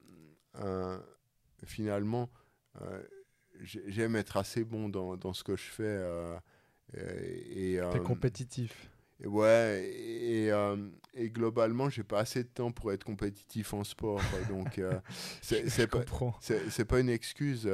finalement, 1.64 2.30
euh, 2.30 2.43
j'aime 3.60 4.16
être 4.16 4.36
assez 4.36 4.64
bon 4.64 4.88
dans, 4.88 5.16
dans, 5.16 5.32
ce 5.32 5.44
que 5.44 5.56
je 5.56 5.62
fais. 5.62 5.82
Euh, 5.84 6.36
et, 6.92 7.74
T'es 7.74 7.80
euh, 7.80 7.98
compétitif. 8.00 8.90
Et 9.22 9.26
ouais, 9.28 9.84
et, 9.84 10.50
et 11.14 11.30
globalement, 11.30 11.88
j'ai 11.88 12.02
pas 12.02 12.18
assez 12.18 12.42
de 12.42 12.48
temps 12.48 12.72
pour 12.72 12.92
être 12.92 13.04
compétitif 13.04 13.72
en 13.72 13.84
sport. 13.84 14.20
donc, 14.48 14.80
c'est 15.40 15.86
pas, 15.86 16.00
pas 16.88 17.00
une 17.00 17.08
excuse. 17.08 17.70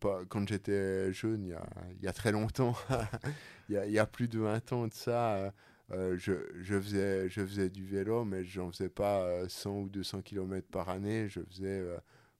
pas, 0.00 0.20
quand 0.28 0.48
j'étais 0.48 1.12
jeune, 1.12 1.46
il 1.46 1.50
y 1.50 1.54
a, 1.54 1.66
y 2.02 2.06
a, 2.06 2.12
très 2.12 2.30
longtemps, 2.30 2.76
il 3.68 3.82
y, 3.86 3.92
y, 3.92 3.98
a 3.98 4.06
plus 4.06 4.28
de 4.28 4.38
20 4.38 4.72
ans 4.72 4.86
de 4.86 4.94
ça, 4.94 5.52
je, 5.90 6.32
je, 6.60 6.80
faisais, 6.80 7.28
je 7.28 7.44
faisais 7.44 7.70
du 7.70 7.84
vélo, 7.84 8.24
mais 8.24 8.44
j'en 8.44 8.70
faisais 8.70 8.88
pas 8.88 9.48
100 9.48 9.70
ou 9.80 9.88
200 9.88 10.22
km 10.22 10.68
par 10.70 10.90
année. 10.90 11.28
Je 11.28 11.40
faisais 11.40 11.84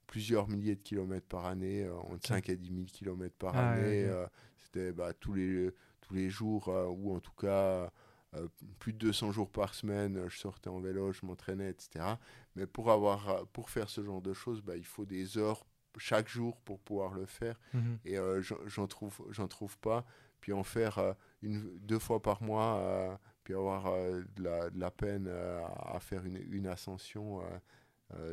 plusieurs 0.09 0.49
milliers 0.49 0.75
de 0.75 0.83
kilomètres 0.83 1.29
par 1.29 1.47
année, 1.47 1.85
euh, 1.85 1.95
entre 1.95 2.27
5 2.27 2.49
et 2.49 2.57
10 2.57 2.75
000 2.75 2.85
kilomètres 2.87 3.37
par 3.37 3.55
ah, 3.55 3.73
année. 3.73 4.07
Euh, 4.07 4.27
c'était 4.57 4.91
bah, 4.91 5.13
tous, 5.13 5.35
les, 5.35 5.71
tous 6.01 6.15
les 6.15 6.31
jours, 6.31 6.69
euh, 6.69 6.87
ou 6.87 7.15
en 7.15 7.21
tout 7.21 7.35
cas 7.39 7.89
plus 8.79 8.93
de 8.93 8.99
200 8.99 9.33
jours 9.33 9.51
par 9.51 9.73
semaine, 9.73 10.29
je 10.29 10.37
sortais 10.37 10.69
en 10.69 10.81
vélo, 10.81 11.13
je 11.13 11.25
m'entraînais, 11.25 11.71
etc. 11.71 12.05
Mais 12.57 12.67
pour, 12.67 12.91
avoir, 12.91 13.47
pour 13.49 13.71
faire 13.71 13.89
ce 13.89 14.05
genre 14.05 14.21
de 14.21 14.35
choses, 14.35 14.61
bah, 14.61 14.77
il 14.77 14.85
faut 14.85 15.07
des 15.07 15.39
heures 15.39 15.65
chaque 15.97 16.29
jour 16.29 16.61
pour 16.61 16.79
pouvoir 16.79 17.15
le 17.15 17.25
faire. 17.25 17.59
Mhm. 17.73 17.99
Et 18.05 18.17
j'en 18.67 18.87
trouve, 18.87 19.19
trouve 19.49 19.79
pas. 19.79 20.05
Puis 20.43 20.53
en 20.53 20.63
faire 20.63 21.15
une, 21.41 21.79
deux 21.79 21.99
fois 21.99 22.21
par 22.21 22.43
mois, 22.43 23.19
puis 23.45 23.55
avoir 23.55 23.91
de 23.95 24.43
la, 24.43 24.69
de, 24.69 24.79
la, 24.79 24.91
peine 24.91 25.27
à 25.27 25.99
faire 25.99 26.27
une, 26.27 26.37
une 26.51 26.67
ascension, 26.67 27.41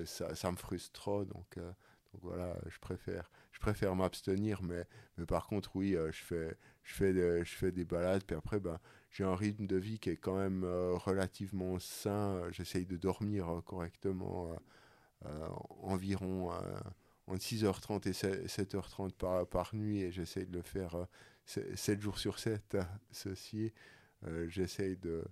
ça, 0.06 0.36
ça, 0.36 0.52
me 0.52 0.58
frustre 0.58 0.92
trop. 0.94 1.26
Donc, 1.26 1.58
euh, 1.58 1.72
donc 2.14 2.22
voilà, 2.22 2.56
je 2.68 2.80
préfère, 2.80 3.30
je 3.52 3.60
préfère 3.60 3.96
m'abstenir. 3.96 4.62
Mais, 4.64 4.86
mais 5.18 5.26
par 5.26 5.48
contre, 5.48 5.76
oui, 5.76 5.96
euh, 5.96 6.12
je, 6.12 6.24
fais, 6.24 6.58
je, 6.84 6.94
fais 6.94 7.14
des, 7.14 7.44
je 7.44 7.56
fais 7.56 7.72
des 7.72 7.86
balades. 7.86 8.24
Puis 8.24 8.36
après, 8.36 8.60
ben, 8.60 8.80
j'ai 9.12 9.24
un 9.24 9.36
rythme 9.36 9.68
de 9.68 9.78
vie 9.78 10.00
qui 10.00 10.10
est 10.10 10.18
quand 10.18 10.38
même 10.38 10.66
relativement 10.66 11.80
sain. 11.80 12.42
J'essaye 12.52 12.86
de 12.86 12.98
dormir 12.98 13.62
correctement 13.66 14.56
environ 15.82 16.52
entre 17.28 17.42
6h30 17.42 18.08
et 18.10 18.46
7h30 18.46 19.14
par, 19.14 19.48
par 19.48 19.74
nuit 19.74 20.02
et 20.02 20.12
j'essaye 20.12 20.46
de 20.46 20.58
le 20.58 20.62
faire 20.62 21.08
7 21.46 22.02
jours 22.02 22.20
sur 22.20 22.40
7. 22.40 22.78
Ceci, 23.12 23.72
j'essaye 24.48 24.98
de, 24.98 25.24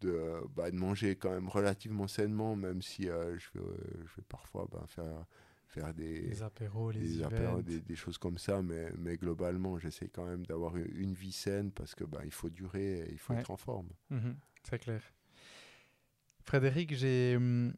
de, 0.00 0.40
bah, 0.54 0.70
de, 0.70 0.76
manger 0.76 1.16
quand 1.16 1.30
même 1.30 1.48
relativement 1.48 2.06
sainement, 2.08 2.56
même 2.56 2.82
si 2.82 3.08
euh, 3.08 3.38
je, 3.38 3.58
vais, 3.58 3.64
je, 4.04 4.16
vais, 4.16 4.22
parfois 4.28 4.68
bah, 4.70 4.84
faire, 4.86 5.24
faire 5.68 5.94
des, 5.94 6.42
apéros, 6.42 6.92
des, 6.92 7.22
apéros 7.22 7.62
des, 7.62 7.96
choses 7.96 8.18
comme 8.18 8.38
ça, 8.38 8.62
mais, 8.62 8.90
mais 8.98 9.16
globalement, 9.16 9.78
j'essaie 9.78 10.08
quand 10.08 10.26
même 10.26 10.44
d'avoir 10.46 10.76
une 10.76 11.14
vie 11.14 11.32
saine 11.32 11.72
parce 11.72 11.94
que 11.94 12.04
bah, 12.04 12.20
il 12.24 12.32
faut 12.32 12.50
durer 12.50 13.00
et 13.00 13.12
il 13.12 13.18
faut 13.18 13.34
être 13.34 13.50
en 13.50 13.56
forme. 13.56 13.88
Mhm, 14.10 14.36
c'est 14.62 14.78
clair. 14.78 15.02
Frédéric, 16.42 16.94
j'ai 16.94 17.34
hum, 17.36 17.74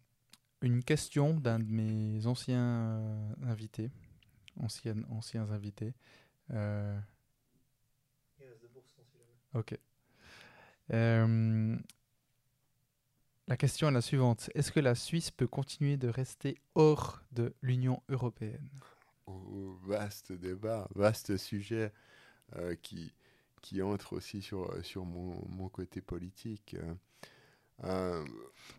une 0.63 0.83
question 0.85 1.35
d'un 1.35 1.59
de 1.59 1.71
mes 1.71 2.27
anciens 2.27 3.01
euh, 3.01 3.35
invités, 3.47 3.91
anciens, 4.57 4.97
anciens 5.11 5.51
invités. 5.51 5.95
Euh, 6.51 6.99
Ok. 9.55 9.79
Euh, 10.93 11.77
la 13.49 13.57
question 13.57 13.89
est 13.89 13.93
la 13.93 14.03
suivante. 14.03 14.51
Est-ce 14.55 14.71
que 14.71 14.81
la 14.81 14.95
Suisse 14.95 15.31
peut 15.31 15.47
continuer 15.47 15.97
de 15.97 16.09
rester 16.09 16.59
hors 16.75 17.23
de 17.33 17.55
l'Union 17.63 18.03
européenne? 18.09 18.69
Oh, 19.27 19.79
Vaste 19.87 20.33
débat, 20.33 20.87
vaste 20.95 21.37
sujet 21.39 21.93
euh, 22.57 22.75
qui, 22.83 23.15
qui 23.63 23.81
entre 23.83 24.13
aussi 24.13 24.43
sur, 24.43 24.71
sur 24.85 25.05
mon, 25.05 25.43
mon 25.49 25.69
côté 25.69 26.03
politique. 26.03 26.77
Euh, 27.85 28.25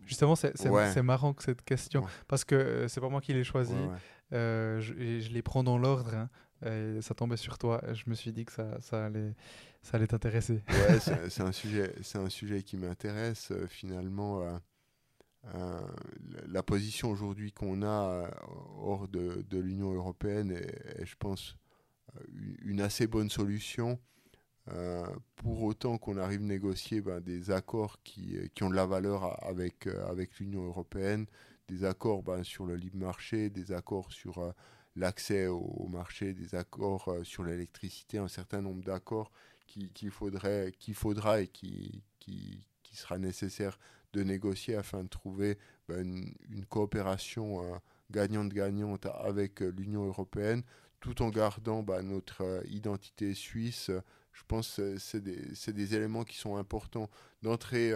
Justement, 0.06 0.36
c'est 0.36 1.02
marrant 1.02 1.34
que 1.34 1.44
cette 1.44 1.64
question, 1.64 2.06
parce 2.28 2.44
que 2.44 2.56
euh, 2.56 2.88
c'est 2.88 3.02
pas 3.02 3.10
moi 3.10 3.22
qui 3.22 3.34
l'ai 3.34 3.44
choisi. 3.44 3.74
je, 4.32 4.80
je, 4.80 5.30
les 5.30 5.42
prends 5.42 5.64
dans 5.64 5.78
l'ordre. 5.80 6.14
Hein, 6.14 6.30
et 6.66 7.02
ça 7.02 7.14
tombait 7.14 7.38
sur 7.38 7.58
toi. 7.58 7.82
Je 7.94 8.04
me 8.08 8.16
suis 8.16 8.32
dit 8.32 8.46
que 8.46 8.52
ça, 8.52 8.80
ça 8.82 9.06
allait, 9.06 9.34
ça 9.82 9.98
allait 9.98 10.08
t'intéresser. 10.08 10.62
Ouais, 10.70 11.00
c'est 11.00 11.42
un 11.42 11.52
sujet, 11.52 11.94
c'est 12.02 12.18
un 12.18 12.30
sujet 12.30 12.64
qui 12.64 12.78
m'intéresse 12.78 13.54
finalement. 13.68 14.60
Euh, 15.56 15.80
la 16.48 16.64
position 16.64 17.10
aujourd'hui 17.10 17.52
qu'on 17.52 17.82
a 17.82 17.88
euh, 17.88 18.30
hors 18.82 19.08
de, 19.08 19.46
de 19.50 19.58
l'Union 19.58 19.94
européenne 19.94 20.52
est, 20.52 21.06
je 21.06 21.16
pense, 21.16 21.56
euh, 22.18 22.24
une 22.64 22.82
assez 22.82 23.08
bonne 23.08 23.30
solution. 23.30 24.00
pour 25.36 25.64
autant 25.64 25.98
qu'on 25.98 26.18
arrive 26.18 26.42
à 26.42 26.46
négocier 26.46 27.02
ben, 27.02 27.20
des 27.22 27.50
accords 27.50 28.04
qui, 28.04 28.38
qui, 28.54 28.64
ont 28.64 28.70
de 28.70 28.76
la 28.76 28.86
valeur 28.86 29.44
avec, 29.44 29.88
avec 29.88 30.38
l'Union 30.40 30.64
européenne, 30.64 31.26
des 31.68 31.86
accords 31.86 32.22
ben, 32.22 32.44
sur 32.44 32.66
le 32.66 32.76
libre 32.76 32.98
marché, 32.98 33.50
des 33.50 33.72
accords 33.72 34.12
sur 34.12 34.54
l'accès 35.00 35.48
au, 35.48 35.88
marché, 35.88 36.34
des 36.34 36.56
accords 36.56 37.16
sur 37.24 37.44
l'électricité, 37.44 38.18
un 38.18 38.28
certain 38.28 38.62
nombre 38.62 38.84
d'accords 38.84 39.32
qu'il 39.66 40.12
faudra 40.12 41.42
et 41.42 41.48
qui, 41.48 42.04
qui, 42.20 42.68
qui 42.84 42.96
sera 42.96 43.18
nécessaire 43.18 43.78
de 44.14 44.24
négocier 44.24 44.76
afin 44.76 45.04
de 45.04 45.10
trouver 45.10 45.58
ben, 45.88 46.34
une, 46.50 46.66
coopération 46.66 47.64
euh, 47.64 47.78
gagnante-gagnante 48.12 49.06
avec 49.06 49.62
euh, 49.62 49.74
l'Union 49.78 50.06
européenne, 50.06 50.64
tout 51.00 51.22
en 51.22 51.30
gardant 51.30 51.84
ben, 51.84 52.02
notre 52.02 52.42
euh, 52.42 52.62
identité 52.68 53.34
suisse. 53.34 53.92
Je 54.34 54.44
pense 54.48 54.78
que 54.78 54.98
c'est 54.98 55.22
des, 55.22 55.74
des, 55.74 55.96
éléments 55.96 56.24
qui 56.24 56.38
sont 56.38 56.58
importants 56.58 57.10
d'entrer 57.42 57.94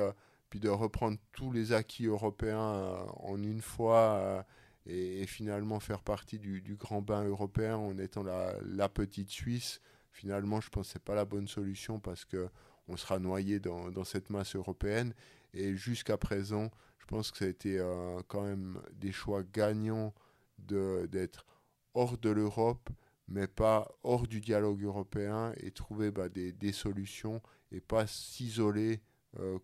puis 0.49 0.59
de 0.59 0.69
reprendre 0.69 1.17
tous 1.31 1.51
les 1.51 1.71
acquis 1.71 2.05
européens 2.05 3.05
en 3.17 3.41
une 3.41 3.61
fois 3.61 4.45
et, 4.85 5.25
finalement 5.25 5.79
faire 5.79 6.01
partie 6.03 6.39
du, 6.39 6.75
grand 6.79 7.01
bain 7.01 7.23
européen 7.23 7.77
en 7.77 7.97
étant 7.97 8.23
la, 8.23 8.89
petite 8.89 9.29
Suisse. 9.29 9.81
Finalement, 10.11 10.61
je 10.61 10.69
pense 10.69 10.87
que 10.87 10.93
ce 10.93 10.97
n'est 10.97 11.03
pas 11.03 11.15
la 11.15 11.25
bonne 11.25 11.47
solution 11.47 11.99
parce 11.99 12.25
que 12.25 12.49
on 12.87 12.97
sera 12.97 13.17
noyé 13.17 13.59
dans, 13.59 13.89
dans 13.91 14.03
cette 14.03 14.29
masse 14.29 14.55
européenne. 14.55 15.13
Et 15.53 15.75
jusqu'à 15.75 16.17
présent, 16.17 16.69
je 17.03 17.05
pense 17.05 17.31
que 17.31 17.37
ça 17.37 17.45
a 17.45 17.49
été 17.49 17.79
euh, 17.79 18.21
quand 18.27 18.43
même 18.43 18.81
des 18.93 19.11
choix 19.11 19.43
gagnants 19.43 20.13
d'être 20.57 21.45
hors 21.93 22.17
de 22.17 22.29
l'Europe, 22.29 22.89
mais 23.27 23.47
pas 23.47 23.91
hors 24.03 24.27
du 24.27 24.39
dialogue 24.39 24.83
européen 24.83 25.53
et 25.57 25.71
trouver 25.71 26.11
bah, 26.11 26.29
des, 26.29 26.53
des, 26.53 26.71
solutions 26.71 27.41
et 27.71 27.81
pas 27.81 28.07
s'isoler 28.07 29.01
euh, 29.39 29.59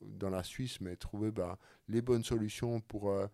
dans 0.00 0.30
la 0.30 0.42
Suisse, 0.42 0.80
mais 0.80 0.96
trouver 0.96 1.30
bah, 1.30 1.58
les 1.88 2.00
bonnes 2.00 2.24
solutions 2.24 2.80
pour 2.80 3.10
euh, 3.10 3.26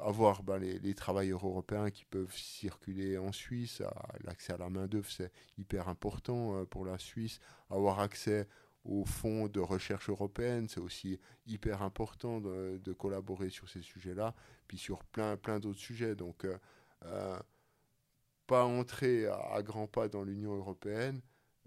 avoir 0.00 0.42
bah, 0.42 0.58
les, 0.58 0.94
travailleurs 0.94 1.46
européens 1.46 1.90
qui 1.90 2.04
peuvent 2.04 2.34
circuler 2.36 3.18
en 3.18 3.32
Suisse. 3.32 3.82
L'accès 4.24 4.52
à 4.52 4.58
la 4.58 4.70
main-d'œuvre, 4.70 5.10
c'est 5.10 5.32
hyper 5.58 5.88
important 5.88 6.64
pour 6.66 6.84
la 6.84 6.98
Suisse. 6.98 7.40
Avoir 7.70 7.98
accès 7.98 8.46
au 8.88 9.04
fonds 9.04 9.48
de 9.48 9.60
recherche 9.60 10.08
européenne. 10.08 10.68
C'est 10.68 10.80
aussi 10.80 11.18
hyper 11.46 11.82
important 11.82 12.40
de, 12.40 12.92
collaborer 12.98 13.50
sur 13.50 13.68
ces 13.68 13.82
sujets-là, 13.82 14.34
puis 14.68 14.78
sur 14.78 15.04
plein, 15.04 15.36
plein 15.36 15.58
d'autres 15.58 15.78
sujets. 15.78 16.14
Donc, 16.14 16.44
euh, 16.44 16.56
euh, 17.04 17.38
pas 18.46 18.64
entrer 18.64 19.26
à, 19.26 19.62
grands 19.62 19.88
pas 19.88 20.08
dans 20.08 20.22
l'Union 20.22 20.54
européenne, 20.54 21.20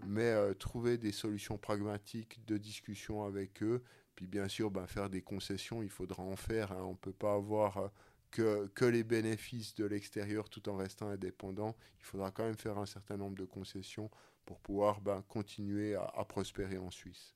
mais 0.06 0.30
euh, 0.30 0.54
trouver 0.54 0.96
des 0.98 1.12
solutions 1.12 1.58
pragmatiques 1.58 2.44
de 2.46 2.56
discussion 2.56 3.24
avec 3.24 3.62
eux. 3.62 3.82
Puis 4.20 4.26
bien 4.26 4.48
sûr, 4.48 4.70
ben, 4.70 4.86
faire 4.86 5.08
des 5.08 5.22
concessions, 5.22 5.82
il 5.82 5.88
faudra 5.88 6.22
en 6.22 6.36
faire. 6.36 6.72
Hein. 6.72 6.82
On 6.82 6.90
ne 6.90 6.96
peut 6.96 7.14
pas 7.14 7.32
avoir 7.32 7.90
que, 8.30 8.66
que 8.74 8.84
les 8.84 9.02
bénéfices 9.02 9.74
de 9.74 9.86
l'extérieur 9.86 10.50
tout 10.50 10.68
en 10.68 10.76
restant 10.76 11.08
indépendant. 11.08 11.74
Il 12.00 12.04
faudra 12.04 12.30
quand 12.30 12.44
même 12.44 12.58
faire 12.58 12.76
un 12.76 12.84
certain 12.84 13.16
nombre 13.16 13.38
de 13.38 13.46
concessions 13.46 14.10
pour 14.44 14.60
pouvoir 14.60 15.00
ben, 15.00 15.22
continuer 15.26 15.94
à, 15.94 16.22
prospérer 16.26 16.76
en 16.76 16.90
Suisse. 16.90 17.34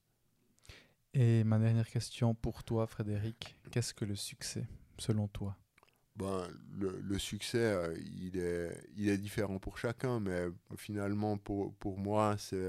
Et 1.15 1.43
ma 1.43 1.59
dernière 1.59 1.89
question 1.89 2.35
pour 2.35 2.63
toi, 2.65 2.87
Frédéric, 2.87 3.57
qu'est-ce 3.71 3.95
que 3.95 4.05
le 4.05 4.15
succès, 4.15 4.69
selon 4.99 5.27
toi? 5.27 5.57
Ben, 6.17 6.47
le, 6.79 7.01
le, 7.01 7.19
succès, 7.19 7.65
euh, 7.65 7.97
il, 8.21 8.37
est, 8.37 8.79
il 8.95 9.09
est 9.09 9.17
différent 9.17 9.59
pour 9.59 9.79
chacun, 9.79 10.21
mais 10.21 10.49
finalement, 10.77 11.39
pour, 11.39 11.73
pour 11.77 11.97
moi, 11.97 12.37
c'est, 12.37 12.61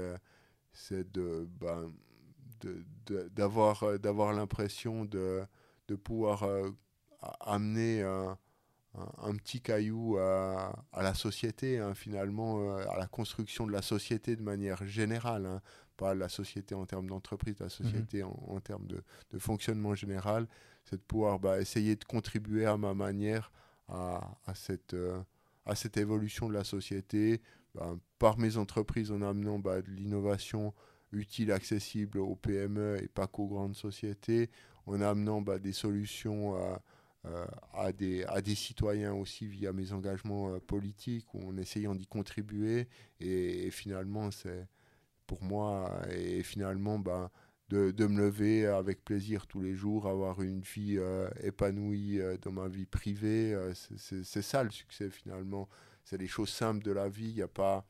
de, 1.12 1.46
ben, 1.60 1.82
de, 1.82 1.92
d'avoir, 3.34 3.82
euh, 3.82 3.98
d'avoir 3.98 4.32
l'impression 4.32 5.04
de, 5.04 5.42
de 5.88 5.94
pouvoir 5.94 6.44
euh, 6.44 6.70
amener 7.40 8.02
un, 8.02 8.38
un, 9.18 9.34
petit 9.36 9.60
caillou 9.60 10.18
à, 10.18 10.84
la 10.96 11.14
société, 11.14 11.78
hein, 11.78 11.94
finalement, 11.94 12.60
euh, 12.60 12.86
à 12.88 12.96
la 12.98 13.06
construction 13.06 13.66
de 13.66 13.72
la 13.72 13.82
société 13.82 14.36
de 14.36 14.42
manière 14.42 14.84
générale, 14.86 15.46
hein. 15.46 15.60
pas 15.96 16.14
la 16.14 16.28
société 16.28 16.74
en 16.74 16.86
termes 16.86 17.08
d'entreprise, 17.08 17.56
la 17.60 17.68
société 17.68 18.22
mhm. 18.22 18.30
en, 18.48 18.60
termes 18.60 18.86
de, 18.86 19.02
fonctionnement 19.38 19.94
général, 19.94 20.46
c'est 20.84 20.96
de 20.96 21.02
pouvoir 21.02 21.38
bah, 21.38 21.60
essayer 21.60 21.96
de 21.96 22.04
contribuer 22.04 22.66
à 22.66 22.76
ma 22.76 22.94
manière 22.94 23.50
à, 23.88 24.20
cette, 24.54 24.94
euh, 24.94 25.20
à 25.64 25.74
cette 25.74 25.96
évolution 25.96 26.48
de 26.48 26.54
la 26.54 26.64
société, 26.64 27.40
bah, 27.74 27.94
par 28.18 28.38
mes 28.38 28.56
entreprises 28.56 29.12
en 29.12 29.22
amenant 29.22 29.58
bah, 29.58 29.82
de 29.82 29.90
l'innovation 29.90 30.74
utile, 31.12 31.52
accessible 31.52 32.18
aux 32.18 32.36
PME 32.36 32.98
et 33.02 33.08
pas 33.08 33.26
qu'aux 33.26 33.46
grandes 33.46 33.76
sociétés, 33.76 34.50
en 34.86 35.00
amenant 35.00 35.42
des 35.42 35.72
solutions 35.72 36.56
euh, 37.26 37.44
à, 37.72 37.92
des, 37.92 38.24
à 38.24 38.40
des 38.40 38.54
citoyens 38.54 39.12
aussi 39.12 39.46
via 39.46 39.72
mes 39.72 39.92
engagements 39.92 40.54
euh, 40.54 40.60
politiques 40.60 41.34
ou 41.34 41.48
en 41.48 41.56
essayant 41.56 41.94
d'y 41.94 42.06
contribuer. 42.06 42.88
Et, 43.18 43.70
finalement, 43.72 44.30
c'est 44.30 44.68
pour 45.26 45.42
moi, 45.42 45.90
et 46.10 46.42
finalement, 46.44 47.00
ben, 47.00 47.30
de, 47.68 47.90
de, 47.90 48.06
me 48.06 48.20
lever 48.20 48.66
avec 48.66 49.04
plaisir 49.04 49.48
tous 49.48 49.60
les 49.60 49.74
jours, 49.74 50.06
avoir 50.06 50.40
une 50.40 50.60
vie 50.60 50.98
euh, 50.98 51.28
épanouie 51.42 52.20
dans 52.42 52.52
ma 52.52 52.68
vie 52.68 52.86
privée. 52.86 53.56
c'est 53.74 54.42
ça 54.42 54.62
le 54.62 54.70
succès 54.70 55.10
finalement. 55.10 55.68
C'est 56.04 56.18
les 56.18 56.28
choses 56.28 56.50
simples 56.50 56.84
de 56.84 56.92
la 56.92 57.08
vie. 57.08 57.32
Il 57.36 57.42
a, 57.42 57.48
pas, 57.48 57.84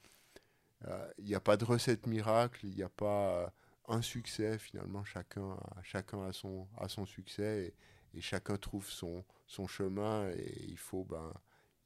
il 1.19 1.35
a 1.35 1.41
pas 1.41 1.57
de 1.57 1.65
recette 1.65 2.07
miracle, 2.07 2.67
il 2.67 2.75
n'y 2.75 2.83
a 2.83 2.89
pas 2.89 3.53
un 3.89 4.03
succès. 4.03 4.59
Finalement, 4.59 5.05
chacun, 5.05 5.57
chacun 5.83 6.25
a, 6.25 6.33
son, 6.33 6.67
a 6.79 6.89
son 6.89 7.07
succès. 7.07 7.75
Et, 8.15 8.19
et 8.19 8.21
chacun 8.21 8.57
trouve 8.57 8.89
son, 8.89 9.25
son 9.47 9.67
chemin 9.67 10.31
et 10.31 10.65
il 10.69 10.79
faut, 10.79 11.05
ben, 11.05 11.33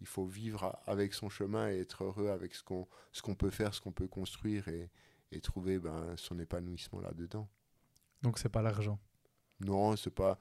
il 0.00 0.06
faut 0.06 0.26
vivre 0.26 0.78
avec 0.86 1.12
son 1.12 1.28
chemin 1.28 1.70
et 1.70 1.80
être 1.80 2.04
heureux 2.04 2.28
avec 2.28 2.54
ce 2.54 2.62
qu'on 2.62 2.86
ce 3.12 3.20
qu'on 3.20 3.34
peut 3.34 3.50
faire, 3.50 3.74
ce 3.74 3.80
qu'on 3.80 3.92
peut 3.92 4.06
construire 4.06 4.68
et, 4.68 4.90
et 5.32 5.40
trouver 5.40 5.78
ben, 5.78 6.14
son 6.16 6.38
épanouissement 6.38 7.00
là-dedans. 7.00 7.48
Donc 8.22 8.38
c'est 8.38 8.48
pas 8.48 8.62
l'argent 8.62 8.98
Non, 9.60 9.96
c'est 9.96 10.14
pas... 10.14 10.38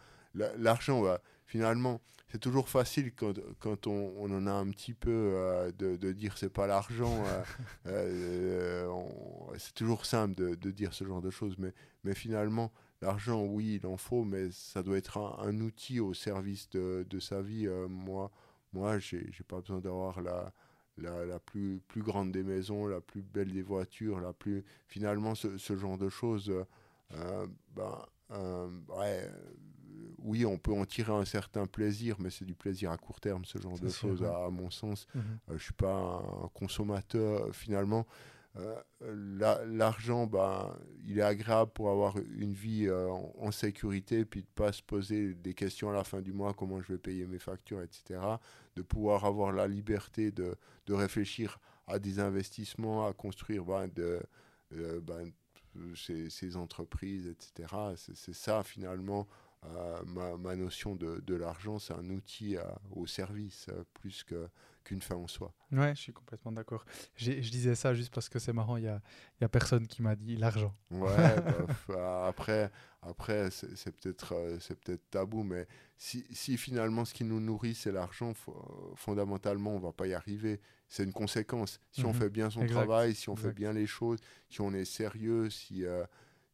L'argent, 0.57 1.01
bah, 1.01 1.21
finalement, 1.45 2.01
c'est 2.31 2.39
toujours 2.39 2.69
facile 2.69 3.13
quand, 3.13 3.33
quand 3.59 3.87
on, 3.87 4.13
on, 4.17 4.31
en 4.31 4.47
a 4.47 4.51
un 4.51 4.69
petit 4.69 4.93
peu 4.93 5.09
euh, 5.11 5.71
de, 5.71 5.95
de, 5.95 6.11
dire 6.11 6.37
c'est 6.37 6.53
pas 6.53 6.67
l'argent. 6.67 7.23
Euh, 7.25 7.43
euh, 7.87 8.87
c'est 9.57 9.73
toujours 9.73 10.05
simple 10.05 10.35
de, 10.35 10.55
de, 10.55 10.71
dire 10.71 10.93
ce 10.93 11.05
genre 11.05 11.21
de 11.21 11.29
choses, 11.29 11.55
mais, 11.57 11.73
mais 12.03 12.13
finalement, 12.13 12.71
L'argent, 13.01 13.45
oui, 13.45 13.79
il 13.81 13.87
en 13.87 13.95
faut, 13.95 14.25
mais 14.25 14.51
ça 14.51 14.83
doit 14.83 14.97
être 14.97 15.17
un, 15.17 15.61
outil 15.61 16.01
au 16.01 16.13
service 16.13 16.69
de, 16.69 17.05
de 17.09 17.19
sa 17.19 17.41
vie. 17.41 17.65
Euh, 17.65 17.87
moi, 17.87 18.29
moi 18.73 18.99
je 18.99 19.15
n'ai 19.15 19.31
pas 19.47 19.61
besoin 19.61 19.79
d'avoir 19.79 20.21
la, 20.21 20.51
la, 20.97 21.25
la, 21.25 21.39
plus, 21.39 21.79
plus 21.87 22.01
grande 22.01 22.33
des 22.33 22.43
maisons, 22.43 22.87
la 22.87 22.99
plus 22.99 23.21
belle 23.21 23.53
des 23.53 23.61
voitures, 23.61 24.19
la 24.19 24.33
plus... 24.33 24.65
Finalement, 24.87 25.33
ce, 25.33 25.57
ce 25.57 25.77
genre 25.77 25.97
de 25.97 26.09
choses, 26.09 26.51
euh, 27.13 27.47
ben, 27.73 28.05
euh, 28.31 28.69
ouais, 28.89 29.29
oui, 30.19 30.45
on 30.45 30.57
peut 30.57 30.73
en 30.73 30.85
tirer 30.85 31.13
un 31.13 31.25
certain 31.25 31.65
plaisir, 31.65 32.15
mais 32.19 32.29
c'est 32.29 32.45
du 32.45 32.55
plaisir 32.55 32.91
à 32.91 32.97
court 32.97 33.19
terme, 33.19 33.45
ce 33.45 33.59
genre 33.59 33.79
de 33.79 33.89
choses, 33.89 34.23
à, 34.23 34.49
mon 34.49 34.69
sens. 34.69 35.07
Mhm. 35.15 35.23
je 35.49 35.53
ne 35.53 35.57
suis 35.59 35.73
pas 35.73 35.93
un 36.43 36.49
consommateur, 36.53 37.53
finalement. 37.55 38.05
Euh, 38.57 38.75
l'argent, 39.65 40.25
ben, 40.25 40.75
il 41.05 41.19
est 41.19 41.23
agréable 41.23 41.71
pour 41.71 41.91
avoir 41.91 42.17
une 42.17 42.53
vie 42.53 42.87
euh, 42.87 43.07
en, 43.37 43.51
sécurité, 43.51 44.25
puis 44.25 44.41
de 44.41 44.47
ne 44.47 44.53
pas 44.53 44.71
se 44.71 44.81
poser 44.81 45.35
des 45.35 45.53
questions 45.53 45.89
à 45.89 45.93
la 45.93 46.03
fin 46.03 46.21
du 46.21 46.33
mois, 46.33 46.53
comment 46.53 46.81
je 46.81 46.93
vais 46.93 46.97
payer 46.97 47.27
mes 47.27 47.39
factures, 47.39 47.81
etc. 47.81 48.19
De 48.75 48.81
pouvoir 48.81 49.25
avoir 49.25 49.51
la 49.51 49.67
liberté 49.67 50.31
de, 50.31 50.55
de 50.87 50.93
réfléchir 50.93 51.59
à 51.87 51.99
des 51.99 52.19
investissements, 52.19 53.05
à 53.05 53.13
construire 53.13 53.65
ben, 53.65 53.87
de, 53.87 54.19
euh, 54.73 54.99
ben, 54.99 55.31
ces, 55.95 56.29
ces 56.29 56.55
entreprises, 56.57 57.27
etc. 57.27 57.73
C'est 57.95 58.33
ça 58.33 58.63
finalement 58.63 59.21
euh, 59.21 59.48
ma, 60.05 60.37
ma, 60.37 60.55
notion 60.55 60.95
de, 60.95 61.21
de 61.25 61.35
l'argent, 61.35 61.79
c'est 61.79 61.93
un 61.93 62.09
outil 62.09 62.57
au 62.91 63.05
service 63.07 63.67
plus 63.93 64.23
que 64.23 64.49
qu'une 64.83 65.01
fin 65.01 65.15
en 65.15 65.27
soi. 65.27 65.53
Ouais, 65.71 65.93
je 65.95 66.01
suis 66.01 66.13
complètement 66.13 66.51
d'accord. 66.51 66.85
Je 67.15 67.31
disais 67.33 67.75
ça 67.75 67.93
juste 67.93 68.13
parce 68.13 68.29
que 68.29 68.39
c'est 68.39 68.53
marrant, 68.53 68.77
il 68.77 68.83
n'y 68.83 68.89
a, 68.89 69.01
y 69.41 69.43
a 69.43 69.49
personne 69.49 69.87
qui 69.87 70.01
m'a 70.01 70.15
dit 70.15 70.35
l'argent. 70.35 70.73
Ouais, 70.89 71.35
bah, 71.87 72.27
après, 72.27 72.71
après 73.01 73.49
c'est 73.51 73.91
peut-être 73.91 74.33
c'est 74.59 74.79
peut-être 74.79 75.09
tabou, 75.09 75.43
mais 75.43 75.67
si, 75.97 76.25
si, 76.31 76.57
finalement 76.57 77.05
ce 77.05 77.13
qui 77.13 77.23
nous 77.23 77.39
nourrit, 77.39 77.75
c'est 77.75 77.91
l'argent, 77.91 78.33
fondamentalement, 78.95 79.75
on 79.75 79.79
ne 79.79 79.83
va 79.83 79.91
pas 79.91 80.07
y 80.07 80.13
arriver. 80.13 80.59
C'est 80.87 81.03
une 81.03 81.13
conséquence. 81.13 81.79
Si 81.91 82.03
on 82.03 82.13
mhm. 82.13 82.19
fait 82.19 82.29
bien 82.29 82.49
son 82.49 82.65
travail, 82.65 83.13
si 83.13 83.29
on 83.29 83.35
fait 83.35 83.53
bien 83.53 83.73
les 83.73 83.85
choses, 83.85 84.19
si 84.49 84.61
on 84.61 84.73
est 84.73 84.85
sérieux, 84.85 85.51
si, 85.51 85.85
euh, 85.85 86.03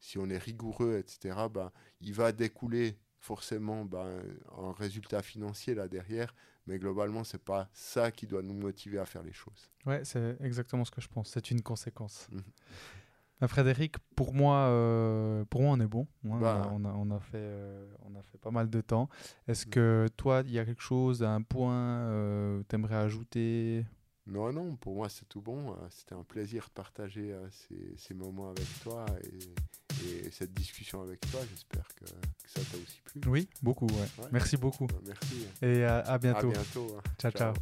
si 0.06 0.20
on 0.20 0.30
est 0.30 0.38
rigoureux, 0.38 0.98
etc., 0.98 1.36
ben, 1.52 1.72
il 2.00 2.14
va 2.14 2.32
découler 2.32 3.00
forcément 3.20 3.86
ben, 3.86 4.22
un 4.56 4.72
résultat 4.74 5.24
financier 5.24 5.74
là 5.74 5.88
derrière, 5.88 6.36
mais 6.68 6.78
globalement, 6.78 7.24
c'est 7.24 7.44
pas 7.44 7.70
ça 7.74 8.12
qui 8.12 8.28
doit 8.28 8.44
nous 8.44 8.54
motiver 8.54 9.00
à 9.00 9.06
faire 9.06 9.24
les 9.24 9.34
choses. 9.34 9.72
Ouais, 9.88 10.06
c'est 10.06 10.38
exactement 10.42 10.86
ce 10.86 10.92
que 10.92 11.02
je 11.02 11.08
pense. 11.08 11.30
C'est 11.30 11.50
une 11.50 11.64
conséquence. 11.64 12.28
Mhm. 12.32 12.44
Bah, 13.42 13.48
Frédéric, 13.48 13.98
pour 14.16 14.34
moi, 14.34 14.68
euh, 14.70 15.44
pour 15.46 15.64
moi, 15.64 15.72
on 15.72 15.80
est 15.80 15.88
bon. 15.88 16.08
Bah. 16.24 16.70
on, 16.72 16.86
a, 16.86 16.90
on, 16.90 17.10
a, 17.10 17.20
fait, 17.20 17.38
euh, 17.38 17.88
on 18.04 18.16
a 18.16 18.22
fait 18.22 18.38
pas 18.38 18.52
mal 18.52 18.70
de 18.70 18.82
temps. 18.82 19.10
Est-ce 19.48 19.66
mhm. 19.66 19.72
que 19.72 20.08
toi, 20.18 20.44
il 20.46 20.52
y 20.52 20.60
a 20.60 20.66
quelque 20.66 20.84
chose, 20.84 21.24
un 21.24 21.42
point, 21.42 21.74
euh, 21.74 22.62
tu 22.70 22.76
aimerais 22.76 22.96
ajouter? 22.96 23.86
Non, 24.28 24.52
non, 24.52 24.76
pour 24.76 24.96
moi 24.96 25.10
c'est 25.10 25.28
tout 25.28 25.42
bon. 25.42 25.72
Euh, 25.72 25.76
c'était 25.90 26.16
un 26.16 26.24
plaisir 26.24 26.66
de 26.66 26.72
partager 26.72 27.36
ces, 27.96 28.14
moments 28.16 28.50
avec 28.50 28.68
toi 28.82 29.06
et, 29.24 29.40
cette 30.32 30.54
discussion 30.54 31.02
avec 31.02 31.20
toi. 31.32 31.42
J'espère 31.50 31.88
que, 31.96 32.06
ça 32.48 32.62
t'a 32.72 32.78
aussi 32.78 33.02
plu. 33.04 33.22
Oui, 33.28 33.48
beaucoup. 33.62 33.88
Merci 34.32 34.58
beaucoup. 34.58 34.88
Merci. 35.06 35.48
Et 35.62 35.84
à 35.84 36.18
bientôt. 36.18 36.50
À 36.50 36.54
bientôt. 36.54 36.98
Hein. 36.98 37.02
ciao. 37.20 37.32
ciao. 37.32 37.54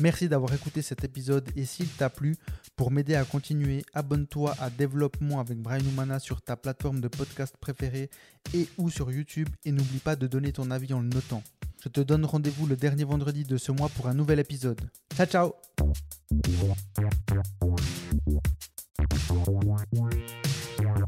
Merci 0.00 0.28
d'avoir 0.28 0.52
écouté 0.52 0.82
cet 0.82 1.04
épisode 1.04 1.48
et 1.54 1.64
s'il 1.64 1.88
t'a 1.88 2.10
plu, 2.10 2.34
pour 2.74 2.90
m'aider 2.90 3.14
à 3.14 3.24
continuer, 3.24 3.84
abonne-toi 3.94 4.54
à 4.58 4.68
Développement 4.68 5.38
avec 5.38 5.58
Brian 5.58 5.84
Humana 5.84 6.18
sur 6.18 6.42
ta 6.42 6.56
plateforme 6.56 7.00
de 7.00 7.08
podcast 7.08 7.56
préférée 7.56 8.10
et 8.52 8.66
ou 8.78 8.90
sur 8.90 9.12
YouTube 9.12 9.48
et 9.64 9.70
n'oublie 9.70 10.00
pas 10.00 10.16
de 10.16 10.26
donner 10.26 10.52
ton 10.52 10.72
avis 10.72 10.92
en 10.92 11.00
le 11.00 11.08
notant. 11.08 11.44
Je 11.84 11.88
te 11.88 12.00
donne 12.00 12.24
rendez-vous 12.24 12.66
le 12.66 12.76
dernier 12.76 13.04
vendredi 13.04 13.44
de 13.44 13.56
ce 13.56 13.70
mois 13.70 13.88
pour 13.90 14.08
un 14.08 14.14
nouvel 14.14 14.40
épisode. 14.40 14.80
Ciao 15.14 15.26
ciao 15.26 15.52
Yeah. 20.78 21.02